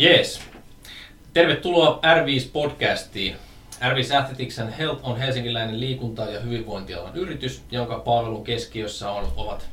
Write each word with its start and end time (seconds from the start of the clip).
Jees. 0.00 0.40
Tervetuloa 1.32 2.00
R5-podcastiin. 2.02 3.36
R5 3.80 4.16
Athletics 4.16 4.58
and 4.58 4.72
Health 4.78 5.08
on 5.08 5.16
helsinkiläinen 5.16 5.80
liikunta- 5.80 6.30
ja 6.30 6.40
hyvinvointialan 6.40 7.16
yritys, 7.16 7.62
jonka 7.70 7.98
palvelun 7.98 8.44
keskiössä 8.44 9.10
on, 9.10 9.32
ovat 9.36 9.68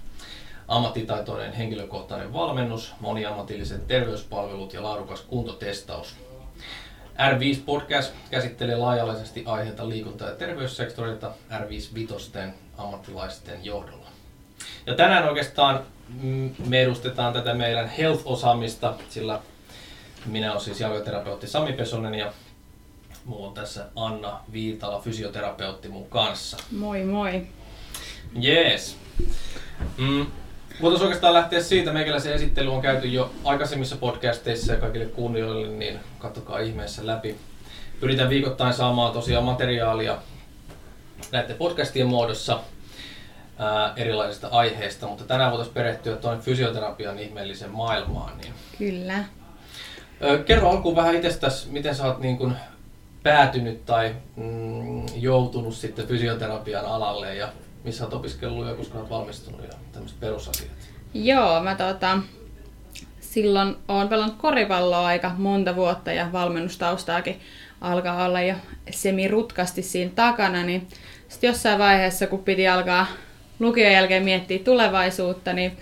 ammattitaitoinen 0.67 1.53
henkilökohtainen 1.53 2.33
valmennus, 2.33 2.93
moniammatilliset 2.99 3.87
terveyspalvelut 3.87 4.73
ja 4.73 4.83
laadukas 4.83 5.21
kuntotestaus. 5.21 6.15
R5 7.17 7.59
Podcast 7.65 8.13
käsittelee 8.31 8.75
laajalaisesti 8.77 9.43
aiheita 9.45 9.89
liikunta- 9.89 10.25
ja 10.25 10.35
terveyssektorilta 10.35 11.31
R5 11.51 11.93
Vitosten 11.93 12.53
ammattilaisten 12.77 13.65
johdolla. 13.65 14.07
Ja 14.85 14.95
tänään 14.95 15.27
oikeastaan 15.27 15.79
me 16.67 16.81
edustetaan 16.81 17.33
tätä 17.33 17.53
meidän 17.53 17.89
health-osaamista, 17.89 18.93
sillä 19.09 19.39
minä 20.27 20.51
olen 20.51 20.61
siis 20.61 20.79
jalkaterapeutti 20.79 21.47
Sami 21.47 21.73
Pesonen 21.73 22.13
ja 22.13 22.33
mulla 23.25 23.47
on 23.47 23.53
tässä 23.53 23.85
Anna 23.95 24.39
Viitala, 24.51 24.99
fysioterapeutti 24.99 25.89
mun 25.89 26.09
kanssa. 26.09 26.57
Moi 26.71 27.03
moi. 27.03 27.47
Jees. 28.35 28.97
Mm. 29.97 30.25
Voitaisiin 30.81 31.05
oikeastaan 31.07 31.33
lähteä 31.33 31.63
siitä, 31.63 31.93
meikäläisen 31.93 32.33
esittely 32.33 32.73
on 32.73 32.81
käyty 32.81 33.07
jo 33.07 33.31
aikaisemmissa 33.43 33.95
podcasteissa 33.95 34.73
ja 34.73 34.79
kaikille 34.79 35.05
kuuntelijoille, 35.05 35.67
niin 35.67 35.99
katsokaa 36.19 36.59
ihmeessä 36.59 37.05
läpi. 37.05 37.35
Pyritään 37.99 38.29
viikoittain 38.29 38.73
saamaan 38.73 39.13
tosiaan 39.13 39.43
materiaalia 39.43 40.17
näiden 41.31 41.55
podcastien 41.55 42.07
muodossa 42.07 42.59
ää, 43.57 43.93
erilaisista 43.95 44.47
aiheista, 44.47 45.07
mutta 45.07 45.23
tänään 45.23 45.51
voitaisiin 45.51 45.73
perehtyä 45.73 46.15
tuonne 46.15 46.43
fysioterapian 46.43 47.19
ihmeelliseen 47.19 47.71
maailmaan. 47.71 48.37
Niin. 48.37 48.53
Kyllä. 48.77 49.25
Kerro 50.45 50.69
alkuun 50.69 50.95
vähän 50.95 51.15
itsestäsi, 51.15 51.69
miten 51.69 51.95
sä 51.95 52.05
oot 52.05 52.19
niin 52.19 52.37
kun 52.37 52.55
päätynyt 53.23 53.85
tai 53.85 54.15
mm, 54.35 55.05
joutunut 55.15 55.75
sitten 55.75 56.07
fysioterapian 56.07 56.85
alalle 56.85 57.35
ja 57.35 57.47
missä 57.83 58.03
olet 58.03 58.13
opiskellut 58.13 58.67
ja 58.67 58.73
koska 58.73 58.97
olet 58.97 59.09
valmistunut 59.09 59.61
ja 59.63 59.77
tämmöiset 59.91 60.19
perusasiat. 60.19 60.71
Joo, 61.13 61.63
mä 61.63 61.75
tota, 61.75 62.19
silloin 63.19 63.75
oon 63.87 64.09
pelannut 64.09 64.37
koripalloa 64.37 65.05
aika 65.05 65.31
monta 65.37 65.75
vuotta 65.75 66.11
ja 66.11 66.31
valmennustaustaakin 66.31 67.41
alkaa 67.81 68.25
olla 68.25 68.41
jo 68.41 68.55
semi-rutkasti 68.91 69.81
siinä 69.81 70.11
takana, 70.15 70.63
niin 70.63 70.87
sitten 71.29 71.47
jossain 71.47 71.79
vaiheessa, 71.79 72.27
kun 72.27 72.43
piti 72.43 72.67
alkaa 72.67 73.07
lukion 73.59 73.91
jälkeen 73.91 74.23
miettiä 74.23 74.59
tulevaisuutta, 74.59 75.53
niin 75.53 75.77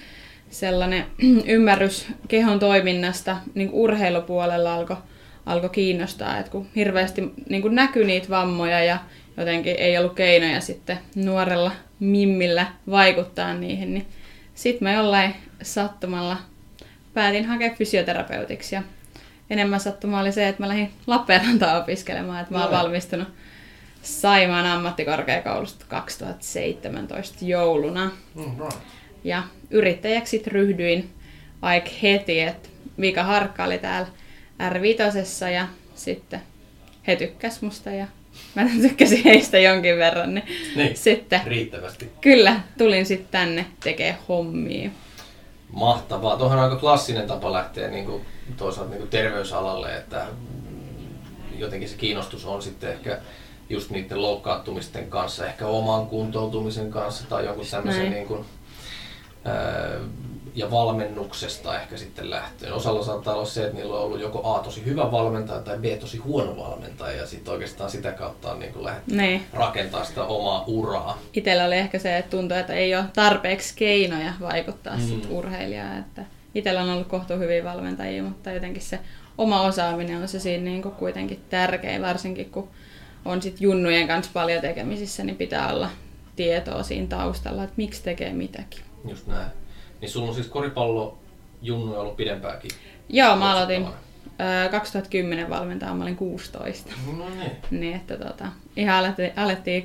sellainen 0.49 1.05
ymmärrys 1.45 2.07
kehon 2.27 2.59
toiminnasta 2.59 3.37
niin 3.53 3.69
urheilupuolella 3.71 4.73
alkoi 4.73 4.97
alko 5.45 5.69
kiinnostaa, 5.69 6.37
että 6.37 6.51
kun 6.51 6.67
hirveästi 6.75 7.33
niin 7.49 7.61
kun 7.61 7.75
näkyi 7.75 8.05
niitä 8.05 8.29
vammoja 8.29 8.83
ja 8.83 8.97
jotenkin 9.37 9.75
ei 9.77 9.97
ollut 9.97 10.13
keinoja 10.13 10.61
sitten 10.61 10.99
nuorella 11.15 11.71
mimmillä 11.99 12.67
vaikuttaa 12.89 13.53
niihin, 13.53 13.93
niin 13.93 14.05
sitten 14.55 14.87
mä 14.87 14.93
jollain 14.93 15.35
sattumalla 15.61 16.37
päätin 17.13 17.45
hakea 17.45 17.69
fysioterapeutiksi 17.69 18.75
ja 18.75 18.83
enemmän 19.49 19.79
sattuma 19.79 20.19
oli 20.19 20.31
se, 20.31 20.47
että 20.47 20.63
mä 20.63 20.67
lähdin 20.67 20.91
Lappeenrantaan 21.07 21.81
opiskelemaan, 21.81 22.41
että 22.41 22.53
mä 22.53 22.63
oon 22.63 22.71
valmistunut 22.71 23.27
Saimaan 24.01 24.65
ammattikorkeakoulusta 24.65 25.85
2017 25.89 27.45
jouluna. 27.45 28.11
Mm, 28.35 28.43
right. 28.59 28.77
Ja 29.25 29.43
yrittäjäksi 29.69 30.43
ryhdyin 30.47 31.09
aika 31.61 31.89
heti, 32.03 32.39
että 32.39 32.69
Vika 33.01 33.23
Harkka 33.23 33.63
oli 33.63 33.77
täällä 33.77 34.07
R5 34.69 35.49
ja 35.53 35.67
sitten 35.95 36.41
he 37.07 37.15
tykkäs 37.15 37.61
musta 37.61 37.89
ja 37.91 38.07
mä 38.55 38.65
tykkäsin 38.81 39.23
heistä 39.23 39.59
jonkin 39.59 39.97
verran. 39.97 40.33
Niin, 40.33 40.45
Niin, 40.75 40.97
sitten 40.97 41.41
riittävästi. 41.45 42.09
kyllä 42.21 42.59
tulin 42.77 43.05
sitten 43.05 43.27
tänne 43.31 43.65
tekee 43.83 44.17
hommia. 44.29 44.89
Mahtavaa. 45.73 46.37
Tuohan 46.37 46.57
on 46.57 46.63
aika 46.63 46.75
klassinen 46.75 47.27
tapa 47.27 47.53
lähteä 47.53 47.87
niin 47.89 48.05
kuin, 48.05 48.25
toisaalta 48.57 48.89
niin 48.89 48.99
kuin 48.99 49.09
terveysalalle, 49.09 49.97
että 49.97 50.25
jotenkin 51.57 51.89
se 51.89 51.95
kiinnostus 51.97 52.45
on 52.45 52.61
sitten 52.61 52.91
ehkä 52.91 53.19
just 53.69 53.89
niiden 53.89 54.21
loukkaantumisten 54.21 55.09
kanssa, 55.09 55.45
ehkä 55.47 55.67
oman 55.67 56.07
kuntoutumisen 56.07 56.91
kanssa 56.91 57.25
tai 57.29 57.45
jonkun 57.45 57.65
tämmöisen 57.71 58.01
Näin. 58.01 58.13
niin 58.13 58.27
kuin, 58.27 58.45
ja 60.55 60.71
valmennuksesta 60.71 61.81
ehkä 61.81 61.97
sitten 61.97 62.29
lähtien. 62.29 62.73
Osalla 62.73 63.03
saattaa 63.03 63.33
olla 63.35 63.45
se, 63.45 63.63
että 63.65 63.77
niillä 63.77 63.95
on 63.95 64.01
ollut 64.01 64.21
joko 64.21 64.55
A 64.55 64.59
tosi 64.59 64.85
hyvä 64.85 65.11
valmentaja 65.11 65.59
tai 65.59 65.77
B 65.77 65.83
tosi 65.99 66.17
huono 66.17 66.57
valmentaja 66.57 67.17
ja 67.17 67.27
sitten 67.27 67.53
oikeastaan 67.53 67.89
sitä 67.89 68.11
kautta 68.11 68.51
on 68.51 68.59
niin 68.59 68.83
lähdetty 68.83 69.15
Niin. 69.15 69.45
rakentaa 69.53 70.03
sitä 70.03 70.23
omaa 70.23 70.63
uraa. 70.67 71.17
Itellä 71.33 71.65
oli 71.65 71.75
ehkä 71.75 71.99
se, 71.99 72.17
että 72.17 72.29
tuntui, 72.37 72.59
että 72.59 72.73
ei 72.73 72.95
ole 72.95 73.03
tarpeeksi 73.13 73.73
keinoja 73.75 74.33
vaikuttaa 74.41 74.95
Mm. 74.97 75.01
sit 75.01 75.27
urheilijaan. 75.29 75.97
Että 75.99 76.25
itellä 76.55 76.81
on 76.81 76.89
ollut 76.89 77.07
kohtu 77.07 77.33
hyviä 77.33 77.63
valmentajia, 77.63 78.23
mutta 78.23 78.51
jotenkin 78.51 78.81
se 78.81 78.99
oma 79.37 79.61
osaaminen 79.61 80.21
on 80.21 80.27
se 80.27 80.39
siinä 80.39 80.63
niin 80.63 80.81
kuin 80.81 80.95
kuitenkin 80.95 81.43
tärkein, 81.49 82.01
varsinkin 82.01 82.49
kun 82.49 82.69
on 83.25 83.41
sit 83.41 83.61
junnujen 83.61 84.07
kanssa 84.07 84.31
paljon 84.33 84.61
tekemisissä, 84.61 85.23
niin 85.23 85.35
pitää 85.35 85.73
olla 85.73 85.89
tietoa 86.35 86.83
siinä 86.83 87.07
taustalla, 87.07 87.63
että 87.63 87.73
miksi 87.77 88.03
tekee 88.03 88.33
mitäkin. 88.33 88.79
Just 89.07 89.27
näin. 89.27 89.47
Niin 90.01 90.09
sulla 90.09 90.29
on 90.29 90.35
siis 90.35 90.47
koripallo 90.47 91.17
junnuja 91.61 91.99
ollut 91.99 92.17
pidempääkin. 92.17 92.71
Joo, 93.09 93.35
mä 93.35 93.51
aloitin 93.51 93.85
ö, 94.65 94.69
2010 94.69 95.49
valmentaa, 95.49 95.93
mä 95.95 96.03
olin 96.03 96.15
16. 96.15 96.91
No 97.17 97.29
niin. 97.29 97.51
Niin, 97.71 97.95
että 97.95 98.17
tota, 98.17 98.45
ihan 98.75 98.95
alettiin, 98.97 99.31
alettiin 99.35 99.83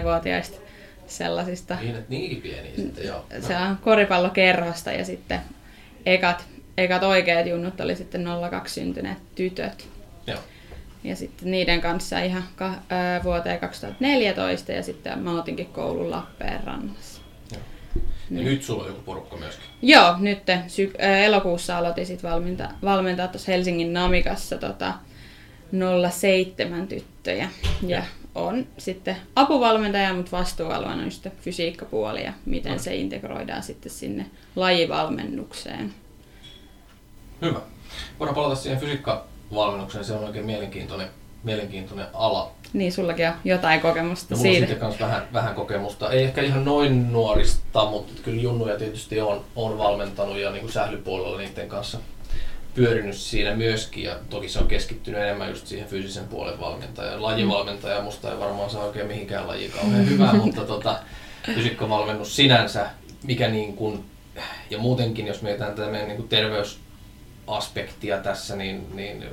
3-4-vuotiaista 0.00 0.58
sellaisista 1.06 1.76
Niin, 1.80 1.94
että 1.94 2.10
niinkin 2.10 2.42
pieniä 2.42 2.72
sitten, 2.76 3.06
joo. 3.06 3.24
se 3.40 3.56
on 3.56 3.76
koripallokerhosta 3.76 4.92
ja 4.92 5.04
sitten 5.04 5.40
ekat, 6.06 6.44
ekat 6.78 7.02
oikeat 7.02 7.46
junnut 7.46 7.80
oli 7.80 7.96
sitten 7.96 8.24
02 8.50 8.74
syntyneet 8.74 9.18
tytöt. 9.34 9.88
Joo. 10.26 10.38
Ja 11.04 11.16
sitten 11.16 11.50
niiden 11.50 11.80
kanssa 11.80 12.20
ihan 12.20 12.44
ka, 12.56 12.74
ää, 12.88 13.22
vuoteen 13.24 13.58
2014 13.60 14.72
ja 14.72 14.82
sitten 14.82 15.18
mä 15.18 15.38
otinkin 15.38 15.66
koulun 15.66 16.10
Lappeenrannassa. 16.10 17.09
Ja 18.30 18.42
nyt 18.42 18.62
sulla 18.62 18.82
on 18.82 18.88
joku 18.88 19.00
porukka 19.00 19.36
myöskin. 19.36 19.64
Joo, 19.82 20.16
nyt 20.18 20.38
elokuussa 21.24 21.78
aloitin 21.78 22.06
sitten 22.06 22.30
valmenta, 22.30 22.68
valmentaa 22.82 23.28
tuossa 23.28 23.52
Helsingin 23.52 23.92
Namikassa 23.92 24.56
tota 24.58 24.94
07 26.10 26.88
tyttöjä. 26.88 27.48
Ja 27.86 28.02
on 28.34 28.66
sitten 28.78 29.16
apuvalmentaja, 29.36 30.14
mutta 30.14 30.36
vastuualueena 30.36 31.02
on 31.02 31.10
sitten 31.10 31.32
fysiikkapuoli 31.40 32.24
ja 32.24 32.32
miten 32.46 32.72
No. 32.72 32.78
se 32.78 32.94
integroidaan 32.94 33.62
sitten 33.62 33.92
sinne 33.92 34.26
lajivalmennukseen. 34.56 35.94
Hyvä. 37.42 37.60
Voidaan 38.18 38.34
palata 38.34 38.54
siihen 38.54 38.80
fysiikkavalmennukseen, 38.80 40.04
se 40.04 40.12
on 40.12 40.24
oikein 40.24 40.46
mielenkiintoinen, 40.46 41.08
mielenkiintoinen 41.42 42.06
ala. 42.12 42.52
Niin, 42.72 42.92
sullakin 42.92 43.28
on 43.28 43.34
jotain 43.44 43.80
kokemusta 43.80 44.34
No, 44.34 44.36
mulla 44.38 44.48
on 44.48 44.54
siitä. 44.54 44.66
sitten 44.66 44.80
kanssa 44.80 45.04
vähän, 45.06 45.22
vähän 45.32 45.54
kokemusta. 45.54 46.10
Ei 46.10 46.24
ehkä 46.24 46.42
ihan 46.42 46.64
noin 46.64 47.12
nuorista, 47.12 47.84
mutta 47.84 48.12
kyllä 48.22 48.42
junnuja 48.42 48.78
tietysti 48.78 49.20
on, 49.20 49.44
on 49.56 49.78
valmentanut 49.78 50.38
ja 50.38 50.50
niin 50.50 50.60
kuin 50.60 50.72
sählypuolella 50.72 51.38
niiden 51.38 51.68
kanssa 51.68 51.98
pyörinyt 52.74 53.16
siinä 53.16 53.56
myöskin. 53.56 54.04
Ja 54.04 54.16
toki 54.30 54.48
se 54.48 54.58
on 54.58 54.68
keskittynyt 54.68 55.20
enemmän 55.20 55.48
just 55.48 55.66
siihen 55.66 55.88
fyysisen 55.88 56.28
puolen 56.28 56.60
valmentajan. 56.60 57.22
Lajivalmentaja 57.22 58.02
musta 58.02 58.32
ei 58.32 58.40
varmaan 58.40 58.70
saa 58.70 58.84
oikein 58.84 59.06
mihinkään 59.06 59.48
lajiin 59.48 59.72
kauhean 59.72 60.08
hyvää, 60.08 60.32
mutta 60.32 60.64
tota, 60.64 60.98
fysiikkavalmennus 61.54 62.36
sinänsä, 62.36 62.86
mikä 63.22 63.48
niin 63.48 63.76
kuin, 63.76 64.04
ja 64.70 64.78
muutenkin 64.78 65.26
jos 65.26 65.42
mietitään 65.42 65.74
tätä 65.74 65.90
meidän 65.90 66.08
niin 66.08 66.16
kuin 66.16 66.28
terveysaspektia 66.28 68.18
tässä, 68.18 68.56
niin, 68.56 68.86
niin 68.96 69.24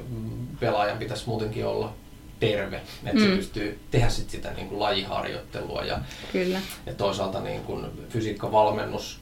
pelaajan 0.59 0.97
pitäisi 0.97 1.23
muutenkin 1.27 1.65
olla 1.65 1.93
terve, 2.39 2.81
että 3.05 3.21
se 3.21 3.27
Mm. 3.27 3.35
pystyy 3.37 3.79
tehdä 3.91 4.09
sit 4.09 4.29
sitä 4.29 4.51
niin 4.53 4.67
kuin 4.69 4.79
lajiharjoittelua 4.79 5.83
ja, 5.85 5.99
Kyllä. 6.31 6.59
ja 6.85 6.93
toisaalta 6.93 7.39
niin 7.41 7.61
kuin 7.61 7.85
fysiikkavalmennus 8.09 9.19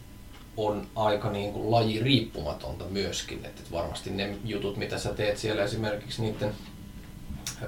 on 0.58 0.88
aika 0.96 1.30
niin 1.32 1.54
kuin 1.54 1.72
lajiriippumatonta 1.72 2.86
myöskin, 2.90 3.46
että 3.46 3.62
et 3.66 3.72
varmasti 3.72 4.10
ne 4.10 4.36
jutut, 4.46 4.78
mitä 4.78 4.98
sä 4.98 5.14
teet 5.14 5.38
siellä 5.38 5.64
esimerkiksi 5.64 6.22
niiden 6.22 6.52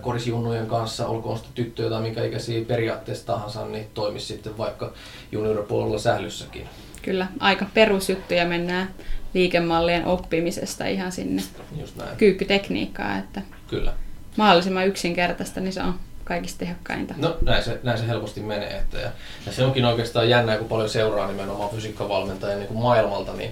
korisjunnujen 0.01 0.67
kanssa, 0.67 1.07
olkoon 1.07 1.37
sitten 1.37 1.53
tyttöjä 1.55 1.89
tai 1.89 2.01
mikä 2.01 2.23
ikäisiä 2.23 2.65
periaatteessa 2.65 3.25
tahansa, 3.25 3.65
niin 3.65 3.87
toimisi 3.93 4.25
sitten 4.25 4.57
vaikka 4.57 4.93
junioripuolella 5.31 5.99
sählyssäkin. 5.99 6.69
Kyllä, 7.01 7.27
aika 7.39 7.65
perusjuttuja 7.73 8.45
mennään 8.45 8.93
liikemallien 9.33 10.05
oppimisesta 10.05 10.85
ihan 10.85 11.11
sinne 11.11 11.43
Just 11.79 11.95
näin. 11.95 12.17
kyykkytekniikkaan, 12.17 13.19
että 13.19 13.41
Kyllä. 13.67 13.93
Mahdollisimman 14.37 14.87
yksinkertaista, 14.87 15.59
niin 15.59 15.73
se 15.73 15.81
on 15.81 15.99
kaikista 16.23 16.59
tehokkainta. 16.59 17.13
No 17.17 17.37
näin 17.41 17.63
se, 17.63 17.79
näin 17.83 17.97
se 17.97 18.07
helposti 18.07 18.41
menee. 18.41 18.77
Että, 18.77 18.97
ja, 18.97 19.11
ja 19.45 19.51
se 19.51 19.63
onkin 19.63 19.85
oikeastaan 19.85 20.29
jännää, 20.29 20.57
kun 20.57 20.67
paljon 20.67 20.89
seuraa 20.89 21.27
nimenomaan 21.27 21.69
fysiikkavalmentajia 21.69 22.57
niin 22.57 22.73
maailmalta, 22.73 23.33
niin, 23.33 23.51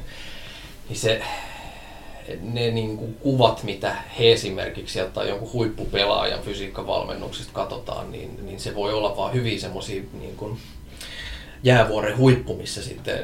niin 0.89 0.97
se 0.97 1.21
ne 2.41 2.71
niin 2.71 2.97
kuin 2.97 3.13
kuvat, 3.13 3.63
mitä 3.63 3.95
he 4.19 4.31
esimerkiksi 4.31 4.99
tai 5.13 5.29
jonkun 5.29 5.53
huippupelaajan 5.53 6.41
fysiikkavalmennuksesta 6.41 7.53
katsotaan, 7.53 8.11
niin, 8.11 8.45
niin 8.45 8.59
se 8.59 8.75
voi 8.75 8.93
olla 8.93 9.17
vaan 9.17 9.33
hyvin 9.33 9.59
semmoisia 9.59 10.03
niin 10.13 10.59
jäävuoren 11.65 12.17
huippu, 12.17 12.55
missä 12.55 12.83
sitten 12.83 13.19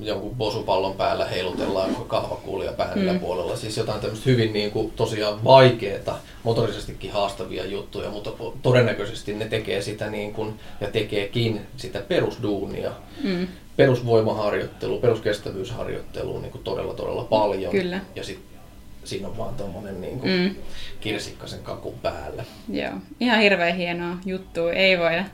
jonkun 0.00 0.36
bosupallon 0.36 0.96
päällä 0.96 1.24
heilutellaan 1.24 1.96
kahvakuulia 2.06 2.72
pään 2.72 2.98
mm. 2.98 3.20
puolella. 3.20 3.56
Siis 3.56 3.76
jotain 3.76 4.00
tämmöistä 4.00 4.30
hyvin 4.30 4.52
niin 4.52 4.70
kuin, 4.70 4.92
tosiaan 4.96 5.44
vaikeaa, 5.44 6.20
motorisestikin 6.42 7.12
haastavia 7.12 7.66
juttuja, 7.66 8.10
mutta 8.10 8.30
todennäköisesti 8.62 9.34
ne 9.34 9.44
tekee 9.44 9.82
sitä 9.82 10.10
niin 10.10 10.32
kuin, 10.32 10.54
ja 10.80 10.90
tekeekin 10.90 11.60
sitä 11.76 12.00
perusduunia. 12.00 12.90
Mm. 13.24 13.48
Perusvoimaharjoittelu, 13.76 15.00
peruskestävyysharjoittelu 15.00 16.40
niin 16.40 16.52
kuin 16.52 16.64
todella 16.64 16.94
todella 16.94 17.24
paljon. 17.24 17.72
Kyllä. 17.72 18.00
Ja 18.16 18.24
sitten 18.24 18.60
siinä 19.04 19.28
on 19.28 19.38
vaan 19.38 19.54
tuommoinen 19.54 20.00
niin 20.00 20.20
kuin 20.20 20.32
mm. 20.32 20.54
kirsikkasen 21.00 21.62
kakun 21.62 21.98
päällä. 22.02 22.44
Joo, 22.68 22.92
ihan 23.20 23.40
hirveän 23.40 23.76
hienoa 23.76 24.16
juttu. 24.24 24.68
Ei 24.68 24.98
voida 24.98 25.24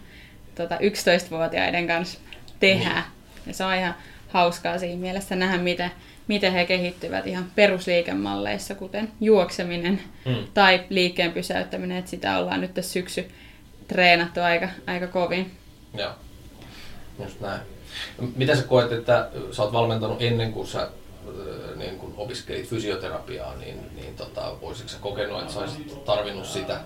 tota, 0.54 0.76
11-vuotiaiden 0.76 1.86
kanssa 1.86 2.18
tehdä. 2.62 2.94
Niin. 2.94 3.04
Ja 3.46 3.54
se 3.54 3.64
on 3.64 3.74
ihan 3.74 3.94
hauskaa 4.28 4.78
siinä 4.78 5.00
mielessä 5.00 5.36
nähdä, 5.36 5.58
miten, 5.58 5.90
miten 6.28 6.52
he 6.52 6.66
kehittyvät 6.66 7.26
ihan 7.26 7.44
perusliikemalleissa, 7.54 8.74
kuten 8.74 9.12
juokseminen 9.20 10.00
mm. 10.24 10.36
tai 10.54 10.84
liikkeen 10.88 11.32
pysäyttäminen, 11.32 11.96
että 11.96 12.10
sitä 12.10 12.38
ollaan 12.38 12.60
nyt 12.60 12.74
tässä 12.74 12.92
syksy 12.92 13.30
treenattu 13.88 14.40
aika, 14.40 14.68
aika 14.86 15.06
kovin. 15.06 15.50
Joo, 15.94 16.12
just 17.24 17.40
näin. 17.40 17.60
Miten 18.36 18.56
sä 18.56 18.62
koet, 18.62 18.92
että 18.92 19.28
sä 19.50 19.62
oot 19.62 19.72
valmentanut 19.72 20.22
ennen 20.22 20.52
kuin 20.52 20.66
sä 20.66 20.88
niin 21.76 21.98
kun 21.98 22.14
opiskelit 22.16 22.68
fysioterapiaa, 22.68 23.54
niin, 23.56 23.96
niin 23.96 24.14
tota, 24.16 24.52
voisitko 24.60 24.88
sä 24.88 24.98
kokenut, 25.00 25.40
että 25.40 25.52
sä 25.52 25.60
olisit 25.60 26.04
tarvinnut 26.04 26.46
sitä, 26.46 26.80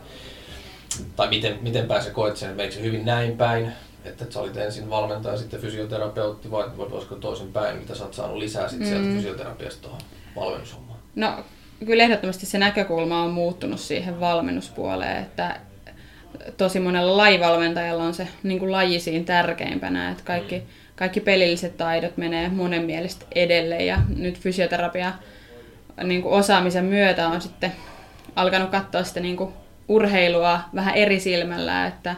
tai 1.17 1.29
miten, 1.29 1.59
miten 1.63 1.87
pääsee 1.87 2.13
koet 2.13 2.37
sen, 2.37 2.61
että 2.61 2.77
se 2.77 2.83
hyvin 2.83 3.05
näin 3.05 3.37
päin, 3.37 3.73
että 4.07 4.25
sä 4.31 4.41
olit 4.41 4.57
ensin 4.57 4.91
valmentaja, 4.91 5.37
sitten 5.37 5.61
fysioterapeutti, 5.61 6.51
vai, 6.51 6.65
voisiko 6.77 7.15
toisin 7.15 7.53
päin, 7.53 7.79
mitä 7.79 7.95
sä 7.95 8.05
oot 8.05 8.15
saanut 8.15 8.37
lisää 8.37 8.69
sit 8.69 8.85
sieltä 8.85 9.07
mm. 9.07 9.17
fysioterapiasta 9.17 9.83
tuohon 9.83 10.01
valmennushommaan? 10.37 10.99
No, 11.15 11.45
kyllä 11.87 12.03
ehdottomasti 12.03 12.47
se 12.47 12.59
näkökulma 12.59 13.23
on 13.23 13.31
muuttunut 13.31 13.81
siihen 13.81 14.21
valmennuspuoleen, 14.21 15.23
että 15.23 15.61
tosi 16.57 16.81
monella 16.81 17.17
lajivalmentajalla 17.17 18.05
on 18.05 18.15
se 18.15 18.29
niin 18.43 18.59
kuin 18.59 18.73
laji 18.73 19.01
siinä 19.01 19.25
tärkeimpänä, 19.25 20.11
että 20.11 20.23
kaikki, 20.25 20.59
mm. 20.59 20.67
kaikki 20.97 21.21
pelilliset 21.21 21.77
taidot 21.77 22.17
menee 22.17 22.49
monen 22.49 22.83
mielestä 22.83 23.27
edelle 23.35 23.85
ja 23.85 23.99
nyt 24.17 24.39
fysioterapia 24.39 25.13
niin 26.03 26.23
kuin 26.23 26.35
osaamisen 26.35 26.85
myötä 26.85 27.29
on 27.29 27.41
sitten 27.41 27.73
alkanut 28.37 28.71
katsoa 28.71 29.05
sitä 29.05 29.21
niin 29.21 29.37
kuin 29.37 29.53
urheilua 29.89 30.61
vähän 30.75 30.95
eri 30.95 31.21
silmällä, 31.21 31.87
että 31.87 32.15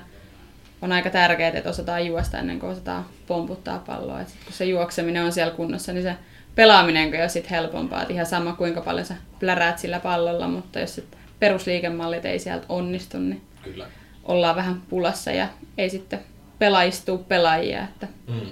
on 0.82 0.92
aika 0.92 1.10
tärkeää, 1.10 1.52
että 1.54 1.70
osataan 1.70 2.06
juosta 2.06 2.38
ennen 2.38 2.60
kuin 2.60 2.72
osataan 2.72 3.06
pomputtaa 3.26 3.78
palloa. 3.86 4.20
Et 4.20 4.28
sit 4.28 4.44
kun 4.44 4.52
se 4.52 4.64
juokseminen 4.64 5.24
on 5.24 5.32
siellä 5.32 5.54
kunnossa, 5.54 5.92
niin 5.92 6.02
se 6.02 6.14
pelaaminen 6.54 7.08
on 7.08 7.20
jo 7.20 7.28
sit 7.28 7.50
helpompaa. 7.50 8.02
Et 8.02 8.10
ihan 8.10 8.26
sama 8.26 8.52
kuinka 8.52 8.80
paljon 8.80 9.06
sä 9.06 9.14
pläräät 9.40 9.78
sillä 9.78 10.00
pallolla, 10.00 10.48
mutta 10.48 10.80
jos 10.80 10.94
sit 10.94 11.16
perusliikemallit 11.40 12.24
ei 12.24 12.38
sieltä 12.38 12.66
onnistu, 12.68 13.18
niin 13.18 13.42
Kyllä. 13.62 13.86
ollaan 14.24 14.56
vähän 14.56 14.82
pulassa 14.88 15.30
ja 15.30 15.48
ei 15.78 15.90
sitten 15.90 16.20
pelaistuu 16.58 17.18
pelaajia. 17.18 17.84
Että... 17.84 18.08
Mm. 18.26 18.50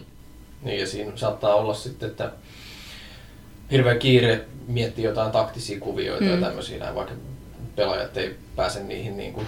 Niin 0.62 0.80
ja 0.80 0.86
siinä 0.86 1.12
saattaa 1.14 1.54
olla 1.54 1.74
sitten, 1.74 2.08
että 2.08 2.32
hirveä 3.70 3.94
kiire 3.94 4.44
miettiä 4.68 5.04
jotain 5.04 5.32
taktisia 5.32 5.80
kuvioita 5.80 6.24
mm. 6.24 6.30
ja 6.30 6.40
tämmöisiä 6.46 6.78
näin, 6.78 6.94
vaikka 6.94 7.14
pelaajat 7.76 8.16
ei 8.16 8.36
pääse 8.56 8.82
niihin 8.82 9.16
niin 9.16 9.32
kuin 9.32 9.46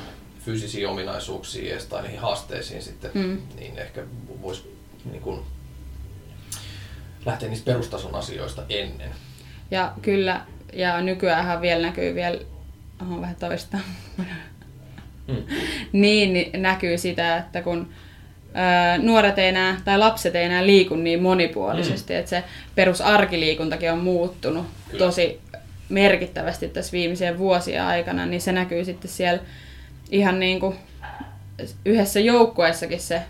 fyysisiin 0.48 0.88
ominaisuuksiin 0.88 1.72
edes 1.72 1.86
tai 1.86 2.02
niihin 2.02 2.20
haasteisiin 2.20 2.82
sitten, 2.82 3.10
mm. 3.14 3.38
niin 3.58 3.78
ehkä 3.78 4.02
voisi 4.42 4.78
niin 5.10 5.22
kuin, 5.22 5.40
lähteä 7.26 7.48
niistä 7.48 7.64
perustason 7.64 8.14
asioista 8.14 8.62
ennen. 8.68 9.10
Ja 9.70 9.92
kyllä, 10.02 10.40
ja 10.72 11.00
nykyään 11.00 11.60
vielä 11.60 11.82
näkyy 11.82 12.14
vielä, 12.14 12.40
oho, 13.02 13.20
vähän 13.20 13.36
toista, 13.36 13.78
mm. 14.16 14.24
niin, 15.92 16.32
niin 16.32 16.62
näkyy 16.62 16.98
sitä, 16.98 17.36
että 17.36 17.62
kun 17.62 17.88
ö, 18.48 19.02
nuoret 19.02 19.38
ei 19.38 19.48
enää, 19.48 19.80
tai 19.84 19.98
lapset 19.98 20.34
ei 20.34 20.44
enää 20.44 20.66
liiku 20.66 20.96
niin 20.96 21.22
monipuolisesti, 21.22 22.12
mm. 22.12 22.18
että 22.18 22.30
se 22.30 22.44
perusarkiliikuntakin 22.74 23.92
on 23.92 23.98
muuttunut 23.98 24.66
kyllä. 24.90 25.04
tosi 25.04 25.40
merkittävästi 25.88 26.68
tässä 26.68 26.92
viimeisen 26.92 27.38
vuosien 27.38 27.82
aikana, 27.82 28.26
niin 28.26 28.40
se 28.40 28.52
näkyy 28.52 28.84
sitten 28.84 29.10
siellä 29.10 29.42
ihan 30.10 30.40
niin 30.40 30.60
kuin 30.60 30.76
yhdessä 31.84 32.20
joukkueessakin 32.20 33.00
se 33.00 33.22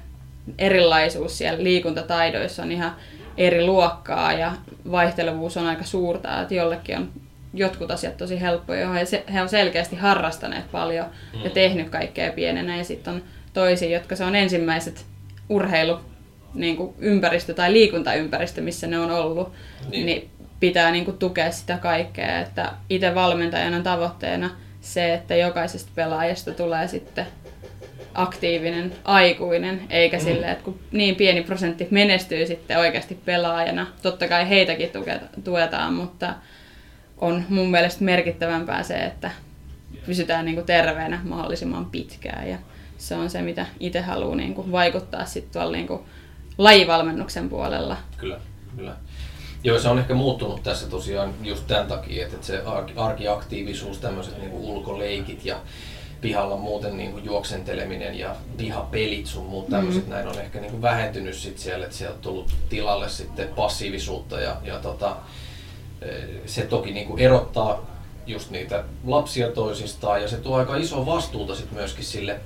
erilaisuus 0.58 1.38
siellä 1.38 1.62
liikuntataidoissa 1.62 2.62
on 2.62 2.72
ihan 2.72 2.96
eri 3.36 3.64
luokkaa 3.64 4.32
ja 4.32 4.52
vaihtelevuus 4.90 5.56
on 5.56 5.66
aika 5.66 5.84
suurta, 5.84 6.42
että 6.42 6.54
jollekin 6.54 6.96
on 6.96 7.12
jotkut 7.54 7.90
asiat 7.90 8.16
tosi 8.16 8.40
helppoja, 8.40 8.80
johon 8.80 8.96
he 9.32 9.42
on 9.42 9.48
selkeästi 9.48 9.96
harrastaneet 9.96 10.70
paljon 10.72 11.06
ja 11.32 11.48
mm. 11.48 11.50
tehnyt 11.50 11.88
kaikkea 11.88 12.32
pienenä 12.32 12.76
ja 12.76 12.84
sitten 12.84 13.14
on 13.14 13.22
toisia, 13.52 13.98
jotka 13.98 14.16
se 14.16 14.25
on 14.25 14.34
ensimmäiset 14.34 15.06
urheilu 15.48 16.00
niin 16.54 16.76
kuin 16.76 16.94
ympäristö 16.98 17.54
tai 17.54 17.72
liikuntaympäristö, 17.72 18.60
missä 18.60 18.86
ne 18.86 18.98
on 18.98 19.10
ollut, 19.10 19.52
niin, 19.90 20.06
niin 20.06 20.30
pitää 20.60 20.90
niin 20.90 21.04
kuin 21.04 21.19
tukea 21.19 21.50
sitä 21.50 21.78
kaikkea. 21.78 22.40
Että 22.40 22.72
itse 22.90 23.14
valmentajana 23.14 23.82
tavoitteena 23.82 24.50
se, 24.80 25.14
että 25.14 25.36
jokaisesta 25.36 25.90
pelaajasta 25.94 26.52
tulee 26.52 26.88
sitten 26.88 27.26
aktiivinen 28.14 28.92
aikuinen, 29.04 29.82
eikä 29.90 30.16
mm. 30.16 30.22
silleen, 30.22 30.52
että 30.52 30.64
kun 30.64 30.78
niin 30.92 31.16
pieni 31.16 31.42
prosentti 31.42 31.88
menestyy 31.90 32.46
sitten 32.46 32.78
oikeasti 32.78 33.14
pelaajana, 33.25 33.86
totta 34.02 34.28
kai 34.28 34.48
heitäkin 34.48 34.90
tuetaan, 35.44 35.94
mutta 35.94 36.34
on 37.19 37.44
mun 37.48 37.70
mielestä 37.70 38.04
merkittävämpää 38.04 38.82
se, 38.82 38.94
että 38.94 39.30
pysytään 40.06 40.44
niin 40.44 40.54
kuin 40.54 40.66
terveenä 40.66 41.20
mahdollisimman 41.25 41.86
pitkään 41.86 42.48
ja 42.48 42.58
se 42.98 43.14
on 43.14 43.30
se, 43.30 43.42
mitä 43.42 43.66
itse 43.80 44.00
haluaa 44.00 44.36
niin 44.36 44.54
kuin 44.54 44.72
vaikuttaa 44.72 45.25
sitten 45.25 45.52
tuolla 45.52 45.76
niin 45.76 45.86
kuin 45.86 46.00
lajivalmennuksen 46.58 47.48
puolella. 47.48 47.96
Kyllä, 48.16 48.40
kyllä. 48.76 48.96
Joo, 49.64 49.78
se 49.78 49.88
on 49.88 49.99
ehkä 49.99 50.14
muuttunut 50.14 50.62
tässä 50.62 50.87
tosiaan 50.87 51.34
just 51.43 51.66
tämän 51.66 51.87
takia, 51.87 52.26
että 52.26 52.46
se 52.46 52.62
arkiaktiivisuus, 52.96 53.99
tämmöiset 53.99 54.38
niin 54.38 54.52
ulkoleikit 54.52 55.44
ja 55.44 55.60
pihalla 56.20 56.56
muuten 56.56 56.97
niin 56.97 57.12
kuin 57.12 57.25
juoksenteleminen 57.25 58.18
ja 58.18 58.37
pihapelit 58.56 59.26
sun 59.26 59.44
muut 59.44 59.68
mm-hmm. 59.68 59.76
tämmöiset 59.76 60.06
mm. 60.06 60.11
näin 60.11 60.28
on 60.28 60.38
ehkä 60.38 60.61
niin 60.61 60.71
kuin 60.71 60.82
vähentynyt 60.82 61.35
sit 61.35 61.59
siellä, 61.59 61.85
että 61.85 61.97
sieltä 61.97 62.14
on 62.14 62.21
tullut 62.21 62.54
tilalle 62.68 63.09
sitten 63.09 63.49
passiivisuutta 63.49 64.40
ja, 64.40 64.56
ja 64.62 64.78
tota, 64.78 65.16
e, 66.02 66.09
se 66.47 66.62
toki 66.62 66.92
niin 66.92 67.06
kuin 67.06 67.21
erottaa 67.21 67.87
just 68.26 68.50
niitä 68.50 68.85
lapsia 69.06 69.52
toisistaan 69.52 70.23
ja 70.23 70.28
se 70.28 70.37
tuo 70.37 70.56
aika 70.56 70.76
iso 70.76 71.06
vastuuta 71.06 71.54
sit 71.54 71.73
myöskin 71.73 72.04
sille 72.04 72.40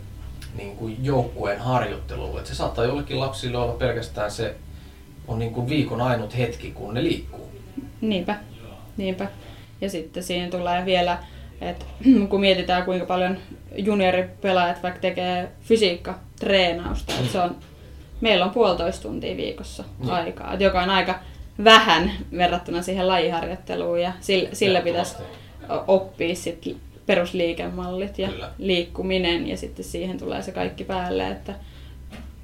niin 0.54 0.76
kuin 0.76 1.04
joukkueen 1.04 1.60
harjoittelulle. 1.60 2.40
Et 2.40 2.46
se 2.46 2.54
saattaa 2.54 2.84
jollekin 2.84 3.20
lapsille 3.20 3.58
olla 3.58 3.72
pelkästään 3.72 4.30
se 4.30 4.54
on 5.28 5.38
niin 5.38 5.52
kuin 5.52 5.68
viikon 5.68 6.00
ainut 6.00 6.38
hetki, 6.38 6.70
kun 6.70 6.94
ne 6.94 7.02
liikkuu. 7.04 7.48
Niinpä, 8.00 8.36
niinpä. 8.96 9.26
Ja 9.80 9.90
sitten 9.90 10.22
siihen 10.22 10.50
tulee 10.50 10.84
vielä, 10.84 11.18
että 11.60 11.84
kun 12.30 12.40
mietitään 12.40 12.84
kuinka 12.84 13.06
paljon 13.06 13.38
junioripelaajat 13.76 14.82
vaikka 14.82 15.00
tekee 15.00 15.48
fysiikka-treenausta, 15.60 17.12
että 17.12 17.32
se 17.32 17.40
on, 17.40 17.56
meillä 18.20 18.44
on 18.44 18.50
puolitoista 18.50 19.02
tuntia 19.02 19.36
viikossa 19.36 19.84
niin. 19.98 20.10
aikaa, 20.10 20.54
joka 20.54 20.82
on 20.82 20.90
aika 20.90 21.18
vähän 21.64 22.12
verrattuna 22.36 22.82
siihen 22.82 23.08
lajiharjoitteluun 23.08 24.00
ja 24.00 24.12
sillä, 24.20 24.48
sillä 24.52 24.80
pitäisi 24.80 25.16
oppia 25.86 26.34
sit 26.34 26.76
perusliikemallit 27.06 28.18
ja 28.18 28.28
Kyllä. 28.28 28.50
liikkuminen 28.58 29.48
ja 29.48 29.56
sitten 29.56 29.84
siihen 29.84 30.18
tulee 30.18 30.42
se 30.42 30.52
kaikki 30.52 30.84
päälle, 30.84 31.28
että 31.28 31.54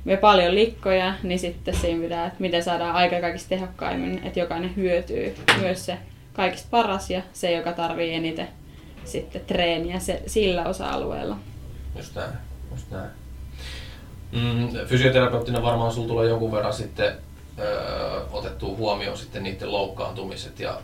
me 0.08 0.16
paljon 0.16 0.54
likkoja, 0.54 1.14
niin 1.22 1.38
sitten 1.38 1.74
siinä 1.74 2.02
pitää, 2.02 2.26
että 2.26 2.40
miten 2.40 2.62
saadaan 2.62 2.94
aika 2.94 3.20
kaikista 3.20 3.48
tehokkaimmin, 3.48 4.20
että 4.24 4.40
jokainen 4.40 4.76
hyötyy 4.76 5.34
myös 5.60 5.86
se 5.86 5.98
kaikista 6.32 6.68
paras 6.70 7.10
ja 7.10 7.22
se, 7.32 7.52
joka 7.52 7.72
tarvii 7.72 8.14
eniten 8.14 8.48
sitten 9.04 9.40
treeniä 9.46 9.98
se, 9.98 10.22
sillä 10.26 10.64
osa-alueella. 10.64 11.36
Just 11.96 12.14
näin, 12.14 12.30
just 12.70 12.90
näin. 12.90 13.10
Mm, 14.32 14.86
fysioterapeuttina 14.86 15.62
varmaan 15.62 15.92
sulla 15.92 16.08
tulee 16.08 16.28
jonkun 16.28 16.52
verran 16.52 16.74
sitten 16.74 17.12
öö, 17.58 18.20
otettua 18.32 18.76
huomioon 18.76 19.18
sitten 19.18 19.42
niiden 19.42 19.72
loukkaantumiset 19.72 20.60
ja 20.60 20.80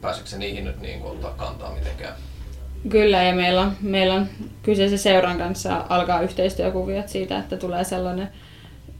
pääseekö 0.00 0.36
niihin 0.36 0.64
nyt 0.64 0.80
niin 0.80 1.02
ottaa 1.02 1.34
kantaa 1.36 1.74
mitenkään? 1.74 2.14
Kyllä, 2.88 3.22
ja 3.22 3.34
meillä 3.34 3.60
on, 3.60 3.72
meillä 3.80 4.14
on 4.14 4.26
kyseisen 4.62 4.98
seuran 4.98 5.38
kanssa 5.38 5.84
alkaa 5.88 6.20
yhteistyökuviot 6.20 7.08
siitä, 7.08 7.38
että 7.38 7.56
tulee 7.56 7.84
sellainen 7.84 8.28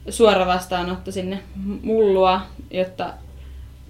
suora 0.08 0.46
vastaanotto 0.46 1.12
sinne 1.12 1.42
mullua, 1.82 2.40
jotta 2.70 3.12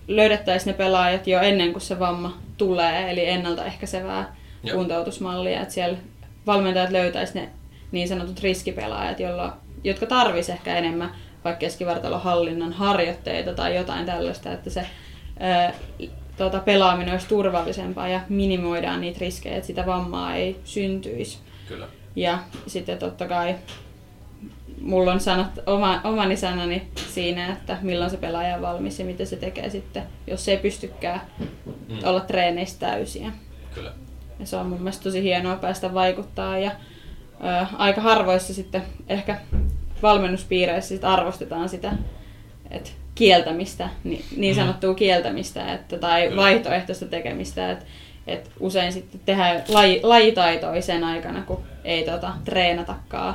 löydettäisiin 0.09 0.73
ne 0.73 0.77
pelaajat 0.79 1.27
jo 1.27 1.41
ennen 1.41 1.73
kuin 1.73 1.83
se 1.83 1.99
vamma 1.99 2.39
tulee, 2.57 3.11
eli 3.11 3.29
ennaltaehkäisevää 3.29 4.37
Joo. 4.65 4.77
kuntoutusmallia, 4.77 5.61
että 5.61 5.75
siellä 5.75 5.99
valmentajat 6.47 6.91
löytäisi 6.91 7.35
ne 7.35 7.49
niin 7.93 8.09
sanotut 8.09 8.41
riskipelaajat, 8.41 9.21
jolla, 9.21 9.57
jotka 9.85 10.07
tarvisi 10.07 10.53
ehkä 10.53 10.77
enemmän 10.77 11.15
vaikka 11.45 11.61
keskivartalohallinnan 11.61 12.73
harjoitteita 12.73 13.55
tai 13.55 13.77
jotain 13.77 14.07
tällaista, 14.07 14.53
että 14.53 14.71
se 14.71 14.87
ää, 15.41 15.73
tuota, 16.37 16.59
pelaaminen 16.59 17.13
olisi 17.13 17.29
turvallisempaa 17.29 18.09
ja 18.09 18.21
minimoidaan 18.29 19.01
niitä 19.01 19.19
riskejä, 19.21 19.57
että 19.57 19.67
sitä 19.67 19.87
vammaa 19.87 20.35
ei 20.35 20.61
syntyisi. 20.65 21.39
Kyllä. 21.69 21.87
Ja 22.17 22.39
sitten 22.67 22.99
totta 22.99 23.29
kai 23.29 23.55
mulla 24.81 25.13
on 25.13 25.21
sanat, 25.21 25.59
oma, 25.67 26.01
omani 26.05 26.37
sanani 26.37 26.83
siinä, 27.13 27.53
että 27.53 27.79
milloin 27.83 28.11
se 28.11 28.17
pelaaja 28.17 28.57
on 28.57 28.63
valmis 28.63 28.99
ja 28.99 29.05
mitä 29.05 29.25
se 29.25 29.37
tekee 29.37 29.71
sitten, 29.71 30.03
jos 30.27 30.45
se 30.45 30.51
ei 30.51 30.57
pystykään 30.59 31.21
Mm. 31.89 31.99
olla 32.05 32.21
treeneissä 32.21 32.79
täysiä. 32.81 33.33
Kyllä. 33.75 33.93
Ja 34.41 34.47
se 34.47 34.57
on 34.57 34.67
mun 34.67 34.79
mielestä 34.79 35.03
tosi 35.03 35.23
hienoa 35.23 35.57
päästä 35.57 35.95
vaikuttaa 35.95 36.59
ja 36.59 36.71
ö, 37.45 37.67
aika 37.79 38.01
harvoissa 38.01 38.55
sitten 38.55 38.83
ehkä 39.09 39.39
valmennuspiireissä 40.03 40.89
sit 40.89 41.05
arvostetaan 41.05 41.69
sitä 41.69 41.93
että 42.71 42.91
kieltämistä, 43.15 43.89
niin, 44.05 44.25
niin 44.37 44.57
Mm. 44.57 44.61
sanottua 44.61 44.95
kieltämistä 44.95 45.73
että, 45.73 45.99
tai 45.99 46.23
Kyllä. 46.29 46.43
vaihtoehtoista 46.43 47.07
tekemistä. 47.07 47.71
Että, 47.71 47.85
et 48.27 48.51
usein 48.61 48.93
sitten 48.93 49.21
tehdään 49.25 49.63
laji, 49.69 50.01
lajitaitoja 50.03 50.83
sen 50.83 51.05
aikana, 51.05 51.43
kun 51.43 51.63
ei 51.85 52.05
tota, 52.05 52.33
treenatakaan 52.45 53.35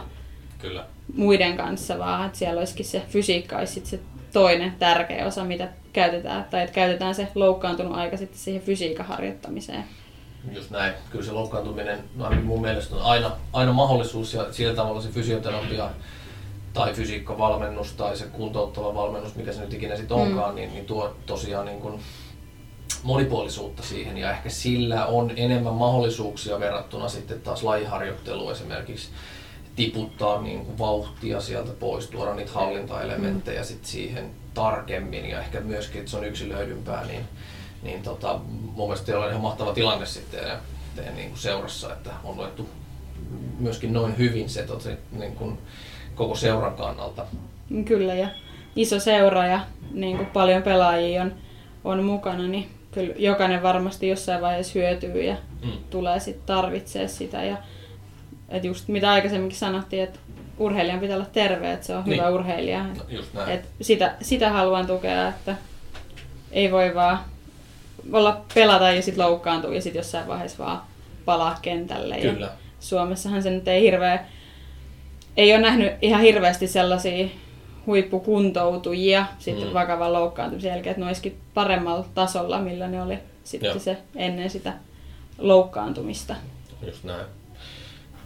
Kyllä. 0.68 0.86
muiden 1.16 1.58
kanssa, 1.58 2.00
vaan 2.00 2.26
että 2.26 2.38
siellä 2.38 2.60
olisikin 2.60 2.86
se 2.86 3.02
fysiikka 3.10 3.58
olisi 3.58 3.74
sit 3.74 3.86
se 3.86 4.00
toinen 4.34 4.76
tärkeä 4.80 5.26
osa, 5.26 5.44
mitä 5.44 5.70
käytetään, 5.94 6.44
tai 6.44 6.62
että 6.62 6.74
käytetään 6.74 7.16
se 7.16 7.28
loukkaantunut 7.36 7.98
aika 7.98 8.18
sitten 8.18 8.40
siihen 8.40 8.62
fysiikan 8.62 9.06
harjoittamiseen. 9.06 9.84
Just 10.52 10.72
näin. 10.72 10.94
Kyllä 11.10 11.26
se 11.26 11.32
loukkaantuminen 11.32 12.04
ainakin 12.20 12.46
mun 12.46 12.62
mielestä 12.62 12.96
on 12.96 13.02
aina, 13.02 13.32
aina 13.54 13.74
mahdollisuus 13.74 14.34
ja 14.34 14.54
sillä 14.54 14.76
tavalla 14.76 15.02
se 15.02 15.10
fysioterapia 15.10 15.90
tai 16.74 16.94
fysiikkavalmennus 16.94 17.94
tai 17.94 18.18
se 18.18 18.26
kuntouttava 18.26 18.96
valmennus, 18.96 19.36
mikä 19.36 19.54
se 19.54 19.62
nyt 19.62 19.74
ikinä 19.74 19.96
sitten 19.96 20.18
onkaan, 20.18 20.50
mm. 20.50 20.56
niin, 20.56 20.74
niin 20.74 20.86
tuo 20.86 21.16
tosiaan 21.26 21.66
niin 21.66 21.82
kuin 21.82 22.00
monipuolisuutta 23.04 23.84
siihen 23.84 24.18
ja 24.18 24.32
ehkä 24.32 24.50
sillä 24.50 25.06
on 25.06 25.32
enemmän 25.36 25.74
mahdollisuuksia 25.74 26.60
verrattuna 26.60 27.10
sitten 27.10 27.42
taas 27.42 27.64
lajiharjoitteluun 27.64 28.52
esimerkiksi 28.52 29.10
tiputtaa 29.76 30.42
niin 30.42 30.66
kuin 30.66 30.78
vauhtia 30.78 31.42
sieltä 31.42 31.72
pois, 31.80 32.08
tuoda 32.08 32.34
niitä 32.34 32.52
hallintaelementtejä 32.52 33.62
mm. 33.62 33.66
sit 33.66 33.86
siihen 33.86 34.32
tarkemmin 34.54 35.26
ja 35.30 35.40
ehkä 35.40 35.60
myöskin, 35.60 36.00
että 36.00 36.12
se 36.12 36.18
on 36.18 36.26
yksilöidympää, 36.26 37.06
niin, 37.06 37.22
niin 37.84 38.04
tota, 38.04 38.40
mun 38.76 38.88
mielestä 38.88 39.20
on 39.20 39.30
ihan 39.30 39.42
mahtava 39.42 39.74
tilanne 39.74 40.06
sitten 40.06 40.40
teidän 40.96 41.16
niin 41.16 41.30
kuin 41.30 41.40
seurassa, 41.40 41.94
että 41.94 42.10
on 42.24 42.38
luettu 42.38 42.70
myöskin 43.60 43.94
noin 43.94 44.18
hyvin 44.18 44.50
se 44.50 44.64
tota, 44.64 44.90
niin 45.12 45.36
kuin 45.36 45.58
koko 46.16 46.36
seuran 46.36 46.76
kannalta. 46.76 47.26
Kyllä, 47.86 48.14
ja 48.14 48.28
iso 48.76 49.00
seura 49.00 49.48
ja 49.48 49.60
niin 49.92 50.18
kuin 50.18 50.30
paljon 50.30 50.64
pelaajia 50.64 51.22
on, 51.22 51.34
on 51.84 52.04
mukana, 52.04 52.48
niin 52.48 52.70
kyllä 52.92 53.14
jokainen 53.18 53.64
varmasti 53.64 54.08
jossain 54.08 54.42
vaiheessa 54.42 54.80
hyötyy 54.80 55.24
ja 55.24 55.36
Mm. 55.66 55.72
tulee 55.90 56.20
sitten 56.20 56.46
tarvitsee 56.46 57.08
sitä. 57.08 57.44
Ja, 57.44 57.58
et 58.50 58.64
just 58.64 58.88
mitä 58.88 59.12
aikaisemminkin 59.12 59.58
sanottiin, 59.60 60.04
että 60.04 60.20
urheilijan 60.58 61.00
pitää 61.00 61.16
olla 61.16 61.26
terve, 61.34 61.72
että 61.74 61.86
se 61.86 61.96
on 61.96 62.04
Niin. 62.06 62.18
hyvä 62.20 62.30
urheilija. 62.30 62.84
No, 62.84 62.94
just 63.10 63.34
näin. 63.34 63.50
Et 63.52 63.66
sitä, 63.82 64.16
sitä 64.22 64.50
haluan 64.50 64.88
tukea, 64.88 65.28
että 65.30 65.56
ei 66.52 66.72
voi 66.72 66.96
vaan 66.96 67.20
olla 68.14 68.42
pelata 68.54 68.92
ja 68.92 69.02
sitten 69.02 69.26
loukkaantua 69.26 69.76
ja 69.76 69.82
sitten 69.82 70.00
jossain 70.00 70.28
vaiheessa 70.28 70.64
vaan 70.66 70.82
palaa 71.26 71.60
kentälle. 71.62 72.18
Ja 72.18 72.34
Kyllä. 72.34 72.50
Suomessahan 72.80 73.44
se 73.44 73.50
nyt 73.50 73.68
ei 73.68 73.82
hirveä, 73.82 74.26
ei 75.38 75.54
ole 75.54 75.62
nähnyt 75.62 75.94
ihan 76.02 76.22
hirveästi 76.22 76.68
sellaisia 76.68 77.28
huippukuntoutujia 77.86 79.26
sitten 79.40 79.64
Mm. 79.64 79.70
mm. 79.70 79.74
vakavan 79.74 80.14
loukkaantumisen 80.14 80.70
jälkeen, 80.70 80.92
että 80.92 81.02
ne 81.02 81.08
olisikin 81.08 81.38
paremmalla 81.54 82.06
tasolla, 82.14 82.60
millä 82.60 82.88
ne 82.88 83.02
oli 83.02 83.20
sitten 83.44 83.70
Joo. 83.70 83.80
se 83.80 83.98
ennen 84.16 84.50
sitä 84.50 84.74
loukkaantumista. 85.38 86.36
Just 86.86 87.04
näin. 87.04 87.26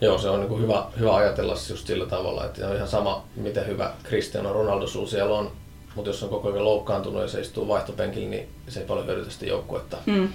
Joo, 0.01 0.17
se 0.17 0.29
on 0.29 0.39
niin 0.39 0.49
kuin 0.49 0.61
hyvä, 0.61 0.85
hyvä 0.99 1.15
ajatella 1.15 1.55
se 1.55 1.73
just 1.73 1.87
sillä 1.87 2.05
tavalla, 2.05 2.45
että 2.45 2.67
on 2.67 2.75
ihan 2.75 2.87
sama, 2.87 3.23
miten 3.35 3.67
hyvä 3.67 3.91
Cristiano 4.03 4.53
Ronaldo 4.53 4.87
sulla 4.87 5.07
siellä 5.07 5.35
on, 5.35 5.51
mutta 5.95 6.09
jos 6.09 6.23
on 6.23 6.29
koko 6.29 6.47
ajan 6.51 6.65
loukkaantunut 6.65 7.21
ja 7.21 7.27
se 7.27 7.41
istuu 7.41 7.67
vaihtopenkillä, 7.67 8.29
niin 8.29 8.47
se 8.67 8.79
ei 8.79 8.85
paljon 8.85 9.07
hyödytä 9.07 9.31
sitä 9.31 9.45
joukkuetta 9.45 9.97
Mm. 10.05 10.29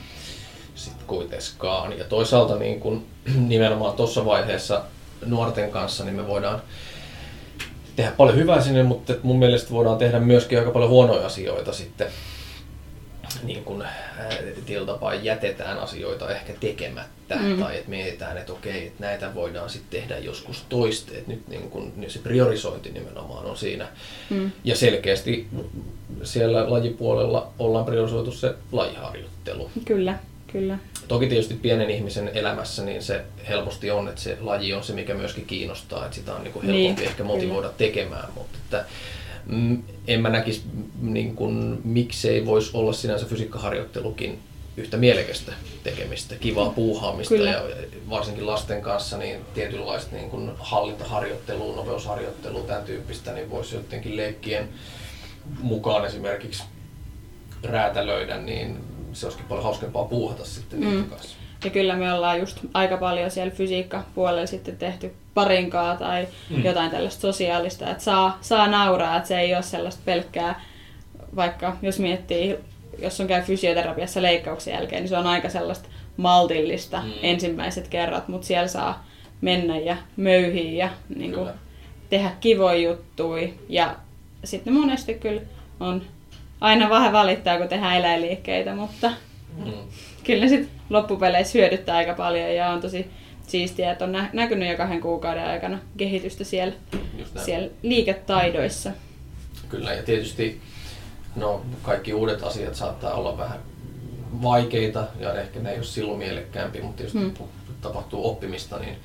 sitten 0.75 1.07
kuitenkaan. 1.07 1.99
Ja 1.99 2.05
toisaalta 2.05 2.57
niin 2.57 2.81
kun, 2.81 3.05
nimenomaan 3.49 3.95
tuossa 3.95 4.25
vaiheessa 4.25 4.83
nuorten 5.27 5.71
kanssa, 5.71 6.05
niin 6.05 6.17
me 6.17 6.27
voidaan 6.27 6.63
tehdä 7.97 8.11
paljon 8.17 8.37
hyvää 8.37 8.61
sinne, 8.61 8.83
mutta 8.83 9.15
mun 9.23 9.39
mielestä 9.39 9.71
voidaan 9.71 9.99
tehdä 9.99 10.21
myöskin 10.21 10.59
aika 10.59 10.71
paljon 10.71 10.91
huonoja 10.91 11.27
asioita 11.27 11.73
sitten. 11.73 12.07
Niin 13.43 13.65
kun, 13.65 13.85
tietyllä 14.67 14.87
tapaa 14.87 15.15
jätetään 15.15 15.79
asioita 15.79 16.31
ehkä 16.31 16.53
tekemättä 16.61 17.37
mm. 17.37 17.59
Tai 17.59 17.77
että 17.77 17.91
mietitään, 17.91 18.37
että 18.37 18.53
okei, 18.53 18.87
että 18.87 19.05
näitä 19.05 19.35
voidaan 19.35 19.71
sitten 19.71 20.01
tehdä 20.01 20.19
joskus 20.19 20.65
toiste. 20.69 21.19
Et 21.19 21.27
nyt 21.27 21.49
niin 21.49 21.71
kun, 21.71 21.93
niin 21.97 22.11
se 22.11 22.19
priorisointi 22.19 22.91
nimenomaan 22.91 23.47
on 23.47 23.57
siinä. 23.57 23.89
Mm. 24.31 24.51
Ja 24.65 24.77
selkeästi 24.77 25.47
siellä 26.23 26.71
lajipuolella 26.71 27.53
ollaan 27.59 27.85
priorisoitu 27.85 28.33
se 28.33 28.55
lajiharjoittelu. 28.73 29.71
Kyllä, 29.85 30.19
kyllä. 30.53 30.79
Toki 31.09 31.27
tietysti 31.27 31.55
pienen 31.55 31.91
ihmisen 31.91 32.31
elämässä 32.35 32.85
niin 32.85 33.03
se 33.03 33.21
helposti 33.49 33.91
on, 33.91 34.09
että 34.09 34.21
se 34.21 34.39
laji 34.41 34.75
on 34.75 34.85
se, 34.85 34.93
mikä 34.93 35.15
myöskin 35.15 35.47
kiinnostaa, 35.47 36.05
että 36.05 36.17
sitä 36.17 36.35
on 36.35 36.45
niin 36.45 36.53
kuin 36.53 36.67
helpompi 36.67 36.83
Niin, 36.83 36.97
niin, 36.97 37.07
ehkä 37.07 37.17
kyllä. 37.17 37.29
motivoida 37.29 37.69
tekemään, 37.69 38.29
mutta 38.35 38.59
että, 38.65 38.85
en 40.09 40.21
mä 40.21 40.29
näkisi, 40.29 40.63
niin 41.03 41.37
kuin, 41.37 41.81
miksei 41.85 42.47
voisi 42.47 42.71
olla 42.75 42.93
sinänsä 42.93 43.27
fysiikkaharjoittelukin 43.27 44.39
yhtä 44.77 44.97
mielekästä 44.97 45.53
tekemistä, 45.83 46.35
kivaa 46.35 46.71
puuhaamista 46.71 47.35
Kyllä. 47.35 47.51
ja 47.51 47.63
varsinkin 48.11 48.47
lasten 48.47 48.83
kanssa 48.83 49.19
niin 49.19 49.41
tietynlaista 49.55 50.17
niin 50.17 50.31
kuin 50.31 50.51
hallintaharjoittelua, 50.59 51.77
nopeusharjoittelua, 51.77 52.63
tämän 52.63 52.85
tyyppistä, 52.85 53.33
niin 53.33 53.51
voisi 53.51 53.75
jotenkin 53.75 54.17
leikkien 54.17 54.69
mukaan 55.63 56.05
esimerkiksi 56.07 56.63
räätälöidä, 57.63 58.37
niin 58.39 58.77
se 59.13 59.27
olisikin 59.27 59.47
paljon 59.49 59.65
hauskempaa 59.65 60.05
puuhata 60.05 60.45
sitten 60.45 60.81
niiden 60.81 60.99
Mm. 60.99 61.05
kanssa. 61.11 61.37
Ja 61.65 61.71
kyllä 61.71 61.97
me 61.97 62.13
ollaan 62.13 62.39
just 62.41 62.59
aika 62.75 62.97
paljon 62.97 63.31
siellä 63.31 63.51
fysiikkapuolella 63.55 64.47
sitten 64.47 64.77
tehty 64.77 65.15
parinkaa 65.35 65.97
tai 65.97 66.29
Mm. 66.51 66.65
jotain 66.65 66.91
tällaista 66.91 67.21
sosiaalista, 67.21 67.91
että 67.91 68.05
saa, 68.05 68.39
saa 68.41 68.67
nauraa, 68.67 69.17
että 69.17 69.29
se 69.29 69.41
ei 69.41 69.55
ole 69.55 69.63
sellaista 69.63 70.03
pelkkää, 70.05 70.61
vaikka 71.37 71.77
jos 71.83 71.99
miettii, 71.99 72.57
jos 72.99 73.21
on 73.21 73.27
käy 73.27 73.43
fysioterapiassa 73.43 74.23
leikkauksen 74.23 74.75
jälkeen, 74.75 75.03
niin 75.03 75.09
se 75.09 75.17
on 75.19 75.27
aika 75.27 75.49
sellaista 75.49 75.89
maltillista 76.17 77.01
Mm. 77.01 77.07
mm. 77.09 77.13
ensimmäiset 77.23 77.89
kerrat, 77.89 78.29
mutta 78.29 78.47
siellä 78.47 78.69
saa 78.69 79.07
mennä 79.41 79.79
ja 79.79 79.97
möyhiä 80.17 80.85
ja 80.85 80.91
niin 81.17 81.33
kuin, 81.35 81.49
tehdä 82.11 82.31
kivoja 82.41 82.79
juttuja. 82.79 83.49
Ja 83.69 83.97
sitten 84.45 84.73
monesti 84.73 85.15
kyllä 85.15 85.41
on 85.81 86.03
aina 86.61 86.91
vähän 86.91 87.13
valittaa, 87.13 87.59
kun 87.59 87.69
tehdään 87.69 87.97
eläinliikkeitä, 87.97 88.75
mutta 88.75 89.11
Mm. 89.65 89.73
kyllä 90.25 90.49
sitten 90.49 90.71
loppupeleissä 90.91 91.59
hyödyttää 91.59 91.97
aika 91.97 92.15
paljon 92.15 92.55
ja 92.55 92.69
on 92.71 92.81
tosi 92.81 93.07
siistiä, 93.47 93.93
että 93.93 94.05
on 94.05 94.13
nä- 94.13 94.31
näkynyt 94.33 94.71
jo 94.71 94.77
kahden 94.77 95.01
kuukauden 95.01 95.45
aikana 95.45 95.79
kehitystä 95.97 96.45
siellä, 96.45 96.75
siellä 97.45 97.69
liiketaidoissa. 97.83 98.91
Kyllä, 99.69 99.93
ja 99.93 100.03
tietysti 100.03 100.61
no, 101.37 101.65
kaikki 101.83 102.15
uudet 102.15 102.43
asiat 102.43 102.75
saattaa 102.75 103.15
olla 103.15 103.39
vähän 103.39 103.59
vaikeita 104.43 105.05
ja 105.21 105.41
ehkä 105.41 105.61
ne 105.61 105.71
ei 105.71 105.77
ole 105.77 105.85
silloin 105.85 106.19
mielekkäämpi, 106.19 106.81
mutta 106.81 106.97
tietysti 106.97 107.19
Mm. 107.19 107.35
kun 107.35 107.49
tapahtuu 107.81 108.29
oppimista, 108.31 108.79
niin 108.79 108.97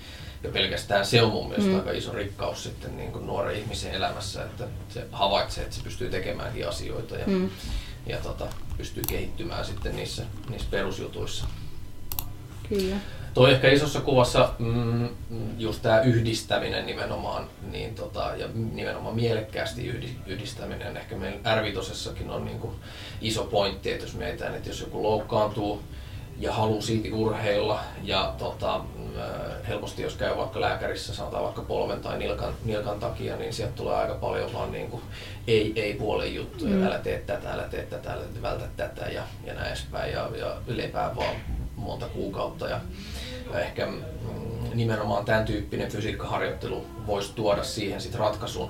jo 0.43 0.51
pelkästään 0.51 1.05
se 1.05 1.21
on 1.21 1.31
mun 1.31 1.47
mielestä 1.49 1.71
Mm. 1.71 1.75
aika 1.77 1.91
iso 1.91 2.11
rikkaus 2.13 2.63
sitten 2.63 2.97
niin 2.97 3.11
kuin 3.11 3.27
nuoren 3.27 3.55
ihmisen 3.57 3.93
elämässä, 3.93 4.43
että 4.43 4.63
se 4.89 5.05
havaitsee, 5.11 5.63
että 5.63 5.75
se 5.75 5.83
pystyy 5.83 6.09
tekemäänkin 6.09 6.67
asioita 6.67 7.15
ja, 7.15 7.27
Mm. 7.27 7.49
ja 8.07 8.17
tota, 8.17 8.47
pystyy 8.77 9.03
kehittymään 9.07 9.65
sitten 9.65 9.95
niissä, 9.95 10.23
niissä 10.49 10.67
perusjutuissa. 10.71 11.45
Kyllä. 12.69 12.95
Toi 13.33 13.51
ehkä 13.51 13.69
isossa 13.69 14.01
kuvassa 14.01 14.53
mm, 14.59 15.09
just 15.57 15.81
tämä 15.81 16.01
yhdistäminen 16.01 16.85
nimenomaan, 16.85 17.47
niin 17.71 17.95
tota, 17.95 18.31
ja 18.37 18.47
nimenomaan 18.73 19.15
mielekkäästi 19.15 19.87
yhdi- 19.87 20.17
yhdistäminen, 20.27 20.97
ehkä 20.97 21.15
meillä 21.15 21.39
R5 21.55 22.31
on 22.31 22.45
niinku 22.45 22.75
iso 23.21 23.43
pointti, 23.43 23.91
että 23.91 24.05
jos 24.05 24.15
mietitään, 24.15 24.55
että 24.55 24.69
jos 24.69 24.81
joku 24.81 25.03
loukkaantuu 25.03 25.83
ja 26.39 26.53
haluaa 26.53 26.81
silti 26.81 27.11
urheilla 27.11 27.79
ja 28.03 28.33
tota, 28.37 28.75
äh, 28.75 29.67
helposti, 29.67 30.01
jos 30.01 30.15
käy 30.15 30.37
vaikka 30.37 30.61
lääkärissä, 30.61 31.15
sanotaan 31.15 31.43
vaikka 31.43 31.61
polven 31.61 32.01
tai 32.01 32.17
nilkan, 32.17 32.53
nilkan 32.65 32.99
takia, 32.99 33.35
niin 33.35 33.53
sieltä 33.53 33.75
tulee 33.75 33.95
aika 33.95 34.15
paljon 34.15 34.53
vaan 34.53 34.71
niin 34.71 34.89
kuin 34.89 35.03
ei, 35.47 35.73
ei 35.75 35.93
puolen 35.93 36.35
juttuja, 36.35 36.75
mm. 36.75 36.87
älä 36.87 36.99
tee 36.99 37.19
tätä, 37.19 37.51
älä 37.53 37.63
tee 37.63 37.83
tätä, 37.83 38.13
älä 38.13 38.21
vältä 38.41 38.65
tätä 38.77 39.05
ja, 39.05 39.23
ja 39.45 39.53
näin 39.53 39.67
edespäin 39.67 40.13
ja, 40.13 40.29
ja 40.37 40.55
lepää 40.67 41.15
vaan 41.15 41.35
monta 41.79 42.07
kuukautta. 42.07 42.67
Ja, 42.67 42.81
ehkä 43.53 43.85
mm, 43.85 44.01
nimenomaan 44.73 45.25
tämän 45.25 45.45
tyyppinen 45.45 45.91
fysiikkaharjoittelu 45.91 46.85
voisi 47.07 47.33
tuoda 47.33 47.63
siihen 47.63 48.01
sit 48.01 48.15
ratkaisun, 48.15 48.69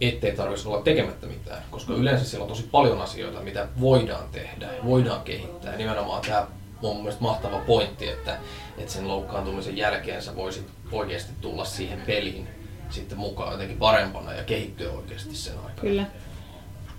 ettei 0.00 0.36
tarvitsisi 0.36 0.68
olla 0.68 0.82
tekemättä 0.82 1.26
mitään, 1.26 1.62
koska 1.70 1.94
yleensä 1.94 2.24
siellä 2.24 2.42
on 2.42 2.48
tosi 2.48 2.68
paljon 2.70 3.00
asioita, 3.00 3.40
mitä 3.40 3.68
voidaan 3.80 4.28
tehdä, 4.32 4.68
voidaan 4.84 5.20
kehittää. 5.20 5.72
Ja 5.72 5.78
nimenomaan 5.78 6.22
tämä 6.22 6.46
on 6.82 6.96
mun 6.96 7.12
mahtava 7.20 7.58
pointti, 7.58 8.08
että, 8.08 8.38
että 8.78 8.92
sen 8.92 9.08
loukkaantumisen 9.08 9.76
jälkeen 9.76 10.22
sä 10.22 10.36
voisit 10.36 10.66
oikeasti 10.92 11.32
tulla 11.40 11.64
siihen 11.64 12.00
peliin 12.00 12.48
sitten 12.90 13.18
mukaan 13.18 13.52
jotenkin 13.52 13.78
parempana 13.78 14.32
ja 14.32 14.44
kehittyä 14.44 14.92
oikeasti 14.92 15.36
sen 15.36 15.54
aikana. 15.58 15.80
Kyllä. 15.80 16.06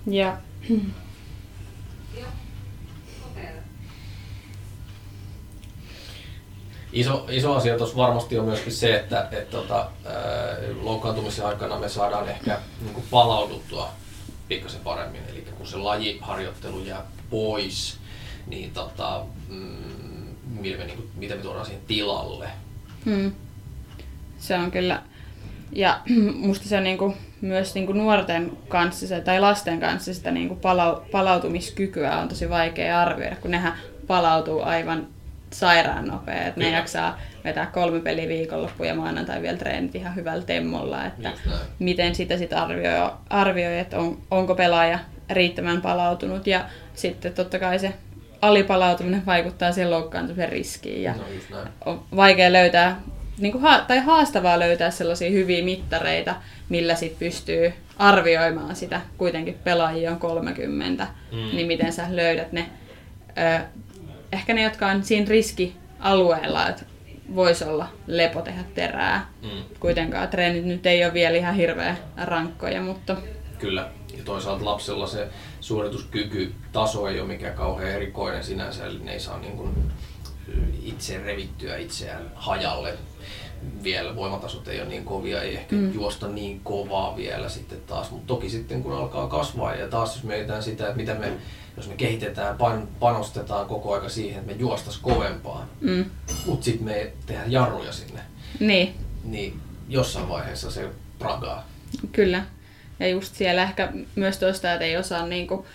Ja 0.08 0.38
Iso, 6.98 7.25
iso 7.30 7.56
asia 7.56 7.77
tuossa 7.77 7.98
varmasti 7.98 8.39
on 8.39 8.46
myöskin 8.46 8.74
se, 8.74 8.96
että 8.96 9.27
et, 9.32 9.50
tota, 9.50 9.89
loukkaantumisen 10.82 11.46
aikana 11.46 11.80
me 11.80 11.89
saadaan 11.89 12.30
ehkä 12.30 12.60
niin 12.82 12.94
kuin 12.94 13.06
palauduttua 13.12 13.89
pikkasen 14.48 14.82
paremmin. 14.82 15.22
Eli 15.30 15.46
kun 15.58 15.68
se 15.68 15.77
lajiharjoittelu 15.77 16.84
jää 16.84 17.01
pois, 17.30 17.98
niin 18.48 18.72
tota, 18.72 19.22
mm, 19.50 20.36
millä 20.60 20.77
me, 20.77 20.86
niin 20.86 20.98
kuin, 20.98 21.10
mitä 21.16 21.36
me 21.36 21.42
tuodaan 21.42 21.66
siihen 21.66 21.84
tilalle. 21.88 22.50
Hmm. 23.06 23.32
Se 24.39 24.56
on 24.56 24.72
kyllä, 24.72 25.04
ja 25.72 26.00
musta 26.48 26.70
se 26.70 26.77
on 26.77 26.84
niinku, 26.84 27.16
myös 27.42 27.75
niinku 27.75 27.94
nuorten 27.94 28.58
kanssa 28.68 29.22
tai 29.25 29.39
lasten 29.39 29.80
kanssa 29.80 30.13
sitä 30.13 30.32
niinku 30.32 30.56
palau, 30.56 31.01
palautumiskykyä 31.12 32.18
on 32.18 32.27
tosi 32.27 32.50
vaikea 32.50 33.01
arvioida, 33.01 33.36
kun 33.36 33.51
nehän 33.51 33.74
palautuu 34.08 34.62
aivan 34.62 35.08
sairaan 35.51 36.08
nopea. 36.08 36.48
Että 36.48 36.60
ne 36.60 36.70
jaksaa 36.70 37.20
vetää 37.44 37.66
kolme 37.66 38.00
peliä 38.00 38.27
viikonloppu 38.27 38.84
ja 38.84 38.96
maanantai 38.96 39.42
vielä 39.42 39.58
treenit 39.58 39.96
ihan 39.96 40.16
hyvällä 40.16 40.44
temmolla. 40.44 41.06
Että 41.06 41.32
miten 41.80 42.16
sitä 42.16 42.38
sitten 42.38 42.58
arvioi, 42.58 43.12
arvioi 43.30 43.80
että 43.80 44.00
on, 44.00 44.18
onko 44.32 44.56
pelaaja 44.56 45.00
riittävän 45.30 45.82
palautunut. 45.82 46.48
Ja 46.48 46.66
sitten 46.94 47.34
totta 47.34 47.60
kai 47.60 47.80
se 47.80 47.94
alipalautuminen 48.42 49.25
vaikuttaa 49.25 49.72
siihen 49.72 49.92
loukkaantumisen 49.92 50.50
riskiin. 50.50 51.04
Ja 51.04 51.13
no, 51.50 51.58
on 51.86 52.04
vaikea 52.16 52.54
löytää, 52.54 53.01
niin 53.38 53.51
kuin 53.51 53.62
ha- 53.62 53.82
tai 53.88 54.00
haastavaa 54.00 54.60
löytää 54.60 54.92
sellaisia 54.92 55.32
hyviä 55.32 55.63
mittareita, 55.63 56.36
millä 56.70 56.96
sit 56.96 57.20
pystyy 57.20 57.74
arvioimaan 57.98 58.75
sitä. 58.75 59.01
Kuitenkin 59.18 59.58
pelaajia 59.63 60.12
on 60.12 60.20
30, 60.20 61.08
mm. 61.32 61.38
niin 61.38 61.68
miten 61.68 61.94
sä 61.94 62.04
löydät 62.10 62.51
ne 62.51 62.70
ö, 63.38 63.60
ehkä 64.31 64.53
ne, 64.53 64.63
jotka 64.63 64.88
on 64.88 65.03
siinä 65.03 65.29
riskialueella, 65.29 66.69
että 66.69 66.86
voisi 67.36 67.63
olla 67.63 67.88
lepo 68.07 68.41
tehdä 68.41 68.63
terää. 68.75 69.31
Mm. 69.41 69.63
Kuitenkaan 69.79 70.27
treenit 70.27 70.65
nyt 70.65 70.86
ei 70.86 71.05
ole 71.05 71.13
vielä 71.13 71.38
ihan 71.38 71.55
hirveän 71.55 71.98
rankkoja, 72.17 72.81
mutta... 72.81 73.17
Kyllä. 73.60 73.89
Ja 74.17 74.24
toisaalta 74.24 74.65
lapsella 74.65 75.07
se 75.07 75.27
suorituskyky 75.62 76.53
taso 76.72 77.07
ei 77.07 77.19
ole 77.19 77.27
mikään 77.27 77.55
kauhean 77.55 77.91
erikoinen 77.91 78.43
sinänsä, 78.43 78.86
eli 78.86 79.00
ne 79.00 79.13
ei 79.13 79.19
saa 79.19 79.39
niin 79.39 79.57
kuin 79.57 79.91
itse 80.84 81.17
revittyä 81.17 81.77
itseään 81.77 82.31
hajalle 82.36 82.93
vielä. 83.84 84.16
Voimatasot 84.16 84.68
ei 84.68 84.82
ole 84.82 84.90
niin 84.90 85.06
kovia, 85.06 85.42
ei 85.42 85.56
ehkä 85.56 85.76
mm. 85.76 85.94
juosta 85.94 86.28
niin 86.28 86.62
kovaa 86.64 87.16
vielä 87.16 87.50
sitten 87.50 87.82
taas. 87.88 88.12
Mutta 88.12 88.28
toki 88.28 88.50
sitten 88.50 88.84
kun 88.84 88.94
alkaa 88.94 89.28
kasvaa 89.28 89.76
ja 89.76 89.88
taas 89.88 90.16
jos 90.16 90.24
mietitään 90.24 90.64
sitä, 90.64 90.84
että 90.84 90.98
mitä 90.98 91.14
me 91.14 91.34
jos 91.78 91.88
me 91.88 91.96
kehitetään, 91.96 92.58
pan, 92.58 92.88
panostetaan 93.00 93.68
koko 93.68 93.94
aika 93.94 94.10
siihen, 94.10 94.40
että 94.40 94.54
me 94.54 94.60
juostas 94.60 94.98
kovempaa, 94.98 95.68
mm. 95.82 96.06
mutta 96.46 96.66
sitten 96.66 96.86
me 96.86 97.12
tehdään 97.26 97.52
jarruja 97.52 97.92
sinne, 97.92 98.22
niin. 98.60 98.96
niin 99.24 99.60
jossain 99.90 100.30
vaiheessa 100.30 100.72
se 100.72 100.90
pragaa. 101.20 101.68
Kyllä. 102.12 102.46
Ja 103.00 103.08
just 103.08 103.36
siellä 103.36 103.64
ehkä 103.64 103.94
myös 104.16 104.38
tuosta, 104.38 104.74
että 104.74 104.86
ei 104.86 104.98
osaa 104.98 105.27
niinku 105.27 105.66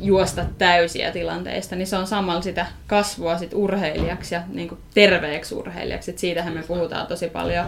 juosta 0.00 0.44
täysiä 0.58 1.10
tilanteista, 1.10 1.76
niin 1.76 1.86
se 1.86 1.96
on 1.96 2.06
samalla 2.06 2.42
sitä 2.42 2.66
kasvua 2.86 3.38
sit 3.38 3.54
urheilijaksi 3.54 4.34
ja 4.34 4.42
niinku 4.52 4.78
terveeksi 4.94 5.54
urheilijaksi. 5.54 6.10
Et 6.10 6.18
siitähän 6.18 6.52
me 6.52 6.62
puhutaan 6.62 7.06
tosi 7.06 7.28
paljon 7.28 7.66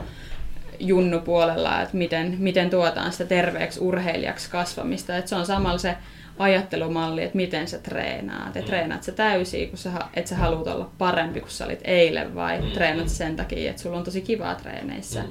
junnupuolella, 0.78 1.82
että 1.82 1.96
miten, 1.96 2.36
miten 2.38 2.70
tuotaan 2.70 3.12
sitä 3.12 3.24
terveeksi 3.24 3.80
urheilijaksi 3.80 4.50
kasvamista. 4.50 5.16
Et 5.16 5.28
se 5.28 5.34
on 5.34 5.46
samalla 5.46 5.78
se 5.78 5.96
ajattelumalli, 6.38 7.22
että 7.22 7.36
miten 7.36 7.68
sä 7.68 7.78
treenaat. 7.78 8.54
Mm. 8.54 8.62
treenaat 8.62 9.02
sä 9.02 9.12
täysin, 9.12 9.68
kun 9.68 9.78
sä, 9.78 9.90
että 10.14 10.28
sä 10.28 10.36
haluat 10.36 10.66
olla 10.66 10.90
parempi 10.98 11.40
kuin 11.40 11.50
sä 11.50 11.64
olit 11.64 11.80
eilen 11.84 12.34
vai 12.34 12.60
mm. 12.60 12.70
treenat 12.70 13.08
sen 13.08 13.36
takia, 13.36 13.70
että 13.70 13.82
sulla 13.82 13.98
on 13.98 14.04
tosi 14.04 14.20
kivaa 14.20 14.54
treeneissä. 14.54 15.24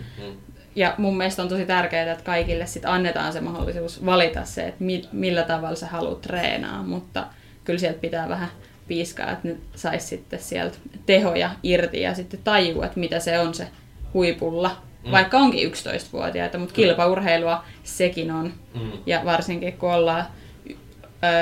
Mm. 0.72 0.76
Mm. 0.76 0.82
Ja 0.82 0.96
mun 0.98 1.18
mielestä 1.18 1.42
on 1.42 1.50
tosi 1.50 1.66
tärkeää, 1.66 2.12
että 2.12 2.24
kaikille 2.24 2.66
sit 2.66 2.86
annetaan 2.86 3.34
se 3.34 3.42
mahdollisuus 3.42 4.06
valita 4.06 4.46
se, 4.46 4.68
että 4.68 4.84
mi, 4.84 5.02
millä 5.12 5.44
tavalla 5.44 5.76
sä 5.76 5.88
haluat 5.88 6.22
treenaa, 6.22 6.84
mutta 6.84 7.28
kyllä 7.64 7.80
sieltä 7.80 8.00
pitää 8.00 8.30
vähän 8.30 8.50
piiskaa, 8.88 9.32
että 9.32 9.48
ne 9.48 9.56
saisi 9.76 10.08
sitten 10.08 10.40
sieltä 10.40 10.78
tehoja 11.06 11.50
irti 11.64 12.02
ja 12.02 12.14
sitten 12.14 12.40
tajua, 12.44 12.86
että 12.86 13.00
mitä 13.00 13.20
se 13.20 13.40
on 13.40 13.54
se 13.54 13.68
huipulla. 14.14 14.78
Mm. 15.06 15.12
Vaikka 15.12 15.38
onkin 15.38 15.72
11-vuotiaita, 15.72 16.58
mutta 16.58 16.76
kilpaurheilua 16.76 17.64
sekin 17.84 18.32
on. 18.32 18.54
Mm. 18.74 18.92
Ja 19.06 19.22
varsinkin 19.26 19.74
kun 19.74 19.94
ollaan 19.94 20.26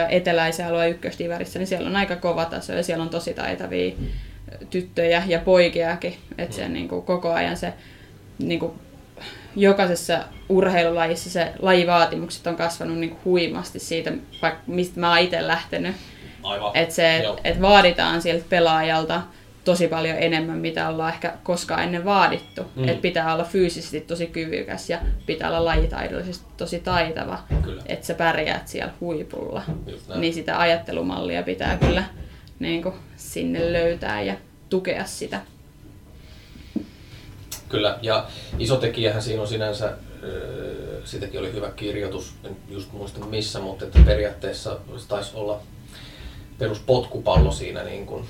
eteläisen 0.10 0.68
alueen 0.68 0.92
ykköstivärissä, 0.92 1.60
niin 1.60 1.68
siellä 1.68 1.90
on 1.90 1.96
aika 1.96 2.16
kova 2.16 2.46
taso 2.46 2.74
ja 2.74 2.84
siellä 2.84 3.04
on 3.04 3.10
tosi 3.10 3.34
taitavia 3.34 3.96
tyttöjä 4.70 5.24
ja 5.28 5.40
poikiakin. 5.40 6.16
Että 6.38 6.56
se 6.56 6.70
niin 6.70 6.88
kuin 6.88 7.02
koko 7.02 7.34
ajan 7.34 7.58
se 7.58 7.74
niin 8.40 8.60
kuin 8.60 8.72
jokaisessa 9.56 10.20
urheilulajissa 10.50 11.30
se 11.30 11.52
lajivaatimukset 11.60 12.48
on 12.48 12.56
kasvanut 12.56 12.98
niin 12.98 13.10
kuin 13.10 13.22
huimasti 13.26 13.80
siitä, 13.80 14.12
vaikka 14.42 14.62
mistä 14.68 15.00
mä 15.00 15.10
oon 15.10 15.20
itse 15.20 15.48
lähtenyt. 15.48 15.96
Että 16.74 16.96
se, 16.96 17.24
et 17.44 17.62
vaaditaan 17.62 18.22
sieltä 18.22 18.46
pelaajalta 18.50 19.22
tosi 19.64 19.88
paljon 19.88 20.18
enemmän, 20.20 20.58
mitä 20.58 20.90
ollaan 20.90 21.14
ehkä 21.14 21.34
koskaan 21.44 21.84
ennen 21.84 22.06
vaadittu. 22.06 22.62
Mm. 22.76 22.90
Että 22.90 23.02
pitää 23.02 23.34
olla 23.34 23.44
fyysisesti 23.44 24.02
tosi 24.02 24.28
kyvykäs 24.28 24.90
ja 24.90 25.00
pitää 25.26 25.50
olla 25.50 25.66
lajitaidollisesti 25.66 26.46
tosi 26.58 26.80
taitava, 26.80 27.40
että 27.86 28.06
sä 28.06 28.14
pärjäät 28.14 28.68
siellä 28.68 28.94
huipulla. 29.02 29.62
Niin 30.16 30.34
sitä 30.34 30.60
ajattelumallia 30.60 31.44
pitää 31.44 31.78
kyllä 31.78 32.04
niin 32.60 32.84
kuin, 32.84 32.96
sinne 33.16 33.74
löytää 33.74 34.22
ja 34.22 34.36
tukea 34.70 35.06
sitä. 35.06 35.42
Kyllä, 37.70 38.00
ja 38.02 38.28
iso 38.60 38.76
tekijähän 38.76 39.22
siinä 39.22 39.42
on 39.42 39.48
sinänsä, 39.48 39.98
sitäkin 41.06 41.40
oli 41.40 41.54
hyvä 41.54 41.72
kirjoitus, 41.72 42.34
en 42.44 42.58
just 42.70 42.92
muista 42.92 43.26
missä, 43.26 43.60
mutta 43.60 43.86
että 43.86 44.00
periaatteessa 44.06 44.78
taisi 45.08 45.32
olla 45.34 45.60
peruspotkupallo 46.60 47.52
siinä 47.52 47.84
niin 47.84 48.06
kuin 48.06 48.26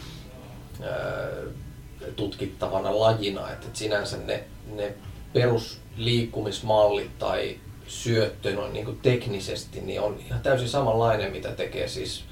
tutkittavana 2.15 2.99
lajina, 2.99 3.51
että 3.51 3.67
sinänsä 3.73 4.17
ne, 4.17 4.43
ne 4.75 4.93
perusliikkumismallit 5.33 7.19
tai 7.19 7.57
syöttö 7.87 8.55
noin 8.55 8.73
niin 8.73 8.85
kuin 8.85 8.99
teknisesti 9.01 9.81
niin 9.81 10.01
on 10.01 10.19
ihan 10.25 10.41
täysin 10.41 10.69
samanlainen, 10.69 11.31
mitä 11.31 11.51
tekee 11.51 11.87
siis 11.87 12.23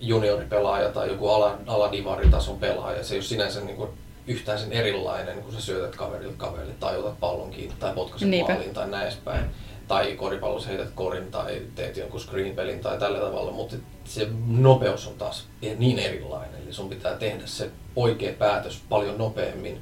junioripelaaja 0.00 0.92
tai 0.92 1.08
joku 1.08 1.28
ala, 1.28 1.58
aladivaritason 1.66 2.58
pelaaja. 2.58 3.04
Se 3.04 3.14
ei 3.14 3.18
ole 3.18 3.24
sinänsä 3.24 3.60
niin 3.60 3.76
kuin 3.76 3.90
yhtään 4.26 4.58
sen 4.58 4.72
erilainen, 4.72 5.42
kun 5.42 5.52
sä 5.52 5.60
syötät 5.60 5.96
kaverille 5.96 6.34
kaverille 6.36 6.74
tai 6.80 6.98
otat 6.98 7.20
pallon 7.20 7.50
kiinni 7.50 7.74
tai 7.78 7.94
potkaiset 7.94 8.28
maaliin 8.48 8.74
tai 8.74 8.88
näin 8.88 9.02
edespäin 9.02 9.44
tai 9.88 10.12
koripallossa 10.12 10.68
heität 10.68 10.90
korin 10.94 11.30
tai 11.30 11.62
teet 11.74 11.96
jonkun 11.96 12.20
screenpelin 12.20 12.80
tai 12.80 12.98
tällä 12.98 13.18
tavalla, 13.18 13.52
mutta 13.52 13.76
se 14.04 14.28
nopeus 14.46 15.06
on 15.06 15.14
taas 15.14 15.46
niin 15.78 15.98
erilainen. 15.98 16.62
Eli 16.62 16.72
sun 16.72 16.88
pitää 16.88 17.14
tehdä 17.16 17.46
se 17.46 17.70
oikea 17.96 18.32
päätös 18.32 18.82
paljon 18.88 19.18
nopeammin 19.18 19.80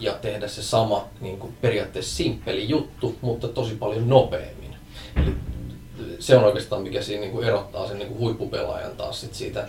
ja 0.00 0.12
tehdä 0.12 0.48
se 0.48 0.62
sama 0.62 1.08
niin 1.20 1.38
kuin 1.38 1.56
periaatteessa 1.60 2.16
simppeli 2.16 2.68
juttu, 2.68 3.16
mutta 3.20 3.48
tosi 3.48 3.74
paljon 3.74 4.08
nopeammin. 4.08 4.76
Eli 5.16 5.34
se 6.18 6.36
on 6.36 6.44
oikeastaan 6.44 6.82
mikä 6.82 7.02
siinä 7.02 7.20
niin 7.20 7.32
kuin 7.32 7.46
erottaa 7.46 7.88
sen 7.88 7.98
niin 7.98 8.08
kuin 8.08 8.20
huippupelaajan 8.20 8.96
taas 8.96 9.20
sit 9.20 9.34
siitä 9.34 9.68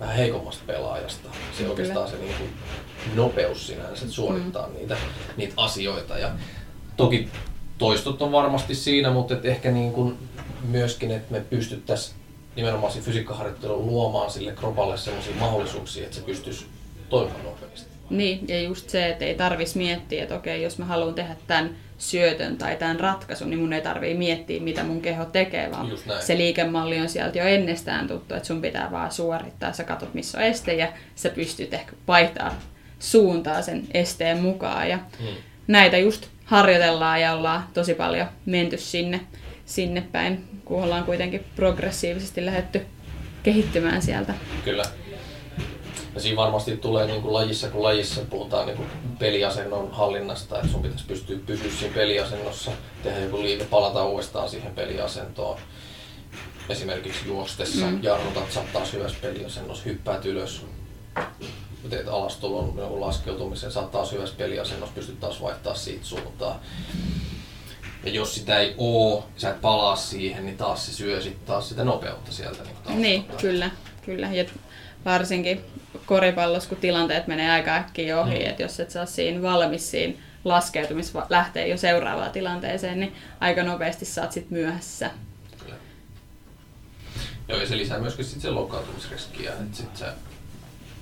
vähän 0.00 0.16
heikommasta 0.16 0.62
pelaajasta. 0.66 1.28
Se 1.58 1.64
on 1.64 1.70
oikeastaan 1.70 2.10
se 2.10 2.16
niin 2.16 2.34
kuin 2.38 2.50
nopeus 3.14 3.66
sinänsä, 3.66 3.92
että 4.02 4.14
suorittaa 4.14 4.66
mm. 4.66 4.74
niitä, 4.74 4.96
niitä 5.36 5.54
asioita. 5.56 6.18
Ja 6.18 6.30
toki 6.96 7.28
toistot 7.78 8.22
on 8.22 8.32
varmasti 8.32 8.74
siinä, 8.74 9.10
mutta 9.10 9.34
et 9.34 9.44
ehkä 9.44 9.70
niin 9.70 9.92
kuin 9.92 10.18
myöskin, 10.68 11.10
että 11.10 11.32
me 11.32 11.40
pystyttäisiin 11.40 12.16
nimenomaan 12.56 12.92
fysiikkaharjoittelun 12.92 13.86
luomaan 13.86 14.30
sille 14.30 14.52
kropalle 14.52 14.96
sellaisia 14.96 15.34
mahdollisuuksia, 15.40 16.04
että 16.04 16.16
se 16.16 16.22
pystyisi 16.22 16.66
toimimaan 17.08 17.44
nopeasti. 17.44 17.93
Niin, 18.10 18.48
ja 18.48 18.62
just 18.62 18.90
se, 18.90 19.08
että 19.08 19.24
ei 19.24 19.34
tarvis 19.34 19.76
miettiä, 19.76 20.22
että 20.22 20.34
okei, 20.34 20.62
jos 20.62 20.78
mä 20.78 20.84
haluan 20.84 21.14
tehdä 21.14 21.36
tämän 21.46 21.70
syötön 21.98 22.56
tai 22.56 22.76
tämän 22.76 23.00
ratkaisun, 23.00 23.50
niin 23.50 23.58
mun 23.60 23.72
ei 23.72 23.80
tarvii 23.80 24.14
miettiä, 24.14 24.60
mitä 24.60 24.82
mun 24.84 25.00
keho 25.02 25.24
tekee, 25.24 25.70
vaan 25.70 25.90
se 26.20 26.36
liikemalli 26.36 27.00
on 27.00 27.08
sieltä 27.08 27.38
jo 27.38 27.44
ennestään 27.44 28.06
tuttu, 28.08 28.34
että 28.34 28.46
sun 28.46 28.60
pitää 28.62 28.90
vaan 28.90 29.12
suorittaa. 29.12 29.72
Sä 29.72 29.84
katsot, 29.84 30.14
missä 30.14 30.38
on 30.38 30.44
este 30.44 30.74
ja 30.74 30.88
sä 31.14 31.28
pystyt 31.30 31.74
ehkä 31.74 31.92
vaihtaa 32.08 32.54
suuntaa 32.98 33.62
sen 33.62 33.84
esteen 33.94 34.38
mukaan. 34.38 34.88
Ja 34.90 34.96
Mm. 35.20 35.26
näitä 35.66 35.98
just 35.98 36.26
harjoitellaan 36.44 37.20
ja 37.20 37.34
ollaan 37.34 37.64
tosi 37.74 37.94
paljon 37.94 38.26
menty 38.46 38.76
sinne, 38.78 39.20
sinne 39.66 40.00
päin, 40.12 40.44
kun 40.64 40.82
ollaan 40.82 41.04
kuitenkin 41.04 41.44
progressiivisesti 41.56 42.46
lähetty 42.46 42.86
kehittymään 43.42 44.02
sieltä. 44.02 44.34
Kyllä. 44.64 44.84
Ja 46.14 46.20
siinä 46.20 46.36
varmasti 46.36 46.76
tulee 46.76 47.06
niin 47.06 47.22
kuin 47.22 47.34
lajissa 47.34 47.68
kun 47.68 47.82
lajissa 47.82 48.20
puhutaan 48.30 48.66
niin 48.66 48.76
kuin 48.76 48.88
peliasennon 49.18 49.92
hallinnasta, 49.92 50.56
että 50.56 50.68
sun 50.68 50.82
pitäisi 50.82 51.04
pystyä 51.06 51.38
pysyä 51.46 51.70
siinä 51.78 51.94
peliasennossa, 51.94 52.70
tehdä 53.02 53.20
joku 53.20 53.42
liike, 53.42 53.64
palata 53.64 54.04
uudestaan 54.04 54.48
siihen 54.48 54.74
peliasentoon. 54.74 55.58
Esimerkiksi 56.68 57.28
juostessa, 57.28 57.86
mm. 57.86 58.02
jarrutat, 58.02 58.52
sä 58.52 58.60
taas 58.72 58.92
hyvässä 58.92 59.18
peliasennossa, 59.22 59.84
hyppäät 59.84 60.24
ylös, 60.24 60.66
teet 61.90 62.08
alastulon 62.08 62.74
jonkun 62.76 63.00
laskeutumisen, 63.00 63.72
sä 63.72 63.82
taas 63.82 64.12
hyvässä 64.12 64.34
peliasennossa, 64.38 64.94
pystyt 64.94 65.20
taas 65.20 65.42
vaihtaa 65.42 65.74
siitä 65.74 66.04
suuntaan. 66.04 66.60
Ja 68.04 68.10
jos 68.10 68.34
sitä 68.34 68.58
ei 68.58 68.74
oo, 68.78 69.26
sä 69.36 69.50
et 69.50 69.60
palaa 69.60 69.96
siihen, 69.96 70.46
niin 70.46 70.56
taas 70.56 70.86
se 70.86 70.92
syö 70.92 71.20
sit 71.20 71.44
taas 71.44 71.68
sitä 71.68 71.84
nopeutta 71.84 72.32
sieltä. 72.32 72.62
Niin, 72.62 72.76
taas 72.84 72.96
Niin, 72.96 73.24
kyllä, 73.40 73.70
kyllä. 74.04 74.28
Ja 74.32 74.44
varsinkin 75.04 75.64
koripallossa, 76.06 76.68
kun 76.68 76.78
tilanteet 76.78 77.26
menee 77.26 77.50
aika 77.50 77.74
äkkiä 77.76 78.20
ohi, 78.20 78.38
Mm. 78.38 78.46
että 78.50 78.62
jos 78.62 78.80
et 78.80 78.90
saa 78.90 79.06
siinä 79.06 79.42
valmis 79.42 79.90
siinä 79.90 80.14
laskeutumis 80.44 81.12
lähtee 81.30 81.68
jo 81.68 81.76
seuraavaan 81.76 82.30
tilanteeseen, 82.30 83.00
niin 83.00 83.14
aika 83.40 83.62
nopeasti 83.62 84.04
saat 84.04 84.32
sit 84.32 84.50
myöhässä. 84.50 85.10
Kyllä. 85.62 85.74
Joo, 87.48 87.60
ja 87.60 87.66
se 87.68 87.76
lisää 87.76 87.98
myöskin 87.98 88.24
sit 88.24 88.40
sen 88.40 88.54
loukkaantumisriskiä, 88.54 89.50
että 89.52 89.76
sit 89.76 89.96
sä 89.96 90.12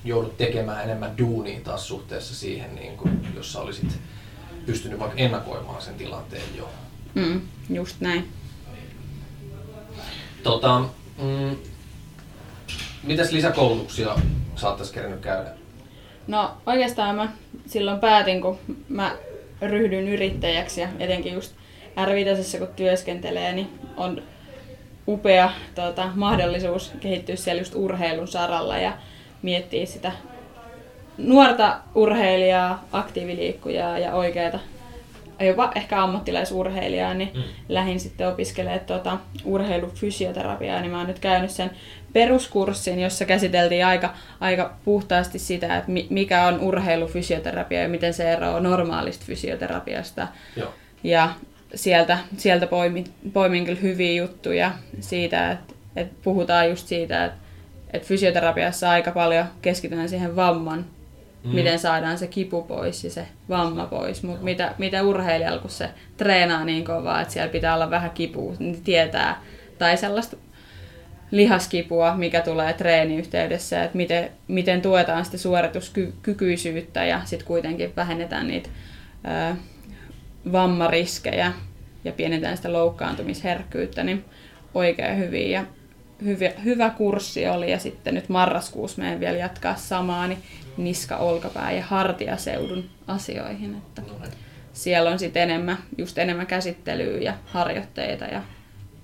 joudut 0.05 0.37
tekemään 0.37 0.85
enemmän 0.85 1.19
duunia 1.19 1.61
taas 1.61 1.89
suhteessa 1.89 2.35
siihen, 2.35 2.75
niin 2.75 2.97
kun, 2.97 3.27
jos 3.35 3.53
sä 3.53 3.61
olisit 3.61 3.99
pystynyt 4.67 4.99
vaikka 4.99 5.19
ennakoimaan 5.19 5.83
sen 5.83 5.95
tilanteen 5.95 6.57
jo. 6.57 6.69
Mm, 7.15 7.41
just 7.71 8.01
näin. 8.01 8.29
Tota, 10.43 10.79
mm, 11.19 11.57
mitäs 13.03 13.33
lisäkoulutuksia 13.33 14.15
sä 14.57 14.69
kerännyt 14.93 15.21
käydä? 15.21 15.51
No 16.27 16.51
oikeastaan 16.67 17.17
mä 17.17 17.29
silloin 17.67 18.01
päätin, 18.01 18.41
kun 18.41 18.59
mä 18.89 19.17
ryhdyin 19.63 20.09
yrittäjäksi 20.09 20.81
ja 20.81 20.89
etenkin 20.99 21.33
just 21.33 21.53
R5 21.97 22.59
kun 22.59 22.69
työskentelee, 22.77 23.53
niin 23.53 23.79
on 23.97 24.23
upea 25.09 25.51
tota, 25.75 26.11
mahdollisuus 26.15 26.93
kehittyä 27.01 27.37
siellä 27.37 27.61
just 27.61 27.75
urheilun 27.75 28.29
saralla 28.29 28.79
ja 28.79 28.93
miettiä 29.43 29.87
sitä 29.87 30.13
nuorta 31.19 31.79
urheilijaa, 31.95 32.85
aktiiviliikkujaa 32.93 33.99
ja 33.99 34.15
oikeata 34.15 34.59
jopa 35.41 35.73
ehkä 35.75 36.03
ammattilaisurheilijaa, 36.03 37.15
niin 37.15 37.31
Mm. 37.35 37.43
lähdin 37.69 38.01
sitten 38.01 38.29
opiskelemaan 38.29 38.81
tuota 38.81 39.19
urheilufysioterapiaa, 39.45 40.81
niin 40.81 40.91
mä 40.91 40.99
oon 40.99 41.07
nyt 41.07 41.19
käynyt 41.19 41.51
sen 41.51 41.71
peruskurssin, 42.13 43.01
jossa 43.01 43.25
käsiteltiin 43.25 43.87
aika, 43.87 44.15
aika 44.41 44.75
puhtaasti 44.85 45.39
sitä, 45.39 45.77
että 45.77 45.91
mi- 45.91 46.07
mikä 46.11 46.47
on 46.47 46.61
urheilufysioterapia 46.61 47.83
ja 47.83 47.89
miten 47.89 48.15
se 48.15 48.33
eroaa 48.33 48.61
normaalista 48.61 49.25
fysioterapiasta. 49.27 50.29
Joo. 50.57 50.75
Ja 51.05 51.31
sieltä, 51.75 52.19
sieltä 52.37 52.67
poimin, 52.67 53.05
poimin 53.33 53.65
kyllä 53.65 53.81
hyviä 53.81 54.13
juttuja 54.23 54.73
siitä, 55.01 55.51
että, 55.51 55.75
että 55.97 56.15
puhutaan 56.23 56.69
just 56.71 56.87
siitä, 56.87 57.25
että, 57.25 57.39
että 57.93 58.09
fysioterapiassa 58.09 58.91
aika 58.91 59.11
paljon 59.11 59.47
keskitytään 59.63 60.09
siihen 60.09 60.37
vamman, 60.37 60.85
Mm. 61.45 61.55
miten 61.55 61.79
saadaan 61.79 62.19
se 62.19 62.27
kipu 62.27 62.63
pois 62.63 63.05
ja 63.05 63.11
se 63.11 63.27
vamma 63.49 63.87
pois. 63.87 64.23
Mutta 64.23 64.45
mitä, 64.45 64.75
mitä 64.79 65.03
urheilijalla, 65.03 65.61
kun 65.61 65.71
se 65.71 65.89
treenaa 66.17 66.65
niin 66.65 66.85
kovaa, 66.85 67.21
että 67.21 67.33
siellä 67.35 67.53
pitää 67.53 67.75
olla 67.75 67.91
vähän 67.91 68.11
kipua, 68.11 68.55
niin 68.59 68.83
tietää. 68.83 69.43
Tai 69.79 69.97
sellaista 69.97 70.37
lihaskipua, 71.31 72.15
mikä 72.15 72.41
tulee 72.41 72.73
treeniyhteydessä, 72.73 73.85
että 73.85 73.97
miten, 73.97 74.31
miten 74.49 74.83
tuetaan 74.83 75.25
sitä 75.25 75.39
suorituskykyisyyttä 75.39 77.05
ja 77.05 77.21
sitten 77.25 77.47
kuitenkin 77.47 77.93
vähennetään 77.97 78.49
niitä 78.49 78.69
ö, 79.51 79.57
vammariskejä 80.53 81.53
ja 82.05 82.13
pienetään 82.13 82.57
sitä 82.57 82.73
loukkaantumisherkkyyttä, 82.73 84.03
niin 84.05 84.25
oikein 84.75 85.19
hyvin. 85.19 85.51
Ja 85.51 85.65
hyvä, 86.25 86.51
hyvä 86.65 86.91
kurssi 86.91 87.49
oli 87.49 87.71
ja 87.71 87.79
sitten 87.79 88.15
nyt 88.15 88.29
marraskuussa 88.29 89.03
meidän 89.03 89.21
vielä 89.21 89.39
jatkaa 89.39 89.77
samaa, 89.77 90.27
niin 90.27 90.39
niska, 90.77 91.17
olkapää 91.17 91.73
ja 91.73 91.83
hartiaseudun 91.85 92.85
asioihin. 93.07 93.75
Että 93.75 94.03
No 94.03 94.19
niin. 94.23 94.33
siellä 94.73 95.11
on 95.11 95.19
sitten 95.19 95.43
enemmän, 95.43 95.79
just 95.99 96.19
enemmän 96.19 96.47
käsittelyä 96.47 97.19
ja 97.21 97.35
harjoitteita 97.47 98.25
ja 98.25 98.43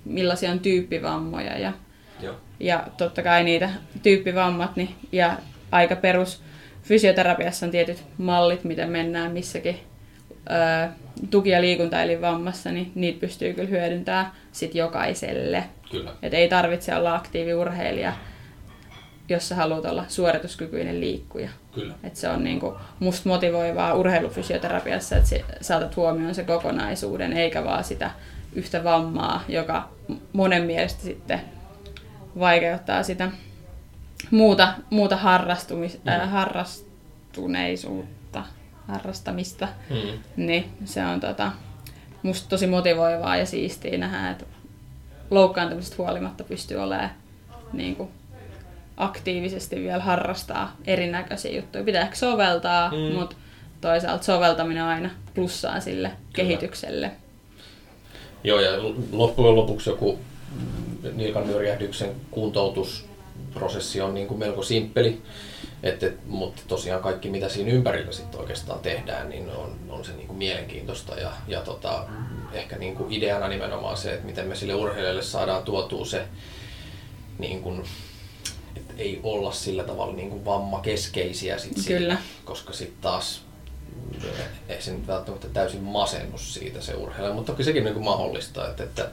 millaisia 0.05 0.51
on 0.51 0.59
tyyppivammoja 0.59 1.57
ja 1.59 1.73
Joo. 2.21 2.35
ja 2.59 2.87
totta 2.97 3.23
kai 3.23 3.43
niitä 3.43 3.69
tyyppivammat 4.03 4.75
niin, 4.75 4.95
ja 5.11 5.37
aika 5.71 5.95
perus 5.95 6.41
fysioterapiassa 6.83 7.65
on 7.65 7.71
tietyt 7.71 8.03
mallit, 8.17 8.63
miten 8.63 8.89
mennään 8.89 9.31
missäkin 9.31 9.79
ö, 10.85 10.89
tuki- 11.29 11.49
ja 11.49 11.61
liikuntaelinvammassa, 11.61 12.71
niin 12.71 12.91
niitä 12.95 13.19
pystyy 13.19 13.53
kyllä 13.53 13.69
hyödyntämään 13.69 14.31
sit 14.51 14.75
jokaiselle. 14.75 15.63
Kyllä. 15.91 16.11
Et 16.21 16.33
ei 16.33 16.47
tarvitse 16.49 16.95
olla 16.95 17.15
aktiiviurheilija, 17.15 18.13
jos 19.29 19.49
sä 19.49 19.55
haluat 19.55 19.85
olla 19.85 20.05
suorituskykyinen 20.07 20.99
liikkuja. 21.01 21.49
Kyllä. 21.71 21.93
Et 22.03 22.15
se 22.15 22.29
on 22.29 22.43
niinku 22.43 22.77
musta 22.99 23.29
motivoivaa 23.29 23.93
urheilufysioterapiassa, 23.93 25.15
että 25.15 25.35
saatat 25.61 25.95
huomioon 25.95 26.35
se 26.35 26.43
kokonaisuuden, 26.43 27.33
eikä 27.33 27.63
vaan 27.63 27.83
sitä 27.83 28.11
yhtä 28.53 28.83
vammaa, 28.83 29.43
joka 29.47 29.89
monen 30.33 30.63
mielestä 30.63 31.03
sitten 31.03 31.41
vaikeuttaa 32.39 33.03
sitä 33.03 33.31
muuta, 34.31 34.73
muuta 34.89 35.17
harrastumis, 35.17 35.99
Mm. 36.03 36.09
äh, 36.11 36.31
harrastuneisuutta, 36.31 38.43
harrastamista. 38.87 39.67
Mm. 39.89 40.19
Niin 40.45 40.71
se 40.85 41.05
on 41.05 41.19
tota, 41.19 41.51
musta 42.23 42.49
tosi 42.49 42.67
motivoivaa 42.67 43.37
ja 43.37 43.45
siistiä 43.45 43.97
nähdä, 43.97 44.29
että 44.31 44.45
loukkaantumisesta 45.31 45.95
huolimatta 45.97 46.43
pystyy 46.43 46.77
olemaan 46.77 47.09
niin 47.73 47.95
kuin, 47.95 48.09
aktiivisesti 48.99 49.75
vielä 49.75 50.03
harrastaa 50.03 50.75
erinäköisiä 50.87 51.55
juttuja. 51.55 51.83
Pitää 51.83 52.01
ehkä 52.01 52.15
soveltaa, 52.15 52.91
Mm. 52.91 53.15
mutta 53.15 53.35
toisaalta 53.81 54.23
soveltaminen 54.23 54.83
on 54.83 54.89
aina 54.89 55.09
plussaa 55.33 55.79
sille 55.79 56.11
kehitykselle. 56.33 57.11
Joo, 58.43 58.59
ja 58.59 58.71
loppujen 59.11 59.55
lopuksi 59.55 59.89
joku 59.89 60.19
nilkan 61.13 61.47
nyrjähdyksen 61.47 62.09
kuntoutusprosessi 62.31 64.01
on 64.01 64.13
niin 64.13 64.27
kuin 64.27 64.39
melko 64.39 64.63
simppeli, 64.63 65.21
et, 65.83 66.03
et, 66.03 66.17
mutta 66.27 66.61
tosiaan 66.67 67.01
kaikki 67.01 67.29
mitä 67.29 67.49
siinä 67.49 67.71
ympärillä 67.71 68.11
sitten 68.11 68.39
oikeastaan 68.39 68.79
tehdään, 68.79 69.29
niin 69.29 69.49
on, 69.49 69.75
on 69.89 70.05
se 70.05 70.11
niin 70.13 70.27
kuin 70.27 70.37
mielenkiintoista 70.37 71.15
ja, 71.15 71.31
ja 71.47 71.61
tota, 71.61 72.05
ehkä 72.53 72.77
niin 72.77 72.95
kuin 72.95 73.13
ideana 73.13 73.47
nimenomaan 73.47 73.97
se, 73.97 74.13
että 74.13 74.25
miten 74.25 74.47
me 74.47 74.55
sille 74.55 74.73
urheilijalle 74.73 75.21
saadaan 75.21 75.63
tuotua 75.63 76.05
se, 76.05 76.25
niin 77.39 77.61
kuin, 77.61 77.79
että 77.79 77.89
ei 78.99 79.19
olla 79.23 79.51
sillä 79.51 79.83
tavalla 79.83 80.13
niin 80.15 80.29
kuin 80.29 80.45
vammakeskeisiä 80.45 81.57
sit 81.57 81.77
siinä, 81.77 81.99
Kyllä. 81.99 82.17
koska 82.45 82.73
sitten 82.73 83.01
taas 83.01 83.41
ei 84.69 84.81
se 84.81 84.91
nyt 84.91 85.07
välttämättä 85.07 85.47
täysin 85.49 85.83
masennus 85.83 86.53
siitä 86.53 86.81
se 86.81 86.93
urheilija, 86.93 87.33
mutta 87.33 87.51
toki 87.51 87.63
sekin 87.63 87.83
niin 87.83 88.03
mahdollista, 88.03 88.69
että, 88.69 88.83
että 88.83 89.09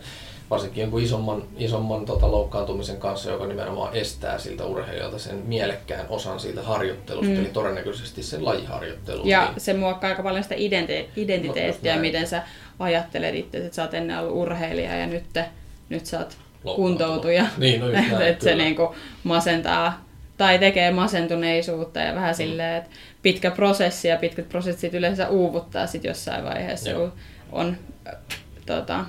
varsinkin 0.51 0.81
jonkun 0.81 1.03
isomman, 1.03 1.45
isomman 1.57 2.05
tota, 2.07 2.31
loukkaantumisen 2.31 2.97
kanssa, 2.97 3.31
joka 3.31 3.47
nimenomaan 3.47 3.97
estää 3.97 4.39
siltä 4.39 4.65
urheilijalta 4.65 5.19
sen 5.19 5.37
mielekkään 5.37 6.07
osan 6.09 6.41
siitä 6.41 6.63
harjoittelusta, 6.63 7.31
mm. 7.31 7.37
Mm. 7.37 7.41
eli 7.41 7.49
todennäköisesti 7.53 8.23
sen 8.23 8.45
lajiharjoittelun. 8.45 9.29
Ja 9.29 9.49
niin, 9.49 9.61
se 9.61 9.75
muokkaa 9.75 10.11
aika 10.11 10.23
paljon 10.23 10.43
sitä 10.43 10.55
identi- 10.55 11.03
No, 11.03 11.09
identiteettiä, 11.17 11.93
näin. 11.93 12.01
miten 12.01 12.27
sä 12.27 12.43
ajattelet 12.79 13.35
itse, 13.35 13.59
että 13.59 13.77
sä 13.77 13.83
oot 13.83 13.95
ennen 13.95 14.19
ollut 14.19 14.37
urheilija 14.37 14.97
ja 14.97 15.07
nyt, 15.07 15.25
te, 15.33 15.45
nyt 15.89 16.07
sä 16.07 16.19
oot. 16.19 16.37
Kuntoutuja. 16.75 17.47
Niin, 17.59 17.81
no 17.81 17.87
just 17.87 18.01
näin, 18.11 18.23
että 18.23 18.45
se 18.45 18.51
kyllä. 18.51 18.65
niinku 18.65 18.95
masentaa 19.25 20.05
tai 20.37 20.59
tekee 20.59 20.91
masentuneisuutta 20.91 22.01
ja 22.01 22.11
Mm. 22.13 22.17
vähän 22.17 22.35
silleen, 22.35 22.77
että 22.77 22.91
pitkä 23.23 23.51
prosessi 23.51 24.09
ja 24.09 24.17
pitkät 24.17 24.49
prosessit 24.49 24.95
yleensä 24.95 25.29
uuvuttaa 25.29 25.87
sit 25.87 26.05
jossain 26.05 26.45
vaiheessa, 26.45 26.91
Joo. 26.91 26.99
kun 27.01 27.13
on 27.53 27.77
tota, 28.67 29.05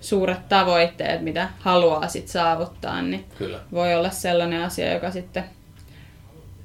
suuret 0.00 0.48
tavoitteet, 0.48 1.20
mitä 1.20 1.48
haluaa 1.58 2.08
sit 2.08 2.28
saavuttaa, 2.28 3.02
niin 3.02 3.24
Kyllä. 3.38 3.58
voi 3.72 3.94
olla 3.94 4.10
sellainen 4.10 4.62
asia, 4.62 4.92
joka 4.92 5.10
sitten 5.10 5.44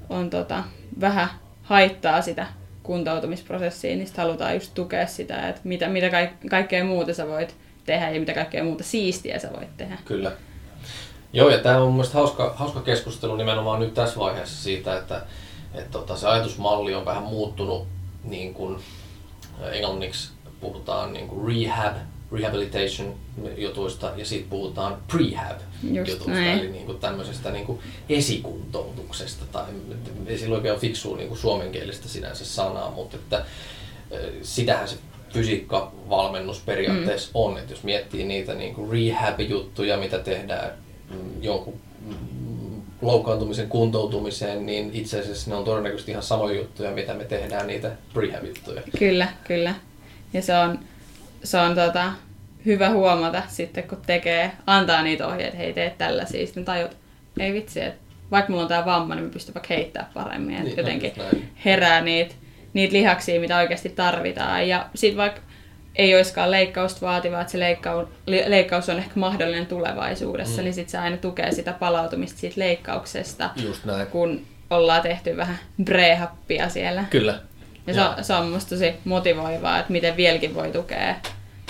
on 0.10 0.30
tota, 0.30 0.64
vähän 1.02 1.28
haittaa 1.64 2.22
sitä 2.22 2.48
kuntoutumisprosessia, 2.84 3.96
niin 3.96 4.08
sitten 4.08 4.24
halutaan 4.24 4.54
just 4.54 4.74
tukea 4.74 5.08
sitä, 5.08 5.50
että 5.50 5.62
mitä, 5.64 5.88
mitä 5.88 6.10
kaik- 6.10 6.50
kaikkea 6.50 6.84
muuta 6.84 7.14
sä 7.14 7.28
voit 7.28 7.56
tehdä 7.88 8.10
ja 8.10 8.20
mitä 8.20 8.34
kaikkea 8.34 8.64
muuta 8.64 8.84
siistiä 8.84 9.40
sä 9.40 9.50
voit 9.54 9.78
tehdä. 9.78 9.98
Kyllä. 10.06 10.32
Joo, 11.34 11.50
ja 11.50 11.58
tämä 11.58 11.78
on 11.78 11.94
mun 11.94 12.06
hauska, 12.14 12.54
hauska 12.58 12.82
keskustelu 12.82 13.36
nimenomaan 13.36 13.80
nyt 13.80 13.94
tässä 13.94 14.20
vaiheessa 14.20 14.64
siitä, 14.64 14.98
että, 14.98 15.22
että 15.74 15.92
tota, 15.92 16.16
se 16.16 16.28
ajatusmalli 16.28 16.96
on 16.96 17.06
vähän 17.06 17.24
muuttunut 17.24 17.88
niin 18.24 18.54
kuin 18.54 18.80
englanniksi 19.72 20.30
puhutaan 20.60 21.14
niin 21.14 21.28
kuin 21.28 21.48
rehab, 21.48 21.96
rehabilitation 22.32 23.16
jutuista 23.58 24.12
ja 24.16 24.26
sitten 24.26 24.50
puhutaan 24.50 24.98
prehab 25.08 25.60
jutuista, 25.84 26.32
näin. 26.32 26.60
eli 26.60 26.72
niin 26.72 26.86
kuin 26.86 27.00
tämmöisestä 27.00 27.52
niin 27.52 27.66
kuin 27.66 27.80
esikuntoutuksesta. 28.10 29.46
Tai 29.52 29.66
ei 30.26 30.38
sillä 30.38 30.56
oikein 30.56 30.74
ole 30.74 30.82
fiksua 30.82 31.18
niin 31.18 31.28
kuin 31.28 31.38
suomenkielistä 31.38 32.08
sinänsä 32.08 32.46
sanaa, 32.46 32.92
mutta 32.92 33.18
että, 33.18 33.46
sitähän 34.42 34.88
se 34.88 34.98
fysiikkavalmennus 35.38 36.62
periaatteessa 36.66 37.28
mm. 37.28 37.32
on. 37.34 37.58
Että 37.58 37.74
jos 37.74 37.84
miettii 37.84 38.26
niitä 38.26 38.54
niin 38.54 38.76
kuin 38.76 38.92
rehab-juttuja, 38.92 39.98
mitä 39.98 40.20
tehdään 40.20 40.72
mm, 41.10 41.44
jonkun 41.44 41.80
mm, 42.06 42.82
loukkaantumisen 43.02 43.70
kuntoutumiseen, 43.70 44.66
niin 44.66 44.90
itse 44.94 45.20
asiassa 45.20 45.50
ne 45.50 45.56
on 45.56 45.64
todennäköisesti 45.64 46.12
ihan 46.12 46.24
samoja 46.24 46.58
juttuja, 46.58 46.92
mitä 46.92 47.14
me 47.14 47.24
tehdään 47.24 47.68
niitä 47.68 47.92
rehab-juttuja. 48.16 48.82
Kyllä, 49.00 49.28
kyllä. 49.44 49.76
Ja 50.34 50.42
se 50.42 50.58
on, 50.58 50.80
se 51.44 51.58
on 51.58 51.76
tota, 51.76 52.12
hyvä 52.66 52.90
huomata 52.90 53.44
sitten, 53.48 53.84
kun 53.84 53.98
tekee, 54.08 54.52
antaa 54.68 55.04
niitä 55.04 55.28
ohjeita, 55.28 55.58
hei 55.58 55.74
tee 55.74 55.96
tällaisia, 55.98 56.46
sitten 56.46 56.66
tajut, 56.66 56.98
ei 57.40 57.54
vitsi, 57.54 57.82
että 57.82 58.02
vaikka 58.32 58.52
mulla 58.52 58.64
on 58.64 58.70
tämä 58.70 58.86
vamma, 58.86 59.16
niin 59.16 59.26
mä 59.26 59.32
pystyn 59.32 59.54
vaikka 59.54 59.74
heittämään 59.74 60.12
paremmin, 60.14 60.56
että 60.56 60.64
niin, 60.66 60.78
jotenkin 60.78 61.12
herää 61.66 62.02
niitä, 62.02 62.36
niitä 62.78 62.94
lihaksia, 62.94 63.40
mitä 63.40 63.58
oikeasti 63.58 63.90
tarvitaan. 63.90 64.68
Ja 64.68 64.90
sitten 64.96 65.18
vaikka 65.18 65.42
ei 65.96 66.16
olisikaan 66.16 66.52
leikkausta 66.52 67.06
vaativaa, 67.06 67.42
että 67.42 67.52
se 67.52 67.60
leikkaus, 67.60 68.08
leikkaus 68.48 68.90
on 68.90 68.98
ehkä 68.98 69.12
mahdollinen 69.16 69.66
tulevaisuudessa, 69.66 70.58
mm. 70.62 70.64
niin 70.64 70.74
sitten 70.74 70.92
se 70.92 70.98
aina 70.98 71.18
tukee 71.18 71.52
sitä 71.52 71.74
palautumista 71.74 72.40
siitä 72.40 72.60
leikkauksesta, 72.60 73.50
Just 73.56 73.86
näin. 73.86 74.08
kun 74.08 74.46
ollaan 74.70 75.02
tehty 75.02 75.38
vähän 75.38 75.60
brehappia 75.84 76.70
siellä. 76.70 77.04
Kyllä. 77.10 77.40
Ja 77.88 77.94
se, 77.94 78.02
on, 78.02 78.24
se 78.24 78.34
on 78.34 78.50
musta 78.50 78.70
tosi 78.70 78.94
motivoivaa, 79.06 79.80
että 79.80 79.92
miten 79.92 80.18
vieläkin 80.18 80.54
voi 80.54 80.72
tukea 80.72 81.16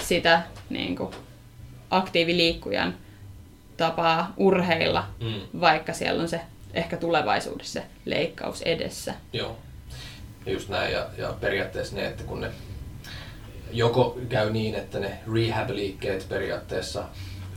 sitä 0.01 0.41
niin 0.69 0.95
kuin, 0.95 1.11
aktiiviliikkujan 1.89 2.95
tapaa 3.77 4.33
urheilla, 4.37 5.07
mm. 5.21 5.59
vaikka 5.61 5.93
siellä 5.93 6.21
on 6.21 6.29
se 6.29 6.41
ehkä 6.73 6.97
tulevaisuudessa 6.97 7.79
se 7.79 7.85
leikkaus 8.05 8.61
edessä. 8.61 9.13
Joo, 9.33 9.49
ja 9.49 9.66
just 10.53 10.69
näin. 10.69 10.93
Ja, 10.93 11.05
ja 11.17 11.33
periaatteessa 11.39 11.95
ne, 11.95 12.05
että 12.05 12.23
kun 12.23 12.41
ne 12.41 12.51
joko 13.71 14.17
käy 14.29 14.49
niin, 14.49 14.75
että 14.75 14.99
ne 14.99 15.19
rehab-liikkeet 15.33 16.29
periaatteessa 16.29 17.03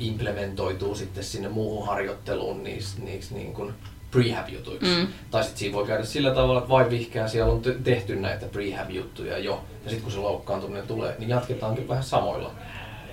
implementoituu 0.01 0.95
sitten 0.95 1.25
sinne 1.25 1.49
muuhun 1.49 1.87
harjoitteluun 1.87 2.63
niissä, 2.63 3.03
niissä 3.03 3.35
niin 3.35 3.53
kuin 3.53 3.75
prehab-jutuiksi. 4.11 4.97
Mm. 4.97 5.07
Tai 5.31 5.43
sitten 5.43 5.59
siinä 5.59 5.77
voi 5.77 5.87
käydä 5.87 6.05
sillä 6.05 6.35
tavalla, 6.35 6.59
että 6.59 6.71
vai 6.71 6.91
vihkään 6.91 7.31
siellä 7.31 7.53
on 7.53 7.63
tehty 7.85 8.17
näitä 8.17 8.47
prehab-juttuja 8.47 9.39
jo. 9.39 9.65
Ja 9.85 9.91
sitten 9.91 10.03
kun 10.03 10.13
se 10.13 10.19
loukkaantuminen 10.19 10.87
tulee, 10.87 11.15
niin 11.19 11.31
jatketaankin 11.31 11.89
vähän 11.89 12.05
samoilla. 12.05 12.55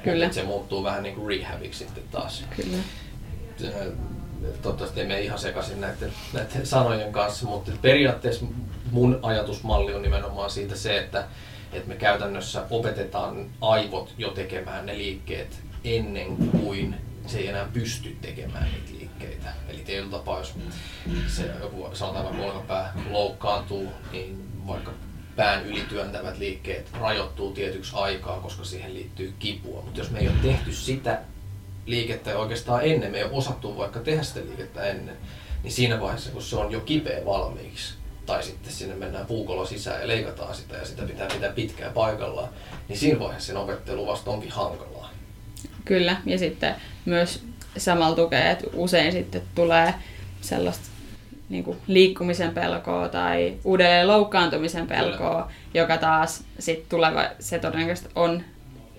Kyllä. 0.04 0.26
Että 0.26 0.36
se 0.36 0.44
muuttuu 0.44 0.84
vähän 0.84 1.04
niin 1.04 1.16
kuin 1.16 1.28
rehabiksi 1.28 1.80
sitten 1.80 2.04
taas. 2.12 2.46
Kyllä. 2.56 2.78
Toivottavasti 4.62 5.00
ei 5.00 5.08
mene 5.08 5.21
ihan 5.21 5.39
sekaisin 5.39 5.82
näiden, 5.82 6.13
näiden 6.34 6.65
sanojen 6.65 7.12
kanssa, 7.12 7.45
mutta 7.45 7.71
periaatteessa 7.82 8.45
mun 8.91 9.19
ajatusmalli 9.21 9.93
on 9.93 10.02
nimenomaan 10.02 10.50
siitä 10.50 10.76
se, 10.76 10.97
että, 10.97 11.28
että 11.73 11.89
me 11.89 11.95
käytännössä 11.95 12.63
opetetaan 12.69 13.50
aivot 13.62 14.13
jo 14.17 14.30
tekemään 14.30 14.86
ne 14.86 14.97
liikkeet 14.97 15.60
ennen 15.84 16.38
kuin 16.38 16.95
se 17.28 17.38
ei 17.38 17.47
enää 17.47 17.67
pysty 17.73 18.17
tekemään 18.21 18.63
niitä 18.71 19.00
liikkeitä. 19.00 19.54
Eli 19.69 19.78
tietyllä 19.78 20.12
tapaa, 20.12 20.39
jos 20.39 20.54
se 21.28 21.52
joku 21.62 21.89
sanotaan 21.93 22.26
vaikka 22.26 22.43
olkapää 22.43 22.93
loukkaantuu, 23.10 23.88
niin 24.12 24.47
vaikka 24.67 24.91
pään 25.36 25.65
ylityöntävät 25.65 26.38
liikkeet 26.38 26.91
rajoittuu 26.93 27.52
tietyksi 27.52 27.95
aikaa, 27.95 28.39
koska 28.39 28.63
siihen 28.63 28.93
liittyy 28.93 29.34
kipua. 29.39 29.82
Mutta 29.82 30.00
jos 30.00 30.12
me 30.12 30.19
ei 30.19 30.28
ole 30.28 30.38
tehty 30.41 30.73
sitä 30.73 31.21
liikettä 31.88 32.38
oikeastaan 32.38 32.86
ennen, 32.86 33.12
me 33.12 33.17
ei 33.17 33.23
ole 33.23 33.32
osattu 33.34 33.78
vaikka 33.78 34.00
tehdä 34.00 34.23
sitä 34.23 34.39
liikettä 34.39 34.84
ennen, 34.84 35.17
niin 35.63 35.73
siinä 35.73 36.02
vaiheessa, 36.02 36.32
kun 36.32 36.41
se 36.41 36.56
on 36.56 36.71
jo 36.71 36.80
kipeä 36.80 37.26
valmiiksi, 37.26 37.93
tai 38.26 38.43
sitten 38.43 38.73
sinne 38.73 38.95
mennään 38.95 39.26
puukolla 39.26 39.65
sisään 39.65 40.02
ja 40.02 40.08
leikataan 40.08 40.56
sitä 40.56 40.78
ja 40.78 40.86
sitä 40.86 41.04
pitää 41.04 41.28
pitää 41.28 41.52
pitkään 41.52 41.93
paikallaan, 41.93 42.50
niin 42.88 42.97
siinä 42.97 43.19
vaiheessa 43.19 43.47
sen 43.47 43.58
opettelu 43.58 44.08
vasta 44.08 44.32
onkin 44.32 44.52
hankalaa. 44.52 45.10
Kyllä, 45.86 46.15
ja 46.26 46.38
sitten 46.38 46.76
myös 47.06 47.43
samalla 47.78 48.15
tukee, 48.15 48.52
että 48.52 48.67
usein 48.73 49.12
sitten 49.12 49.41
tulee 49.56 49.93
sellaista 50.41 50.88
niin 51.50 51.63
kuin 51.63 51.78
liikkumisen 51.88 52.54
pelkoa 52.54 53.10
tai 53.10 53.58
uudelleen 53.63 54.08
loukkaantumisen 54.08 54.88
pelkoa, 54.88 55.41
Kyllä. 55.41 55.47
joka 55.73 55.97
taas 55.97 56.43
sit 56.60 56.89
tuleva, 56.89 57.30
se 57.39 57.60
todennäköisesti 57.60 58.10
on 58.15 58.43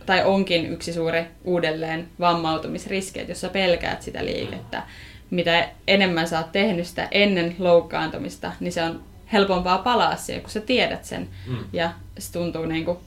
tai 0.08 0.24
onkin 0.24 0.72
yksi 0.72 0.92
suuri 0.92 1.24
uudelleen 1.44 2.08
vammautumisriski, 2.20 3.20
että 3.20 3.30
jos 3.30 3.40
sä 3.40 3.48
pelkäät 3.48 4.02
sitä 4.02 4.24
liikettä, 4.24 4.82
mitä 5.30 5.68
enemmän 5.86 6.28
sä 6.28 6.38
oot 6.38 6.52
tehnyt 6.52 6.86
sitä 6.86 7.08
ennen 7.10 7.56
loukkaantumista, 7.58 8.52
niin 8.60 8.72
se 8.72 8.82
on 8.82 9.02
helpompaa 9.32 9.78
palaa 9.78 10.16
siihen, 10.16 10.42
kun 10.42 10.50
sä 10.50 10.60
tiedät 10.60 11.04
sen. 11.04 11.28
Mm. 11.46 11.56
Ja 11.72 11.90
se 12.18 12.32
tuntuu 12.32 12.66
niin 12.66 12.84
kuin 12.84 12.98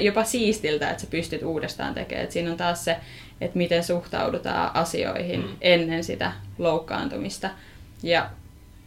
jopa 0.00 0.24
siistiltä, 0.24 0.90
että 0.90 1.00
sä 1.00 1.06
pystyt 1.10 1.42
uudestaan 1.42 1.94
tekemään. 1.94 2.24
Et 2.24 2.32
siinä 2.32 2.50
on 2.50 2.56
taas 2.56 2.84
se, 2.84 2.96
että 3.40 3.58
miten 3.58 3.84
suhtaudutaan 3.84 4.76
asioihin 4.76 5.40
mm. 5.40 5.56
ennen 5.60 6.04
sitä 6.04 6.32
loukkaantumista. 6.58 7.50
Ja 8.02 8.30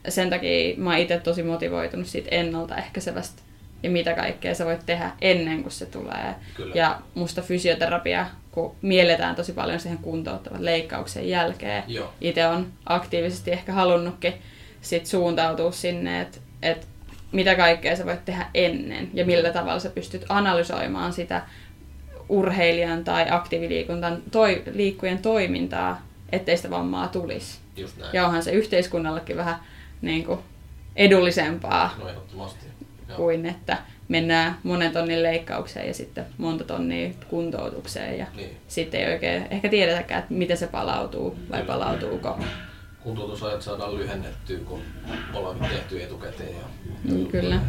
sen 0.10 0.30
takia 0.30 0.78
mä 0.78 0.90
oon 0.90 1.00
itse 1.00 1.20
tosi 1.20 1.44
motivoitunut 1.44 2.08
siitä 2.08 2.30
ennaltaehkäisevästä 2.32 3.42
ja 3.84 3.90
mitä 3.90 4.14
kaikkea 4.14 4.56
sä 4.56 4.66
voit 4.66 4.86
tehdä 4.86 5.12
ennen 5.22 5.62
kuin 5.62 5.72
se 5.72 5.86
tulee. 5.86 6.36
Kyllä. 6.56 6.76
Ja 6.76 7.02
musta 7.14 7.42
fysioterapia, 7.42 8.26
kun 8.52 8.76
mielletään 8.82 9.36
tosi 9.36 9.54
paljon 9.54 9.80
siihen 9.80 9.98
kuntouttavan 9.98 10.66
leikkauksen 10.66 11.30
jälkeen. 11.30 11.84
Itse 12.22 12.48
on 12.48 12.68
aktiivisesti 12.86 13.52
ehkä 13.52 13.74
halunnutkin 13.74 14.34
sit 14.82 15.06
suuntautua 15.06 15.72
sinne, 15.72 16.22
että 16.22 16.38
et 16.62 16.88
mitä 17.32 17.56
kaikkea 17.56 17.96
sä 17.96 18.06
voit 18.06 18.26
tehdä 18.26 18.46
ennen 18.54 19.10
ja 19.14 19.26
millä 19.26 19.50
tavalla 19.50 19.80
sä 19.80 19.90
pystyt 19.90 20.26
analysoimaan 20.30 21.14
sitä 21.14 21.42
urheilijan 22.30 23.04
tai 23.04 23.26
aktiiviliikuntan 23.30 24.22
toi, 24.32 24.64
liikkujen 24.74 25.20
toimintaa, 25.20 26.02
ettei 26.32 26.58
sitä 26.58 26.70
vammaa 26.70 27.08
tulisi. 27.08 27.58
Ja 28.14 28.26
onhan 28.26 28.44
se 28.44 28.52
yhteiskunnallekin 28.52 29.38
vähän 29.38 29.56
niin 30.02 30.26
kuin 30.26 30.40
edullisempaa 30.96 31.96
no, 32.00 32.54
kuin 33.16 33.46
että 33.46 33.78
mennään 34.08 34.58
monen 34.64 34.92
tonnin 34.92 35.24
leikkaukseen 35.24 35.88
ja 35.88 35.94
sitten 35.94 36.26
monta 36.38 36.64
tonnia 36.64 37.10
kuntoutukseen 37.30 38.20
ja 38.20 38.26
niin. 38.36 38.58
sitten 38.68 39.02
ei 39.02 39.14
oikein 39.14 39.48
ehkä 39.50 39.70
tiedetäkään, 39.70 40.20
että 40.20 40.34
miten 40.34 40.58
se 40.58 40.68
palautuu 40.68 41.38
vai 41.50 41.62
Kyllä. 41.62 41.74
palautuuko. 41.74 42.40
Kuntoutusajat 43.04 43.62
saadaan 43.62 43.98
lyhennettyä, 43.98 44.60
kun 44.60 44.82
ollaan 45.34 45.60
tehty 45.60 46.04
etukäteen. 46.04 46.56
Ja 46.56 46.66
mm, 47.04 47.28
Kyllä. 47.28 47.60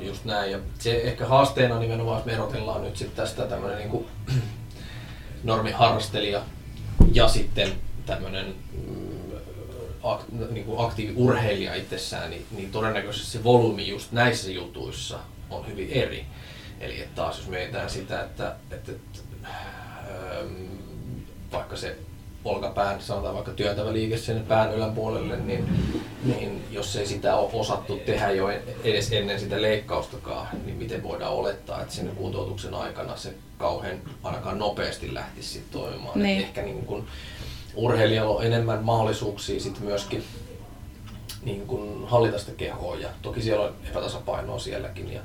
Just 0.00 0.24
näin. 0.24 0.52
Ja 0.52 0.58
se 0.78 0.96
ehkä 0.96 1.26
haasteena 1.26 1.78
nimenomaan, 1.78 2.18
että 2.18 2.30
me 2.30 2.36
erotellaan 2.36 2.82
nyt 2.82 2.96
sitten 2.96 3.16
tästä 3.16 3.46
tämmöinen 3.46 3.78
niin 3.78 4.06
normiharrastelija 5.44 6.42
ja 7.12 7.28
sitten 7.28 7.68
tämmöinen 8.06 8.46
mm, 8.72 9.11
ak, 10.02 10.20
niin 10.50 10.64
kuin 10.64 10.80
aktiiviurheilija 10.86 11.74
itsessään, 11.74 12.30
niin, 12.30 12.46
niin 12.50 12.70
todennäköisesti 12.70 13.30
se 13.30 13.44
volyymi 13.44 13.88
just 13.88 14.12
näissä 14.12 14.50
jutuissa 14.50 15.18
on 15.50 15.66
hyvin 15.66 15.90
eri. 15.90 16.26
Eli 16.80 17.00
että 17.00 17.14
taas 17.14 17.38
jos 17.38 17.48
mietitään 17.48 17.90
sitä, 17.90 18.22
että, 18.22 18.56
että, 18.70 18.92
että 18.92 19.18
ähm, 19.44 20.52
vaikka 21.52 21.76
se 21.76 21.96
olkapään, 22.44 23.02
sanotaan 23.02 23.34
vaikka 23.34 23.52
työntävä 23.52 23.92
liike 23.92 24.16
sen 24.16 24.44
pään 24.48 24.74
yläpuolelle, 24.74 25.36
niin, 25.36 25.68
niin 26.24 26.64
jos 26.70 26.96
ei 26.96 27.06
sitä 27.06 27.36
ole 27.36 27.50
osattu 27.52 28.00
tehdä 28.06 28.30
jo 28.30 28.48
edes 28.84 29.12
ennen 29.12 29.40
sitä 29.40 29.62
leikkaustakaan, 29.62 30.48
niin 30.64 30.76
miten 30.76 31.02
voidaan 31.02 31.32
olettaa, 31.32 31.82
että 31.82 31.94
sinne 31.94 32.12
kuntoutuksen 32.14 32.74
aikana 32.74 33.16
se 33.16 33.34
kauhean 33.58 33.98
ainakaan 34.22 34.58
nopeasti 34.58 35.14
lähtisi 35.14 35.64
toimimaan. 35.70 36.22
Niin. 36.22 36.40
ehkä 36.40 36.62
niin 36.62 36.86
kuin, 36.86 37.06
urheilijalla 37.74 38.36
on 38.36 38.46
enemmän 38.46 38.84
mahdollisuuksia 38.84 39.60
sit 39.60 39.80
myöskin 39.80 40.24
niin 41.44 41.66
kuin 41.66 42.08
hallita 42.08 42.38
sitä 42.38 42.52
kehoa 42.52 42.96
ja 42.96 43.08
toki 43.22 43.42
siellä 43.42 43.64
on 43.64 43.74
epätasapainoa 43.90 44.58
sielläkin 44.58 45.12
ja, 45.12 45.20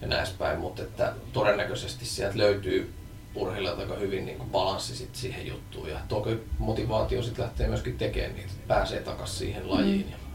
ja 0.00 0.06
näin 0.06 0.26
päin, 0.38 0.60
mutta 0.60 0.82
että 0.82 1.12
todennäköisesti 1.32 2.04
sieltä 2.04 2.38
löytyy 2.38 2.92
urheilijalta 3.34 3.82
aika 3.82 3.94
hyvin 3.94 4.26
niin 4.26 4.38
kuin 4.38 4.50
balanssi 4.50 4.96
sit 4.96 5.14
siihen 5.14 5.46
juttuun 5.46 5.88
ja 5.88 5.98
toki 6.08 6.38
motivaatio 6.58 7.22
sitten 7.22 7.44
lähtee 7.44 7.68
myöskin 7.68 7.98
tekemään 7.98 8.34
niitä, 8.34 8.50
pääsee 8.68 9.00
takaisin 9.00 9.38
siihen 9.38 9.70
lajiin. 9.70 10.06
Mm. 10.06 10.30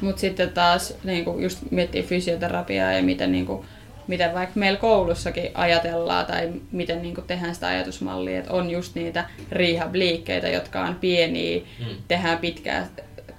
Mutta 0.00 0.20
sitten 0.20 0.50
taas 0.50 0.94
niin 1.04 1.24
kuin 1.24 1.42
just 1.42 1.58
miettii 1.70 2.02
fysioterapiaa 2.02 2.92
ja 2.92 3.02
miten, 3.02 3.32
niin 3.32 3.46
kuin, 3.46 3.66
miten 4.08 4.34
vaikka 4.34 4.60
meillä 4.60 4.78
koulussakin 4.78 5.50
ajatellaan 5.54 6.26
tai 6.26 6.52
miten 6.72 7.02
niin 7.02 7.14
kuin 7.14 7.26
tehdään 7.26 7.54
sitä 7.54 7.66
ajatusmallia, 7.66 8.38
että 8.38 8.52
on 8.52 8.70
just 8.70 8.94
niitä 8.94 9.24
rehab-liikkeitä, 9.52 10.48
jotka 10.48 10.80
on 10.80 10.94
pieniä, 10.94 11.62
mm. 11.78 11.86
tehdään 12.08 12.38
pitkää, 12.38 12.86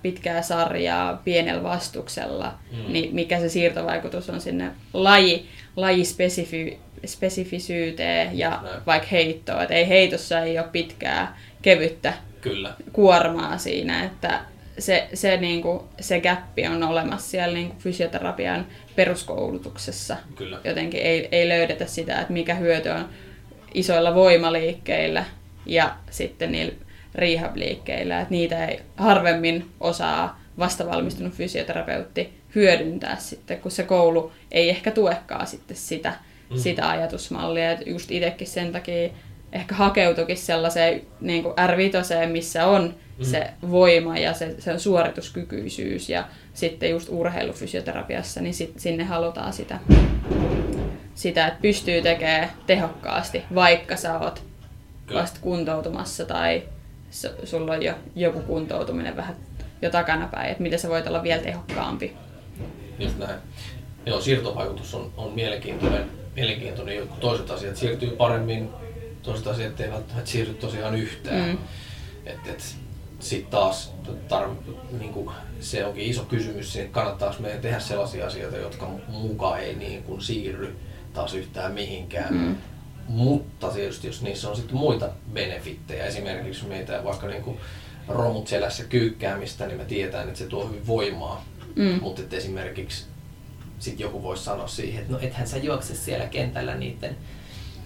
pitkää 0.01 0.41
sarjaa 0.41 1.21
pienellä 1.25 1.63
vastuksella, 1.63 2.53
mm. 2.71 2.93
niin 2.93 3.15
mikä 3.15 3.39
se 3.39 3.49
siirtovaikutus 3.49 4.29
on 4.29 4.41
sinne 4.41 4.71
laji, 4.93 5.45
lajispesifisyyteen 5.75 8.37
ja 8.37 8.49
Näin. 8.49 8.85
vaikka 8.85 9.07
heittoon. 9.11 9.63
Et 9.63 9.71
ei 9.71 9.87
heitossa 9.87 10.39
ei 10.39 10.59
ole 10.59 10.67
pitkää 10.71 11.37
kevyttä 11.61 12.13
Kyllä. 12.41 12.73
kuormaa 12.93 13.57
siinä, 13.57 14.03
että 14.03 14.39
se, 14.79 15.07
se, 15.13 15.37
niin 15.37 15.61
kuin, 15.61 15.79
se 15.99 16.21
gappi 16.21 16.67
on 16.67 16.83
olemassa 16.83 17.29
siellä 17.29 17.53
niin 17.53 17.67
kuin 17.67 17.79
fysioterapian 17.79 18.65
peruskoulutuksessa. 18.95 20.17
Kyllä. 20.35 20.59
Jotenkin 20.63 21.01
ei, 21.01 21.29
ei 21.31 21.49
löydetä 21.49 21.85
sitä, 21.85 22.21
että 22.21 22.33
mikä 22.33 22.55
hyöty 22.55 22.89
on 22.89 23.09
isoilla 23.73 24.15
voimaliikkeillä 24.15 25.25
ja 25.65 25.95
sitten 26.11 26.51
niillä 26.51 26.73
rehab-liikkeillä. 27.15 28.21
Että 28.21 28.31
niitä 28.31 28.65
ei 28.65 28.79
harvemmin 28.97 29.69
osaa 29.79 30.41
vastavalmistunut 30.59 31.33
fysioterapeutti 31.33 32.33
hyödyntää 32.55 33.15
sitten, 33.19 33.61
kun 33.61 33.71
se 33.71 33.83
koulu 33.83 34.31
ei 34.51 34.69
ehkä 34.69 34.91
tuekaan 34.91 35.47
sitten 35.47 35.77
sitä, 35.77 36.13
mm. 36.49 36.57
sitä 36.57 36.89
ajatusmallia. 36.89 37.71
Et 37.71 37.87
just 37.87 38.11
itsekin 38.11 38.47
sen 38.47 38.71
takia 38.71 39.09
ehkä 39.55 39.75
hakeutukin 39.75 40.37
sellaiseen 40.37 41.01
niin 41.21 41.43
kuin 41.43 41.55
R5, 41.55 42.27
missä 42.31 42.67
on 42.67 42.95
mm. 43.17 43.25
se 43.25 43.49
voima 43.69 44.17
ja 44.17 44.33
se, 44.33 44.55
se 44.59 44.79
suorituskykyisyys 44.79 46.09
ja 46.09 46.27
sitten 46.53 46.89
just 46.89 47.09
urheilufysioterapiassa, 47.11 48.41
niin 48.41 48.53
sit, 48.53 48.79
sinne 48.79 49.03
halutaan 49.03 49.53
sitä, 49.53 49.79
sitä, 51.15 51.47
että 51.47 51.61
pystyy 51.61 52.01
tekemään 52.01 52.49
tehokkaasti, 52.67 53.43
vaikka 53.55 53.95
sä 53.95 54.19
oot 54.19 54.43
vasta 55.13 55.39
kuntoutumassa 55.41 56.25
tai 56.25 56.63
sulla 57.43 57.73
on 57.73 57.83
jo 57.83 57.93
joku 58.15 58.39
kuntoutuminen 58.39 59.15
vähän 59.15 59.35
jo 59.81 59.89
takanapäin, 59.89 60.51
että 60.51 60.63
miten 60.63 60.79
sä 60.79 60.89
voit 60.89 61.07
olla 61.07 61.23
vielä 61.23 61.41
tehokkaampi. 61.41 62.13
Just 62.99 63.17
näin. 63.17 63.39
Joo, 64.05 64.21
siirtovaikutus 64.21 64.95
on, 64.95 65.11
on 65.17 65.33
mielenkiintoinen, 65.33 66.05
mielenkiintoinen. 66.35 67.09
Toiset 67.19 67.51
asiat 67.51 67.75
siirtyy 67.75 68.09
paremmin 68.09 68.69
toiset 69.25 69.47
asiat 69.47 69.79
ei 69.79 69.91
välttämättä 69.91 70.31
siirry 70.31 70.53
tosiaan 70.53 70.95
yhtään. 70.95 71.49
Mm. 71.49 71.57
Et, 72.25 72.47
et, 72.47 72.75
sitten 73.19 73.51
taas 73.51 73.93
tar, 74.27 74.49
niin 74.99 75.13
kuin, 75.13 75.29
se 75.59 75.85
onkin 75.85 76.05
iso 76.05 76.23
kysymys, 76.23 76.75
että 76.75 76.93
kannattaako 76.93 77.35
meidän 77.39 77.61
tehdä 77.61 77.79
sellaisia 77.79 78.27
asioita, 78.27 78.57
jotka 78.57 78.89
mukaan 79.07 79.59
ei 79.59 79.75
niin 79.75 80.03
kuin, 80.03 80.21
siirry 80.21 80.75
taas 81.13 81.33
yhtään 81.33 81.71
mihinkään. 81.71 82.33
Mm. 82.33 82.55
Mutta 83.07 83.69
tietysti 83.69 84.07
jos 84.07 84.21
niissä 84.21 84.49
on 84.49 84.55
sitten 84.55 84.75
muita 84.75 85.09
benefittejä, 85.33 86.05
esimerkiksi 86.05 86.65
meitä 86.65 87.03
vaikka 87.03 87.27
niin 87.27 87.43
kuin, 87.43 87.57
romut 88.07 88.47
selässä 88.47 88.83
kyykkäämistä, 88.83 89.67
niin 89.67 89.77
me 89.77 89.85
tiedetään, 89.85 90.27
että 90.27 90.39
se 90.39 90.45
tuo 90.45 90.67
hyvin 90.67 90.87
voimaa. 90.87 91.45
Mm. 91.75 91.99
Mutta 92.01 92.35
esimerkiksi 92.35 93.05
sitten 93.79 94.03
joku 94.03 94.23
voisi 94.23 94.43
sanoa 94.43 94.67
siihen, 94.67 95.01
että 95.01 95.13
no 95.13 95.19
ethän 95.19 95.47
sä 95.47 95.57
juokse 95.57 95.95
siellä 95.95 96.25
kentällä 96.25 96.75
niiden 96.75 97.17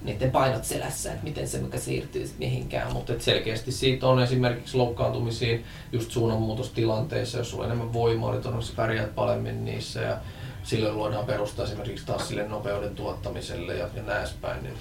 niiden 0.04 0.32
painot 0.32 0.64
selässä, 0.64 1.12
että 1.12 1.24
miten 1.24 1.48
se 1.48 1.60
mikä 1.60 1.80
siirtyy 1.80 2.30
mihinkään. 2.38 2.94
Mutta 2.94 3.14
selkeästi 3.20 3.72
siitä 3.72 4.08
on 4.08 4.24
esimerkiksi 4.24 4.78
loukkaantumisiin 4.78 5.66
just 5.92 6.12
suunnanmuutostilanteissa, 6.12 7.38
jos 7.38 7.50
sulla 7.50 7.64
on 7.64 7.70
enemmän 7.72 7.94
voimaa, 7.94 8.32
niin 8.32 8.42
todennäköisesti 8.42 8.76
pärjäät 8.76 9.16
paremmin 9.16 9.66
niissä 9.66 10.02
ja 10.02 10.18
silloin 10.64 10.96
luodaan 10.96 11.26
perusta 11.26 11.64
esimerkiksi 11.64 12.06
taas 12.06 12.28
sille 12.28 12.48
nopeuden 12.48 12.96
tuottamiselle 12.96 13.76
ja, 13.76 13.90
ja 13.94 14.04
näin 14.04 14.28
päin. 14.42 14.64
Niin... 14.64 14.78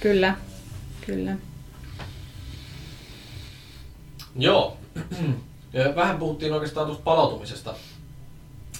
Kyllä, 0.00 0.36
kyllä. 1.06 1.36
Joo. 4.36 4.76
Vähän 5.96 6.18
puhuttiin 6.18 6.52
oikeastaan 6.52 6.86
tuosta 6.86 7.04
palautumisesta. 7.04 7.74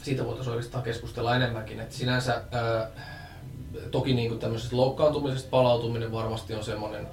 Siitä 0.03 0.25
voitaisiin 0.25 0.55
oikeastaan 0.55 0.85
keskustella 0.85 1.37
enemmänkin. 1.37 1.81
Että 1.81 1.95
sinänsä 1.95 2.43
ää, 2.53 2.91
toki 3.91 4.15
niin 4.15 4.29
kuin 4.29 4.41
tämmöisestä 4.41 4.77
loukkaantumisesta 4.77 5.51
palautuminen 5.51 6.13
varmasti 6.13 6.55
on 6.55 6.65
semmoinen, 6.65 7.07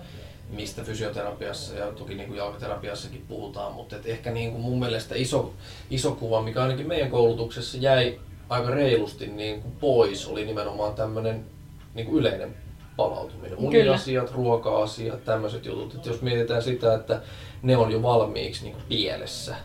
mistä 0.50 0.84
fysioterapiassa 0.84 1.76
ja 1.76 1.86
toki 1.86 2.16
niin 2.16 2.28
kuin 2.28 2.38
jalkaterapiassakin 2.38 3.26
puhutaan, 3.28 3.74
mutta 3.74 3.96
et 3.96 4.06
ehkä 4.06 4.32
niin 4.32 4.52
kuin 4.52 4.62
mun 4.62 4.80
mielestä 4.80 5.16
iso, 5.16 5.54
iso 5.90 6.12
kuva, 6.12 6.42
mikä 6.42 6.62
ainakin 6.62 6.88
meidän 6.88 7.12
koulutuksessa 7.12 7.78
jäi 7.78 8.20
aika 8.50 8.70
reilusti 8.70 9.28
niin 9.28 9.62
kuin 9.62 9.76
pois, 9.80 10.28
oli 10.28 10.46
nimenomaan 10.46 10.94
tämmöinen 10.94 11.46
niin 11.94 12.06
kuin 12.06 12.20
yleinen 12.20 12.56
palautuminen. 12.98 13.58
Uniasiat, 13.58 14.32
ruoka-asiat, 14.32 15.24
tämmöiset 15.24 15.66
jutut. 15.66 15.96
Et 15.96 16.06
jos 16.06 16.22
mietitään 16.22 16.64
sitä, 16.64 16.94
että 16.94 17.22
ne 17.62 17.78
on 17.78 17.92
jo 17.92 18.02
valmiiksi 18.02 18.64
niin 18.64 18.74
kuin 18.74 18.86
pielessä 18.90 19.56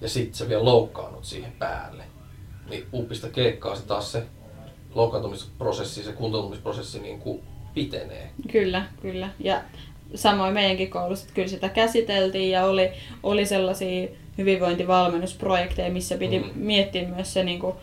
ja 0.00 0.08
sitten 0.08 0.34
sä 0.34 0.48
vielä 0.48 0.64
loukkaannut 0.64 1.24
siihen 1.24 1.52
päälle, 1.52 2.04
niin 2.70 2.86
uppista 2.92 3.28
keikkaa 3.28 3.76
se 3.76 3.86
taas 3.86 4.12
se 4.12 4.22
loukkaantumisprosessi, 4.94 6.02
se 6.02 6.12
kuntoutumisprosessi 6.12 7.00
niin 7.00 7.18
kuin 7.18 7.42
pitenee. 7.74 8.30
Kyllä, 8.52 8.84
kyllä. 9.02 9.28
Ja 9.40 9.60
samoin 10.14 10.54
meidänkin 10.54 10.90
koulussa, 10.90 11.28
kyllä 11.34 11.48
sitä 11.48 11.68
käsiteltiin 11.68 12.50
ja 12.50 12.64
oli, 12.64 12.90
oli 13.22 13.46
sellaisia 13.46 14.08
hyvinvointivalmennusprojekteja, 14.38 15.90
missä 15.90 16.16
piti 16.16 16.38
mm. 16.38 16.50
miettiä 16.54 17.08
myös 17.08 17.34
se 17.34 17.44
niin 17.44 17.60
kuin 17.60 17.74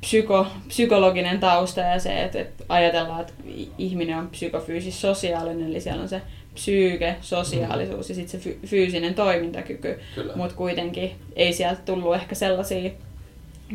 psyko, 0.00 0.46
psykologinen 0.68 1.40
tausta 1.40 1.80
ja 1.80 2.00
se, 2.00 2.22
että, 2.22 2.40
että 2.40 2.64
ajatellaan, 2.68 3.20
että 3.20 3.32
ihminen 3.78 4.18
on 4.18 4.28
psykofyysis-sosiaalinen, 4.28 5.66
eli 5.66 5.80
siellä 5.80 6.02
on 6.02 6.08
se 6.08 6.22
psyyke, 6.54 7.16
sosiaalisuus 7.20 8.08
mm. 8.08 8.10
ja 8.10 8.14
sitten 8.14 8.40
se 8.40 8.56
fyysinen 8.66 9.14
toimintakyky, 9.14 10.00
mutta 10.34 10.56
kuitenkin 10.56 11.12
ei 11.36 11.52
sieltä 11.52 11.80
tullut 11.84 12.14
ehkä 12.14 12.34
sellaisia 12.34 12.90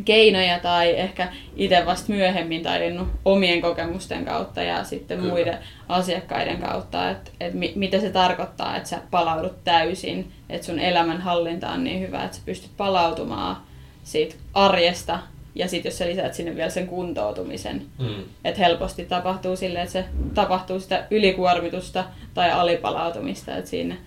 keinoja 0.06 0.60
tai 0.60 1.00
ehkä 1.00 1.28
itse 1.56 1.86
vasta 1.86 2.14
myöhemmin 2.14 2.64
tajunnut 2.64 3.08
omien 3.26 3.62
kokemusten 3.62 4.26
kautta 4.26 4.64
ja 4.64 4.84
sitten 4.84 5.18
Kyllä. 5.18 5.34
muiden 5.34 5.58
asiakkaiden 5.90 6.58
kautta, 6.58 7.10
että, 7.10 7.32
että 7.40 7.58
mitä 7.76 8.00
se 8.00 8.10
tarkoittaa, 8.10 8.78
että 8.78 8.90
sä 8.90 9.02
palaudut 9.12 9.64
täysin, 9.64 10.32
että 10.50 10.68
sun 10.68 10.80
elämänhallinta 10.80 11.70
on 11.70 11.84
niin 11.84 12.02
hyvä, 12.02 12.24
että 12.24 12.38
sä 12.38 12.44
pystyt 12.46 12.72
palautumaan 12.78 13.58
siitä 14.04 14.36
arjesta 14.54 15.20
ja 15.56 15.68
sitten 15.68 15.90
jos 15.90 15.98
sä 15.98 16.06
lisät 16.06 16.34
sinne 16.34 16.56
vielä 16.56 16.70
sen 16.70 16.88
kuntoutumisen, 16.88 17.86
mm. 18.00 18.24
että 18.44 18.60
helposti 18.60 19.06
tapahtuu 19.06 19.56
sille, 19.56 19.82
että 19.82 19.94
se 19.94 20.06
tapahtuu 20.34 20.80
sitä 20.80 21.08
ylikuormitusta 21.12 22.06
tai 22.34 22.52
alipalautumista, 22.52 23.58
että 23.58 23.70
siinä 23.70 23.98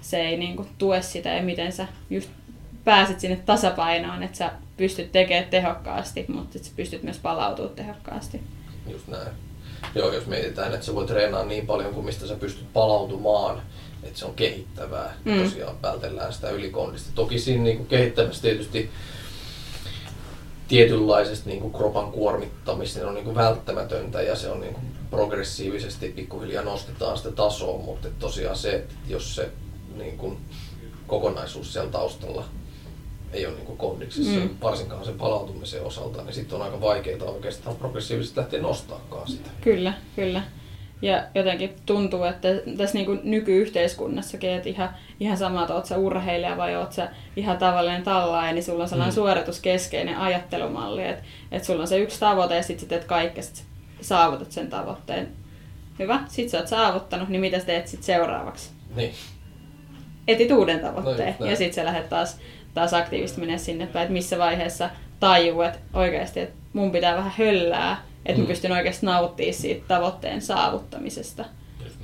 se 0.00 0.20
ei 0.20 0.36
niinku 0.36 0.66
tue 0.78 1.02
sitä 1.02 1.28
ja 1.28 1.42
miten 1.42 1.72
sä 1.72 1.86
just 2.10 2.30
pääset 2.84 3.20
sinne 3.20 3.38
tasapainoon, 3.46 4.22
että 4.22 4.36
sä 4.36 4.50
pystyt 4.78 5.12
tekemään 5.12 5.50
tehokkaasti, 5.50 6.24
mutta 6.28 6.58
sä 6.58 6.70
pystyt 6.76 7.02
myös 7.02 7.18
palautumaan 7.18 7.74
tehokkaasti. 7.74 8.40
Just 8.86 9.08
näin. 9.08 9.28
Joo, 9.94 10.12
jos 10.12 10.26
mietitään, 10.26 10.74
että 10.74 10.86
sä 10.86 10.94
voit 10.94 11.06
treenaa 11.06 11.44
niin 11.44 11.66
paljon 11.66 11.94
kuin 11.94 12.06
mistä 12.06 12.26
sä 12.26 12.34
pystyt 12.34 12.72
palautumaan, 12.72 13.62
että 14.02 14.18
se 14.18 14.24
on 14.24 14.34
kehittävää. 14.34 15.14
Mm. 15.24 15.42
Tosiaan 15.42 15.82
vältellään 15.82 16.32
sitä 16.32 16.50
ylikondista. 16.50 17.10
Toki 17.14 17.38
siinä 17.38 17.62
niin 17.62 17.76
kuin 17.76 17.88
kehittämässä 17.88 18.42
tietysti 18.42 18.90
tietynlaisesta 20.68 21.48
niin 21.48 21.60
kuin 21.60 21.72
kropan 21.72 22.12
kuormittamista 22.12 23.08
on 23.08 23.14
niin 23.14 23.24
kuin 23.24 23.36
välttämätöntä 23.36 24.22
ja 24.22 24.36
se 24.36 24.48
on 24.48 24.60
niin 24.60 24.74
kuin 24.74 24.86
progressiivisesti 25.10 26.08
pikkuhiljaa 26.08 26.64
nostetaan 26.64 27.18
sitä 27.18 27.32
tasoa, 27.32 27.78
mutta 27.78 28.08
tosiaan 28.18 28.56
se, 28.56 28.74
että 28.74 28.94
jos 29.08 29.34
se 29.34 29.48
niin 29.96 30.18
kuin 30.18 30.38
kokonaisuus 31.06 31.72
siellä 31.72 31.90
taustalla 31.90 32.44
ei 33.32 33.46
ole 33.46 33.54
niin 33.54 33.76
kondiksissa, 33.76 34.40
mm. 34.40 34.50
varsinkaan 34.62 35.04
sen 35.04 35.18
palautumisen 35.18 35.82
osalta, 35.82 36.22
niin 36.22 36.34
sitten 36.34 36.56
on 36.56 36.64
aika 36.64 36.80
vaikeaa 36.80 37.24
oikeastaan 37.24 37.76
progressiivisesti 37.76 38.40
lähteä 38.40 38.60
nostaakaan 38.60 39.28
sitä. 39.28 39.50
Kyllä, 39.60 39.92
kyllä. 40.16 40.42
Ja 41.02 41.24
jotenkin 41.34 41.76
tuntuu, 41.86 42.24
että 42.24 42.48
tässä 42.76 42.98
niin 42.98 43.20
nykyyhteiskunnassakin, 43.22 44.50
että 44.50 44.68
ihan, 44.68 44.90
ihan 45.20 45.36
sama, 45.36 45.62
että 45.62 45.74
oot 45.74 45.86
sä 45.86 45.98
urheilija 45.98 46.56
vai 46.56 46.76
oot 46.76 46.92
sä 46.92 47.08
ihan 47.36 47.58
tavallinen 47.58 48.02
tallaaja, 48.02 48.52
niin 48.52 48.64
sulla 48.64 48.82
on 48.82 48.88
sellainen 48.88 49.14
mm. 49.14 49.14
suorituskeskeinen 49.14 50.18
ajattelumalli, 50.18 51.04
että, 51.04 51.22
että 51.52 51.66
sulla 51.66 51.82
on 51.82 51.88
se 51.88 51.98
yksi 51.98 52.20
tavoite 52.20 52.56
ja 52.56 52.62
sitten 52.62 52.80
sä 52.80 52.88
teet 52.88 53.04
kaikkea, 53.04 53.42
sit 53.42 53.64
saavutat 54.00 54.52
sen 54.52 54.70
tavoitteen. 54.70 55.28
Hyvä, 55.98 56.20
sit 56.28 56.48
sä 56.48 56.58
oot 56.58 56.68
saavuttanut, 56.68 57.28
niin 57.28 57.40
mitä 57.40 57.58
sä 57.58 57.66
teet 57.66 57.88
sitten 57.88 58.06
seuraavaksi? 58.06 58.70
Niin. 58.96 59.12
Etit 60.28 60.50
uuden 60.50 60.80
tavoitteen 60.80 61.36
no, 61.38 61.46
ja 61.46 61.56
sitten 61.56 61.74
sä 61.74 61.84
lähdet 61.84 62.08
taas 62.08 62.38
taas 62.74 62.94
aktiivisesti 62.94 63.40
mennä 63.40 63.58
sinne 63.58 63.86
päin, 63.86 64.02
että 64.02 64.12
missä 64.12 64.38
vaiheessa 64.38 64.90
tajuu, 65.20 65.62
että 65.62 65.78
oikeasti 65.92 66.40
että 66.40 66.54
mun 66.72 66.90
pitää 66.90 67.16
vähän 67.16 67.32
höllää, 67.38 68.02
että 68.26 68.38
mm. 68.38 68.42
mä 68.42 68.48
pystyn 68.48 68.72
oikeasti 68.72 69.06
nauttimaan 69.06 69.54
siitä 69.54 69.84
tavoitteen 69.88 70.42
saavuttamisesta. 70.42 71.44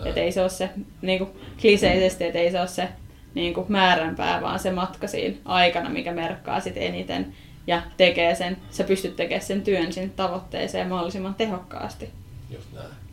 Että 0.04 0.20
ei 0.20 0.32
se 0.32 0.40
ole 0.40 0.48
se 0.48 0.70
niin 1.02 1.18
kuin 1.18 1.30
kliseisesti, 1.60 2.24
että 2.24 2.38
ei 2.38 2.50
se 2.50 2.60
ole 2.60 2.68
se 2.68 2.88
niin 3.34 3.54
kuin 3.54 3.66
määränpää, 3.68 4.42
vaan 4.42 4.58
se 4.58 4.70
matka 4.70 5.06
siinä 5.06 5.36
aikana, 5.44 5.90
mikä 5.90 6.12
merkkaa 6.12 6.60
sit 6.60 6.76
eniten, 6.76 7.34
ja 7.66 7.82
tekee 7.96 8.34
sen, 8.34 8.56
sä 8.70 8.84
pystyt 8.84 9.16
tekemään 9.16 9.46
sen 9.46 9.62
työn 9.62 9.92
sinne 9.92 10.10
tavoitteeseen 10.16 10.88
mahdollisimman 10.88 11.34
tehokkaasti. 11.34 12.10
Just 12.50 12.72
näin. 12.72 13.03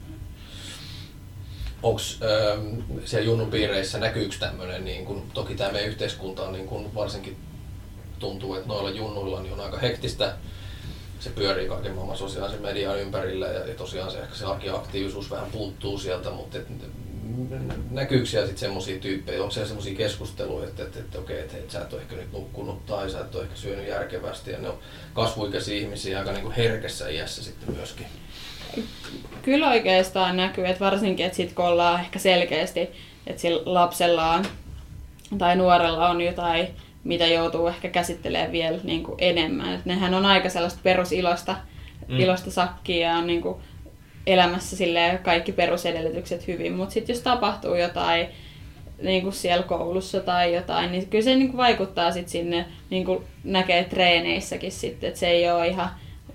Onko 1.83 2.01
ähm, 2.21 2.99
siellä 3.05 3.25
junnun 3.25 3.51
piireissä, 3.51 3.97
näkyykö 3.97 4.35
tämmöinen, 4.39 4.85
niin 4.85 5.05
kun, 5.05 5.27
toki 5.33 5.55
tämä 5.55 5.71
meidän 5.71 5.89
yhteiskunta 5.89 6.43
on 6.43 6.53
niin 6.53 6.67
kun 6.67 6.95
varsinkin 6.95 7.37
tuntuu, 8.19 8.55
että 8.55 8.67
noilla 8.67 8.89
junnuilla 8.89 9.41
niin 9.41 9.53
on 9.53 9.59
aika 9.59 9.77
hektistä, 9.77 10.35
se 11.19 11.29
pyörii 11.29 11.67
kaiken 11.67 11.95
maailman 11.95 12.17
sosiaalisen 12.17 12.61
median 12.61 12.99
ympärillä 12.99 13.47
ja, 13.47 13.67
ja 13.67 13.75
tosiaan 13.75 14.11
se 14.11 14.19
ehkä 14.19 14.35
se 14.35 14.45
arkiaktiivisuus 14.45 15.31
vähän 15.31 15.51
puuttuu 15.51 15.97
sieltä, 15.97 16.29
mutta 16.29 16.57
et, 16.57 16.67
näkyykö 17.91 18.25
siellä 18.25 18.47
sitten 18.47 18.59
semmoisia 18.59 18.99
tyyppejä, 18.99 19.41
onko 19.41 19.51
siellä 19.51 19.67
semmoisia 19.67 19.95
keskusteluja, 19.95 20.67
että, 20.67 20.83
että, 20.83 20.99
että 20.99 21.19
okei, 21.19 21.39
että, 21.39 21.57
että 21.57 21.73
sä 21.73 21.81
et 21.81 21.93
ole 21.93 22.01
ehkä 22.01 22.15
nyt 22.15 22.31
nukkunut 22.31 22.85
tai 22.85 23.09
sä 23.09 23.19
et 23.19 23.35
ole 23.35 23.43
ehkä 23.43 23.55
syönyt 23.55 23.87
järkevästi 23.87 24.51
ja 24.51 24.57
ne 24.57 24.69
on 24.69 24.79
kasvuikäisiä 25.13 25.77
ihmisiä 25.77 26.19
aika 26.19 26.31
niin 26.31 26.51
herkessä 26.51 27.09
iässä 27.09 27.43
sitten 27.43 27.75
myöskin. 27.75 28.05
Kyllä 29.41 29.69
oikeastaan 29.69 30.37
näkyy, 30.37 30.65
että 30.65 30.85
varsinkin, 30.85 31.25
että 31.25 31.35
sit 31.35 31.53
kun 31.53 31.65
ollaan 31.65 31.99
ehkä 31.99 32.19
selkeästi, 32.19 32.79
että 33.27 33.41
sillä 33.41 33.61
lapsella 33.65 34.31
on 34.31 34.45
tai 35.37 35.55
nuorella 35.55 36.09
on 36.09 36.21
jotain, 36.21 36.67
mitä 37.03 37.27
joutuu 37.27 37.67
ehkä 37.67 37.89
käsittelemään 37.89 38.51
vielä 38.51 38.79
niin 38.83 39.03
kuin 39.03 39.15
enemmän. 39.19 39.73
Et 39.73 39.85
nehän 39.85 40.13
on 40.13 40.25
aika 40.25 40.49
sellaista 40.49 40.79
perusilosta 40.83 41.55
mm. 42.07 42.19
ilosta 42.19 42.51
sakkia 42.51 43.09
ja 43.09 43.17
on 43.17 43.27
niin 43.27 43.41
kuin 43.41 43.55
elämässä 44.27 44.77
kaikki 45.23 45.51
perusedellytykset 45.51 46.47
hyvin, 46.47 46.73
mutta 46.73 46.93
sitten 46.93 47.13
jos 47.13 47.23
tapahtuu 47.23 47.75
jotain 47.75 48.27
niin 49.01 49.21
kuin 49.21 49.33
siellä 49.33 49.63
koulussa 49.63 50.19
tai 50.19 50.55
jotain, 50.55 50.91
niin 50.91 51.07
kyllä 51.07 51.23
se 51.23 51.35
niin 51.35 51.47
kuin 51.47 51.57
vaikuttaa 51.57 52.11
sit 52.11 52.29
sinne, 52.29 52.65
niin 52.89 53.05
kuin 53.05 53.23
näkee 53.43 53.83
treeneissäkin 53.83 54.71
sitten, 54.71 55.07
että 55.07 55.19
se 55.19 55.27
ei 55.27 55.51
ole 55.51 55.67
ihan 55.67 55.89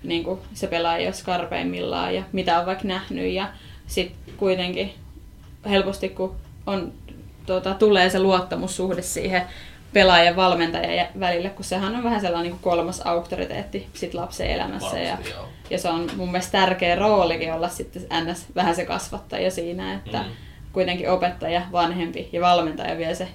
niin 0.08 0.24
kuin 0.24 0.40
se 0.54 0.66
pelaa 0.66 0.98
jo 0.98 1.12
skarpeimmillaan 1.12 2.14
ja 2.14 2.22
mitä 2.32 2.60
on 2.60 2.66
vaikka 2.66 2.88
nähnyt 2.88 3.32
ja 3.32 3.48
sitten 3.86 4.34
kuitenkin 4.36 4.94
helposti 5.68 6.08
kun 6.08 6.36
on, 6.66 6.92
tuota, 7.46 7.74
tulee 7.74 8.10
se 8.10 8.18
luottamussuhde 8.18 9.02
siihen 9.02 9.42
pelaajan 9.92 10.36
valmentajan 10.36 11.06
välillä, 11.20 11.48
kun 11.48 11.64
sehän 11.64 11.96
on 11.96 12.04
vähän 12.04 12.20
sellainen 12.20 12.52
niin 12.52 12.60
kolmas 12.62 13.00
auktoriteetti 13.00 13.86
sit 13.94 14.14
lapsen 14.14 14.50
elämässä. 14.50 14.96
Varmasti, 14.96 15.30
ja, 15.30 15.36
ja 15.70 15.78
se 15.78 15.88
on 15.88 16.10
mun 16.16 16.30
mielestä 16.30 16.52
tärkeä 16.52 16.94
roolikin 16.96 17.52
olla 17.52 17.68
sitten 17.68 18.02
ns. 18.24 18.46
vähän 18.54 18.76
se 18.76 18.84
kasvattaja 18.84 19.50
siinä, 19.50 19.94
että 19.94 20.18
mm. 20.18 20.30
kuitenkin 20.72 21.10
opettaja, 21.10 21.62
vanhempi 21.72 22.28
ja 22.32 22.40
valmentaja 22.40 22.98
vie 22.98 23.14
se 23.14 23.28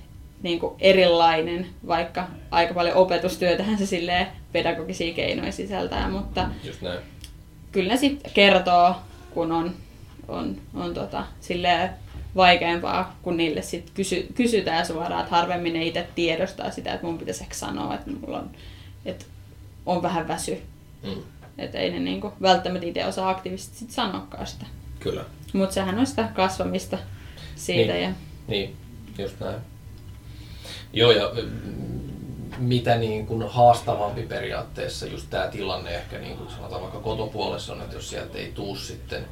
niin 0.43 0.59
kuin 0.59 0.75
erilainen, 0.79 1.67
vaikka 1.87 2.27
aika 2.51 2.73
paljon 2.73 2.95
opetustyötähän 2.95 3.77
se 3.77 3.85
silleen 3.85 4.27
pedagogisia 4.51 5.13
keinoja 5.13 5.51
sisältää, 5.51 6.09
mutta 6.09 6.49
Just 6.63 6.81
näin. 6.81 6.99
kyllä 7.71 7.97
sitten 7.97 8.31
kertoo, 8.33 8.95
kun 9.31 9.51
on, 9.51 9.75
on, 10.27 10.57
on 10.73 10.93
tota, 10.93 11.23
silleen 11.41 11.89
vaikeampaa, 12.35 13.17
kun 13.21 13.37
niille 13.37 13.61
sit 13.61 13.91
kysy, 13.93 14.27
kysytään 14.35 14.85
suoraan, 14.85 15.21
että 15.21 15.35
harvemmin 15.35 15.73
ne 15.73 15.85
itse 15.85 16.07
tiedostaa 16.15 16.71
sitä, 16.71 16.93
että 16.93 17.05
mun 17.05 17.17
pitäisi 17.17 17.43
ehkä 17.43 17.55
sanoa, 17.55 17.95
että 17.95 18.11
mulla 18.11 18.39
on, 18.39 18.49
että 19.05 19.25
on 19.85 20.01
vähän 20.01 20.27
väsy. 20.27 20.61
Mm. 21.03 21.23
Että 21.57 21.77
ei 21.77 21.91
ne 21.91 21.99
niinku 21.99 22.33
välttämättä 22.41 22.87
itse 22.87 23.05
osaa 23.05 23.29
aktiivisesti 23.29 23.77
sit 23.77 23.91
sanoakaan 23.91 24.47
sitä. 24.47 24.65
Kyllä. 24.99 25.25
Mutta 25.53 25.73
sehän 25.73 25.99
on 25.99 26.05
sitä 26.05 26.29
kasvamista 26.33 26.97
siitä. 27.55 27.93
Niin, 27.93 28.03
ja... 28.03 28.11
niin 28.47 28.75
just 29.17 29.39
näin. 29.39 29.70
Joo, 30.93 31.11
ja 31.11 31.31
mitä 32.57 32.95
niin 32.95 33.27
kuin 33.27 33.49
haastavampi 33.49 34.21
periaatteessa 34.21 35.05
just 35.05 35.29
tämä 35.29 35.47
tilanne 35.47 35.95
ehkä 35.95 36.19
niin 36.19 36.37
kuin 36.37 36.49
sanotaan 36.49 36.81
vaikka 36.81 36.99
kotopuolessa 36.99 37.73
on, 37.73 37.81
että 37.81 37.95
jos 37.95 38.09
sieltä 38.09 38.37
ei 38.37 38.51
tuu 38.55 38.75
sitten 38.75 39.25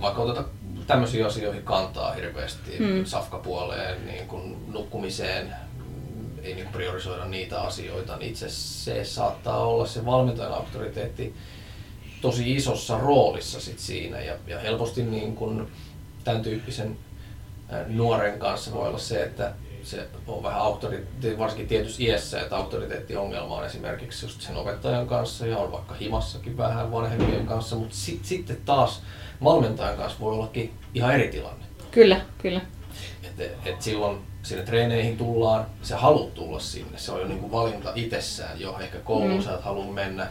vaikka 0.00 0.22
oteta 0.22 0.44
tämmöisiin 0.86 1.26
asioihin 1.26 1.62
kantaa 1.62 2.12
hirveästi, 2.12 2.78
mm. 2.78 3.04
safkapuoleen, 3.04 4.06
niin 4.06 4.26
kuin 4.26 4.72
nukkumiseen, 4.72 5.54
ei 6.42 6.54
niin 6.54 6.68
priorisoida 6.68 7.24
niitä 7.24 7.60
asioita, 7.60 8.16
niin 8.16 8.30
itse 8.30 8.48
se 8.48 9.04
saattaa 9.04 9.58
olla 9.58 9.86
se 9.86 10.04
valmentajan 10.04 10.54
auktoriteetti 10.54 11.34
tosi 12.20 12.54
isossa 12.54 12.98
roolissa 12.98 13.60
sit 13.60 13.78
siinä 13.78 14.20
ja, 14.20 14.34
ja 14.46 14.58
helposti 14.58 15.02
niin 15.02 15.36
kuin 15.36 15.68
tämän 16.24 16.42
tyyppisen 16.42 16.98
nuoren 17.88 18.38
kanssa 18.38 18.72
voi 18.72 18.88
olla 18.88 18.98
se, 18.98 19.22
että 19.22 19.52
se 19.86 20.08
on 20.26 20.42
vähän 20.42 20.60
auktoriteetti, 20.60 21.38
varsinkin 21.38 21.68
tietyssä 21.68 22.02
iässä, 22.02 22.40
että 22.40 22.56
auktoriteettiongelma 22.56 23.56
on 23.56 23.66
esimerkiksi 23.66 24.26
just 24.26 24.40
sen 24.40 24.56
opettajan 24.56 25.06
kanssa 25.06 25.46
ja 25.46 25.58
on 25.58 25.72
vaikka 25.72 25.94
himassakin 25.94 26.56
vähän 26.56 26.92
vanhempien 26.92 27.46
kanssa, 27.46 27.76
mutta 27.76 27.96
sitten 27.96 28.28
sit 28.28 28.64
taas 28.64 29.02
valmentajan 29.44 29.96
kanssa 29.96 30.20
voi 30.20 30.32
ollakin 30.32 30.72
ihan 30.94 31.14
eri 31.14 31.28
tilanne. 31.28 31.64
Kyllä, 31.90 32.20
kyllä. 32.38 32.60
Et, 33.24 33.52
et 33.64 33.82
silloin 33.82 34.18
sinne 34.42 34.62
treeneihin 34.62 35.16
tullaan, 35.16 35.66
se 35.82 35.94
haluat 35.94 36.34
tulla 36.34 36.60
sinne, 36.60 36.98
se 36.98 37.12
on 37.12 37.20
jo 37.20 37.28
niinku 37.28 37.52
valinta 37.52 37.92
itsessään 37.94 38.60
jo, 38.60 38.78
ehkä 38.80 38.98
kouluun 38.98 39.36
mm. 39.36 39.42
sä 39.42 39.54
et 39.54 39.64
halua 39.64 39.92
mennä, 39.92 40.26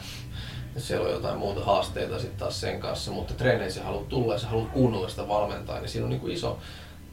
siellä 0.78 1.08
on 1.08 1.14
jotain 1.14 1.38
muuta 1.38 1.66
haasteita 1.66 2.20
sitten 2.20 2.39
taas 2.39 2.62
sen 2.62 2.80
kanssa, 2.80 3.12
mutta 3.12 3.34
treeneissä 3.34 3.84
haluat 3.84 4.10
tulla 4.10 4.34
ja 4.34 4.39
sä 4.39 4.47
haluat 4.47 4.70
kuunnella 4.70 5.10
sitä 5.10 5.28
valmentajaa, 5.28 5.82
niin 5.82 5.89
siinä 5.89 6.06
on 6.06 6.10
niinku 6.10 6.28
iso, 6.28 6.60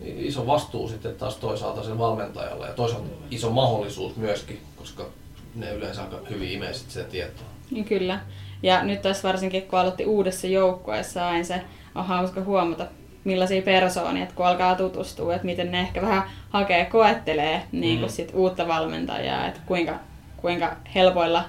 iso 0.01 0.46
vastuu 0.46 0.88
sitten 0.88 1.14
taas 1.14 1.36
toisaalta 1.36 1.82
sen 1.82 1.98
valmentajalla 1.98 2.66
ja 2.66 2.72
toisaalta 2.72 3.09
iso 3.30 3.51
mahdollisuus 3.51 4.16
myöskin, 4.16 4.61
koska 4.76 5.07
ne 5.55 5.72
yleensä 5.72 6.03
aika 6.03 6.18
hyvin 6.30 6.51
imee 6.51 6.72
sitä 6.72 7.05
tietoa. 7.05 7.46
Niin 7.70 7.84
kyllä. 7.84 8.20
Ja 8.62 8.84
nyt 8.84 9.03
tässä 9.03 9.28
varsinkin 9.28 9.62
kun 9.62 9.78
aloitti 9.78 10.05
uudessa 10.05 10.46
joukkueessa 10.46 11.28
aina 11.28 11.44
se 11.44 11.62
on 11.94 12.07
hauska 12.07 12.40
huomata, 12.40 12.86
millaisia 13.24 13.62
persoonia, 13.62 14.22
että 14.22 14.34
kun 14.34 14.46
alkaa 14.46 14.74
tutustua, 14.74 15.34
että 15.34 15.46
miten 15.46 15.72
ne 15.72 15.80
ehkä 15.80 16.03
vähän 16.03 16.22
hakee, 16.51 16.84
koettelee 16.84 17.62
niin 17.72 17.98
kuin 17.98 18.11
mm. 18.11 18.14
sit 18.14 18.30
uutta 18.34 18.68
valmentajaa, 18.68 19.46
että 19.46 19.61
kuinka, 19.66 19.94
kuinka 20.36 20.76
helpoilla 20.94 21.44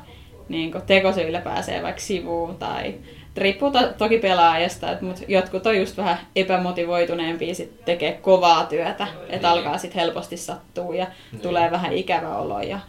niin 0.49 0.71
kuin 0.71 0.81
tekosyillä 0.81 1.41
pääsee 1.41 1.83
vaikka 1.83 2.01
sivuun 2.01 2.55
tai 2.55 2.95
riippuu 3.37 3.71
to, 3.71 3.79
toki 3.97 4.17
pelaajasta, 4.17 4.87
mutta 5.01 5.21
jotkut 5.27 5.65
on 5.65 5.77
just 5.77 5.97
vähän 5.97 6.17
epämotivoituneempia 6.35 7.55
sit 7.55 7.85
tekee 7.85 8.13
kovaa 8.13 8.65
työtä, 8.65 9.07
että 9.29 9.47
niin. 9.47 9.57
alkaa 9.57 9.77
sitten 9.77 10.01
helposti 10.01 10.37
sattua 10.37 10.95
ja 10.95 11.07
niin. 11.31 11.41
tulee 11.41 11.71
vähän 11.71 11.93
ikävä 11.93 12.37
olo 12.37 12.61
ja 12.61 12.79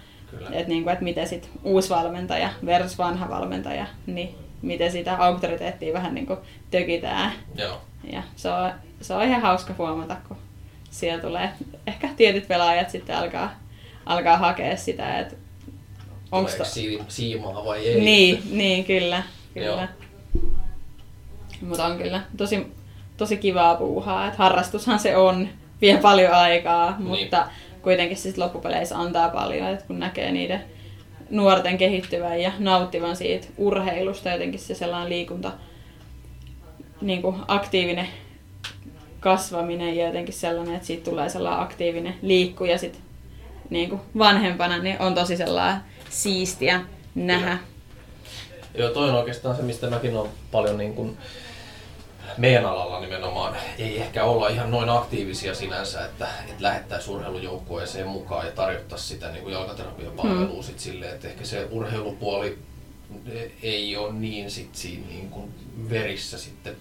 että 0.52 0.68
niin 0.68 0.82
kuin, 0.82 0.92
että 0.92 1.04
miten 1.04 1.28
sit 1.28 1.50
uusi 1.64 1.90
valmentaja 1.90 2.50
versus 2.66 2.98
vanha 2.98 3.28
valmentaja, 3.28 3.86
niin 4.06 4.34
miten 4.62 4.92
sitä 4.92 5.16
auktoriteettia 5.16 5.92
vähän 5.92 6.14
niin 6.14 6.26
kuin 6.26 6.38
tökitään. 6.70 7.32
Joo. 7.54 7.80
Ja 8.12 8.22
se 8.36 8.48
on, 8.48 8.72
se 9.00 9.14
on 9.14 9.22
ihan 9.22 9.42
hauska 9.42 9.74
huomata, 9.78 10.16
kun 10.28 10.36
siellä 10.90 11.22
tulee 11.22 11.52
ehkä 11.86 12.08
tietyt 12.16 12.48
pelaajat 12.48 12.90
sitten 12.90 13.16
alkaa, 13.16 13.54
alkaa 14.06 14.36
hakea 14.36 14.76
sitä, 14.76 15.18
että 15.18 15.36
onko 16.32 16.50
to... 16.58 16.64
siimaa 17.08 17.64
vai 17.64 17.86
ei. 17.86 18.00
Niin, 18.00 18.42
niin 18.50 18.84
kyllä. 18.84 19.22
kyllä. 19.54 19.88
Mutta 21.62 21.86
on 21.86 21.98
kyllä 21.98 22.22
tosi, 22.36 22.66
tosi 23.16 23.36
kivaa 23.36 23.74
puuhaa, 23.74 24.26
että 24.26 24.38
harrastushan 24.38 24.98
se 24.98 25.16
on, 25.16 25.48
vie 25.80 25.96
paljon 25.96 26.32
aikaa, 26.32 26.96
niin. 26.98 27.08
mutta 27.08 27.46
kuitenkin 27.82 28.16
siis 28.16 28.38
loppupeleissä 28.38 28.98
antaa 28.98 29.28
paljon, 29.28 29.68
että 29.68 29.86
kun 29.86 30.00
näkee 30.00 30.32
niiden 30.32 30.64
nuorten 31.30 31.78
kehittyvän 31.78 32.40
ja 32.40 32.52
nauttivan 32.58 33.16
siitä 33.16 33.46
urheilusta, 33.56 34.30
jotenkin 34.30 34.60
se 34.60 34.74
sellainen 34.74 35.08
liikunta, 35.08 35.52
niin 37.00 37.22
kuin 37.22 37.36
aktiivinen 37.48 38.08
kasvaminen 39.20 39.96
ja 39.96 40.06
jotenkin 40.06 40.34
sellainen, 40.34 40.74
että 40.74 40.86
siitä 40.86 41.10
tulee 41.10 41.28
sellainen 41.28 41.62
aktiivinen 41.62 42.14
liikku 42.22 42.64
ja 42.64 42.78
sitten 42.78 43.02
niin 43.70 43.88
kuin 43.88 44.00
vanhempana 44.18 44.78
niin 44.78 44.96
on 45.00 45.14
tosi 45.14 45.36
sellainen 45.36 45.80
siistiä 46.10 46.80
nähdä. 47.14 47.46
Kyllä. 47.46 47.58
Joo, 48.74 48.90
toi 48.90 49.08
on 49.08 49.14
oikeastaan 49.14 49.56
se, 49.56 49.62
mistä 49.62 49.90
mäkin 49.90 50.16
olen 50.16 50.30
paljon 50.50 50.78
niin 50.78 50.94
kuin 50.94 51.16
meidän 52.36 52.66
alalla 52.66 53.00
nimenomaan 53.00 53.56
ei 53.78 54.00
ehkä 54.00 54.24
olla 54.24 54.48
ihan 54.48 54.70
noin 54.70 54.88
aktiivisia 54.88 55.54
sinänsä, 55.54 56.04
että, 56.04 56.28
että 56.48 56.62
lähettäisiin 56.62 57.16
urheilujoukkueeseen 57.16 58.06
mukaan 58.06 58.46
ja 58.46 58.52
tarjottaisiin 58.52 59.08
sitä 59.08 59.28
niin 59.28 59.42
kuin 59.42 59.52
jalkaterapiapalvelua 59.52 60.56
mm. 60.56 60.62
sit 60.62 60.78
silleen, 60.78 61.14
että 61.14 61.28
ehkä 61.28 61.44
se 61.44 61.68
urheilupuoli 61.70 62.58
ei 63.62 63.96
ole 63.96 64.12
niin, 64.12 64.50
sit 64.50 64.74
siinä 64.74 65.06
niin 65.06 65.30
kuin 65.30 65.54
verissä 65.90 66.38
sitten 66.38 66.76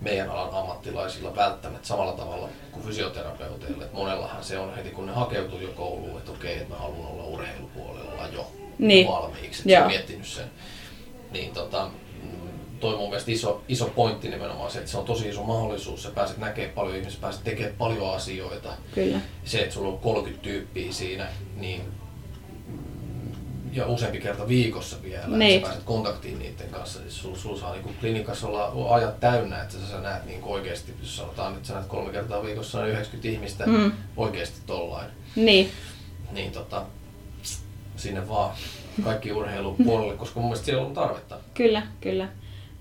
meidän 0.00 0.30
alan 0.30 0.54
ammattilaisilla 0.54 1.36
välttämättä 1.36 1.88
samalla 1.88 2.12
tavalla 2.12 2.48
kuin 2.72 2.86
fysioterapeuteilla. 2.86 3.84
Et 3.84 3.92
monellahan 3.92 4.44
se 4.44 4.58
on 4.58 4.76
heti 4.76 4.90
kun 4.90 5.06
ne 5.06 5.12
hakeutuu 5.12 5.60
jo 5.60 5.68
kouluun, 5.68 6.18
että 6.18 6.32
okei, 6.32 6.56
että 6.56 6.74
mä 6.74 6.80
haluan 6.80 7.10
olla 7.10 7.24
urheilupuolella 7.24 8.28
jo 8.32 8.52
niin. 8.78 9.08
valmiiksi, 9.08 9.62
että 9.62 9.70
se 9.70 9.80
on 9.80 9.86
miettinyt 9.86 10.26
sen. 10.26 10.50
Niin 11.30 11.52
tota, 11.52 11.90
toi 12.80 12.96
mun 12.96 13.08
mielestä 13.08 13.30
iso, 13.30 13.62
iso 13.68 13.86
pointti 13.86 14.28
nimenomaan 14.28 14.70
se, 14.70 14.78
että 14.78 14.90
se 14.90 14.98
on 14.98 15.04
tosi 15.04 15.28
iso 15.28 15.42
mahdollisuus. 15.42 16.02
Sä 16.02 16.10
pääset 16.10 16.38
näkemään 16.38 16.74
paljon 16.74 16.96
ihmisiä, 16.96 17.18
pääset 17.20 17.44
tekemään 17.44 17.74
paljon 17.78 18.14
asioita. 18.14 18.68
Kyllä. 18.94 19.18
Se, 19.44 19.58
että 19.58 19.74
sulla 19.74 19.88
on 19.88 19.98
30 19.98 20.42
tyyppiä 20.42 20.92
siinä, 20.92 21.26
niin 21.56 21.82
ja 23.72 23.86
useampi 23.86 24.20
kerta 24.20 24.48
viikossa 24.48 24.96
vielä, 25.02 25.26
niin. 25.26 25.38
Niin. 25.38 25.50
että 25.56 25.66
sä 25.66 25.70
pääset 25.70 25.84
kontaktiin 25.86 26.38
niiden 26.38 26.68
kanssa. 26.70 26.98
Siis 27.00 27.18
sulla 27.20 27.38
sul 27.38 27.56
saa 27.56 27.72
niin 27.74 27.96
klinikassa 28.00 28.46
olla 28.48 28.94
ajat 28.94 29.20
täynnä, 29.20 29.62
että 29.62 29.74
sä, 29.74 29.90
sä 29.90 30.00
näet 30.00 30.24
niin 30.26 30.44
oikeasti, 30.44 30.94
jos 31.00 31.16
sanotaan, 31.16 31.54
että 31.54 31.68
sä 31.68 31.74
näet 31.74 31.86
kolme 31.86 32.12
kertaa 32.12 32.42
viikossa 32.42 32.78
noin 32.78 32.90
90 32.90 33.28
ihmistä 33.28 33.66
Mm. 33.66 33.92
oikeasti 34.16 34.60
tollain. 34.66 35.10
Niin, 35.36 35.70
Niin 36.32 36.52
tota, 36.52 36.82
sinne 37.96 38.28
vaan 38.28 38.50
kaikki 39.04 39.32
urheilupuolelle, 39.32 40.14
koska 40.16 40.40
mun 40.40 40.48
mielestä 40.48 40.64
siellä 40.66 40.86
on 40.86 40.94
tarvetta. 40.94 41.38
kyllä, 41.54 41.82
kyllä. 42.00 42.28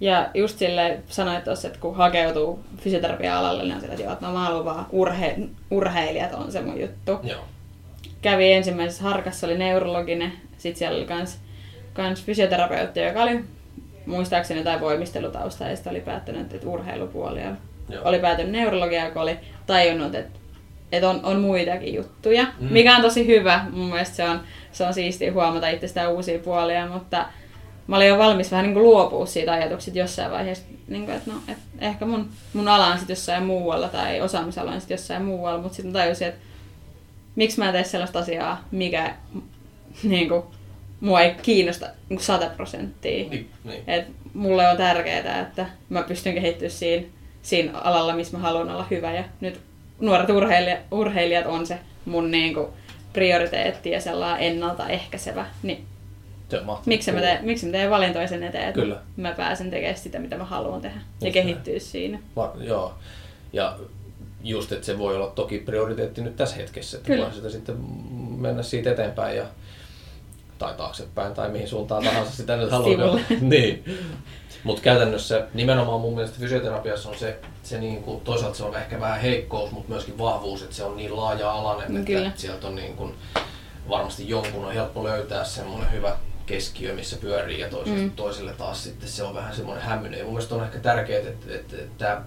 Ja 0.02 0.30
just 0.34 0.58
sille 0.60 0.98
sanoit 1.08 1.44
tuossa, 1.44 1.68
että 1.68 1.80
kun 1.80 1.96
hakeutuu 1.96 2.60
fysioterapia-alalle, 2.78 3.64
niin 3.64 3.74
on 3.76 3.82
sillä, 3.82 3.94
että 3.94 4.04
joo, 4.04 4.14
että 4.14 4.26
no 4.26 4.34
mä 4.34 4.40
haluan 4.40 4.66
vaan 4.66 4.86
urhe- 4.94 5.48
urheilijat 5.72 6.34
on 6.34 6.52
se 6.52 6.62
mun 6.62 6.80
juttu. 6.82 7.20
Joo. 7.24 7.42
Kävi 8.22 8.52
ensimmäisessä 8.54 9.04
harkassa, 9.04 9.48
oli 9.48 9.58
neurologinen, 9.58 10.34
sitten 10.58 10.80
siellä 10.80 10.98
oli 10.98 11.06
kans, 11.06 11.40
kans 11.94 12.24
fysioterapeutti, 12.24 13.00
joka 13.00 13.24
oli 13.24 13.40
muistaakseni 14.06 14.60
jotain 14.60 14.80
voimistelutausta 14.82 15.64
ja 15.64 15.76
sitten 15.76 15.92
oli 15.92 16.02
päättänyt, 16.02 16.54
että 16.54 16.68
urheilupuoli 16.70 17.42
on. 17.44 17.58
Joo. 17.90 18.02
Oli 18.08 18.20
päätynyt 18.20 18.52
neurologiaan, 18.52 19.12
kun 19.12 19.22
oli 19.22 19.38
tajunnut, 19.68 20.16
että, 20.16 20.40
että 20.92 21.10
on, 21.10 21.20
on 21.24 21.40
muitakin 21.40 21.94
juttuja, 21.94 22.44
Mm. 22.60 22.68
mikä 22.74 22.96
on 22.96 23.02
tosi 23.02 23.28
hyvä. 23.28 23.66
Mun 23.72 23.90
mielestä 23.90 24.16
se 24.16 24.24
on, 24.24 24.40
se 24.72 24.84
on 24.86 24.94
siistiä 24.94 25.34
huomata 25.34 25.70
itsestään 25.70 26.12
uusia 26.12 26.40
puolia, 26.40 26.88
mutta 26.88 27.26
mä 27.88 27.96
olin 27.96 28.08
jo 28.08 28.18
valmis 28.18 28.52
vähän 28.52 28.66
niin 28.66 28.74
kuin 28.74 28.84
luopua 28.84 29.26
siitä 29.26 29.52
ajatuksesta 29.52 30.00
jossain 30.00 30.32
vaiheessa, 30.32 30.66
niin 30.88 31.06
kuin, 31.06 31.18
että 31.18 31.32
no, 31.32 31.38
et 31.48 31.58
ehkä 31.80 32.06
mun, 32.06 32.30
mun 32.54 32.68
ala 32.68 32.88
on 32.88 32.98
sitten 32.98 33.14
jossain 33.14 33.44
muualla 33.44 33.88
tai 33.88 34.22
osaamisala 34.22 34.72
on 34.72 34.82
sitten 34.82 34.96
jossain 34.96 35.26
muualla, 35.26 35.62
mutta 35.62 35.76
sitten 35.76 35.94
tajusin, 35.94 36.28
että 36.28 36.42
miksi 37.36 37.60
mä 37.60 37.66
en 37.66 37.74
tee 37.74 37.84
sellaista 37.84 38.20
asiaa, 38.20 38.64
mikä 38.72 39.16
niin 40.04 40.30
kuin, 40.30 40.44
mua 41.00 41.22
ei 41.22 41.36
kiinnosta 41.42 41.88
niin 42.10 42.20
100 42.20 42.50
prosenttia. 42.50 43.30
Niin, 43.30 43.50
niin. 43.64 43.84
Et 43.88 44.06
mulle 44.34 44.70
on 44.70 44.78
tärkeää, 44.78 45.42
että 45.42 45.66
mä 45.90 46.04
pystyn 46.04 46.34
kehittyä 46.34 46.70
siinä, 46.70 47.06
siinä 47.42 47.80
alalla, 47.80 48.16
missä 48.16 48.38
mä 48.38 48.44
haluan 48.44 48.70
olla 48.70 48.88
hyvä. 48.92 49.14
Ja 49.14 49.24
nyt 49.42 49.60
nuoret 50.00 50.30
urheilijat, 50.30 50.80
urheilijat 50.92 51.46
on 51.46 51.68
se 51.68 51.80
mun 52.06 52.32
niinku 52.32 52.74
prioriteetti 53.14 53.92
ja 53.92 54.02
sellainen 54.02 54.48
ennaltaehkäisevä. 54.48 55.46
Niin 55.64 55.86
Se 56.50 56.60
on 56.60 56.66
mahtavaa. 56.66 56.88
miksi 56.88 57.12
mä, 57.12 57.20
teen, 57.20 57.46
miksi 57.46 57.66
mä 57.66 57.72
teen 57.72 57.90
valintoja 57.90 58.28
sen 58.28 58.44
eteen, 58.44 58.68
että 58.68 58.82
Kyllä. 58.82 59.02
mä 59.18 59.32
pääsen 59.32 59.70
tekemään 59.70 59.98
sitä, 59.98 60.20
mitä 60.20 60.38
mä 60.38 60.44
haluan 60.44 60.82
tehdä. 60.82 60.98
ja 61.22 61.28
Just 61.28 61.34
kehittyä 61.34 61.80
siinä. 61.80 62.20
Va- 62.36 62.54
joo. 62.60 62.94
Ja 63.54 63.78
just, 64.44 64.72
että 64.72 64.86
se 64.86 64.98
voi 64.98 65.16
olla 65.16 65.28
toki 65.28 65.60
prioriteetti 65.60 66.22
nyt 66.22 66.36
tässä 66.36 66.56
hetkessä, 66.56 66.98
että 66.98 67.08
Kyllä. 67.08 67.26
voi 67.26 67.34
sitä 67.34 67.50
sitten 67.50 67.76
mennä 68.38 68.64
siitä 68.64 68.92
eteenpäin 68.92 69.38
ja 69.38 69.46
tai 70.60 70.74
taaksepäin 70.74 71.34
tai 71.34 71.50
mihin 71.50 71.68
suuntaan 71.68 72.04
tahansa 72.04 72.32
sitä 72.32 72.56
nyt 72.58 72.72
haluaa. 72.72 73.20
Niin. 73.42 73.84
Mutta 74.64 74.82
käytännössä 74.82 75.48
nimenomaan 75.54 76.02
mun 76.02 76.16
mielestä 76.16 76.40
fysioterapiassa 76.40 77.10
on 77.10 77.18
se, 77.18 77.38
se 77.64 77.80
niin 77.80 78.04
kuin, 78.04 78.22
toisaalta 78.22 78.58
se 78.58 78.64
on 78.64 78.76
ehkä 78.78 79.00
vähän 79.00 79.20
heikkous, 79.22 79.72
mutta 79.72 79.90
myöskin 79.92 80.18
vahvuus, 80.18 80.62
että 80.64 80.76
se 80.76 80.84
on 80.84 80.98
niin 80.98 81.16
laaja-alainen, 81.16 81.98
että 81.98 82.42
sieltä 82.42 82.68
on 82.68 82.76
niin 82.76 82.96
kuin, 82.96 83.14
varmasti 83.90 84.30
jonkun 84.30 84.66
on 84.66 84.74
helppo 84.74 85.04
löytää 85.04 85.44
semmoinen 85.44 85.92
hyvä 85.92 86.18
keskiö, 86.46 86.94
missä 86.96 87.18
pyörii 87.18 87.60
ja 87.60 87.70
toiselle, 87.70 88.00
mm. 88.02 88.12
Toiselle 88.12 88.54
taas 88.54 88.84
sitten 88.84 89.10
se 89.10 89.24
on 89.24 89.36
vähän 89.36 89.56
semmoinen 89.56 89.84
hämmöinen. 89.86 90.20
Ja 90.20 90.26
mun 90.26 90.34
mielestä 90.34 90.56
on 90.56 90.64
ehkä 90.64 90.80
tärkeää, 90.80 91.20
että, 91.30 91.56
että, 91.56 91.76
että 91.78 92.22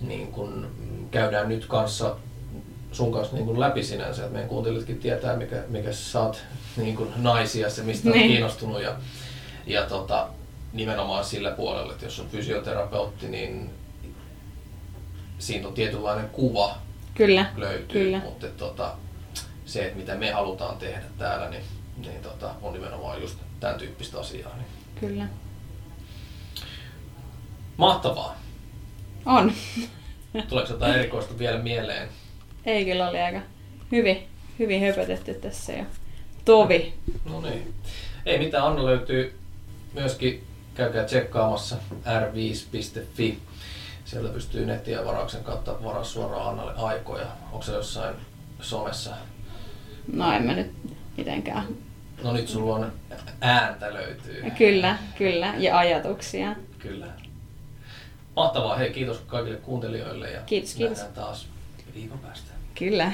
niin 0.00 0.32
kun 0.32 0.70
käydään 1.10 1.48
nyt 1.48 1.66
kanssa 1.66 2.16
sun 2.92 3.12
kanssa 3.12 3.36
niin 3.36 3.46
kun 3.46 3.60
läpi 3.60 3.82
sinänsä, 3.84 4.22
että 4.22 4.32
meidän 4.32 4.48
kuuntelijatkin 4.48 4.98
tietää, 4.98 5.36
mikä, 5.36 5.56
mikä 5.68 5.92
sä 5.92 6.20
oot 6.20 6.42
niin 6.76 6.96
kun 6.96 7.12
naisia, 7.16 7.70
se 7.70 7.82
mistä 7.82 8.10
Niin. 8.10 8.28
kiinnostunut 8.30 8.82
ja, 8.82 8.96
ja 9.66 9.82
tota, 9.82 10.28
nimenomaan 10.72 11.24
sillä 11.24 11.50
puolella, 11.50 11.92
että 11.92 12.04
jos 12.04 12.20
on 12.20 12.28
fysioterapeutti, 12.28 13.28
niin 13.28 13.70
siinä 15.38 15.68
on 15.68 15.74
tietynlainen 15.74 16.28
kuva 16.28 16.78
Kyllä, 17.14 17.46
löytyy, 17.56 18.04
kyllä. 18.04 18.18
mutta 18.18 18.46
tota, 18.46 18.92
se, 19.66 19.84
että 19.84 19.96
mitä 19.98 20.14
me 20.14 20.30
halutaan 20.30 20.76
tehdä 20.76 21.02
täällä, 21.18 21.50
niin, 21.50 21.62
niin 22.02 22.22
tota, 22.22 22.54
on 22.62 22.72
nimenomaan 22.72 23.20
just 23.20 23.38
tämän 23.60 23.78
tyyppistä 23.78 24.20
asiaa. 24.20 24.56
Niin. 24.56 24.66
Kyllä. 25.00 25.28
Mahtavaa. 27.76 28.36
On. 29.26 29.52
Tuleeko 30.48 30.72
jotain 30.72 30.94
erikoista 30.94 31.38
vielä 31.38 31.58
mieleen? 31.58 32.08
Ei 32.66 32.84
kyllä 32.84 33.08
oli 33.08 33.20
aika 33.20 33.40
hyvin, 33.92 34.28
hyvin 34.58 34.80
höpötetty 34.80 35.34
tässä 35.34 35.72
jo. 35.72 35.84
Tovi. 36.44 36.94
No 37.24 37.40
niin. 37.40 37.74
Ei 38.26 38.38
mitään, 38.38 38.64
Anna 38.64 38.84
löytyy 38.84 39.38
myöskin, 39.94 40.44
käykää 40.74 41.04
tsekkaamassa 41.04 41.76
r5.fi. 42.04 43.38
Sieltä 44.04 44.28
pystyy 44.28 44.66
nettiä 44.66 45.04
varauksen 45.04 45.44
kautta 45.44 45.84
varaa 45.84 46.04
suoraan 46.04 46.48
Annalle 46.48 46.74
aikoja. 46.76 47.26
Onko 47.52 47.62
se 47.62 47.72
jossain 47.72 48.14
somessa? 48.60 49.10
No 50.12 50.32
en 50.32 50.42
mä 50.42 50.52
nyt 50.52 50.72
mitenkään. 51.16 51.66
No 52.22 52.32
nyt 52.32 52.48
sulla 52.48 52.74
on 52.74 52.92
ääntä 53.40 53.94
löytyy. 53.94 54.50
Kyllä, 54.58 54.98
kyllä. 55.18 55.54
Ja 55.58 55.78
ajatuksia. 55.78 56.56
Kyllä. 56.78 57.06
Mahtavaa. 58.36 58.76
Hei, 58.76 58.90
kiitos 58.90 59.18
kaikille 59.26 59.56
kuuntelijoille 59.58 60.30
ja 60.30 60.40
Kiitos, 60.46 60.74
kiitos. 60.74 60.98
nähdään 60.98 61.14
taas 61.14 61.46
viikon 61.94 62.18
päästä. 62.18 62.50
Kyllä. 62.74 63.12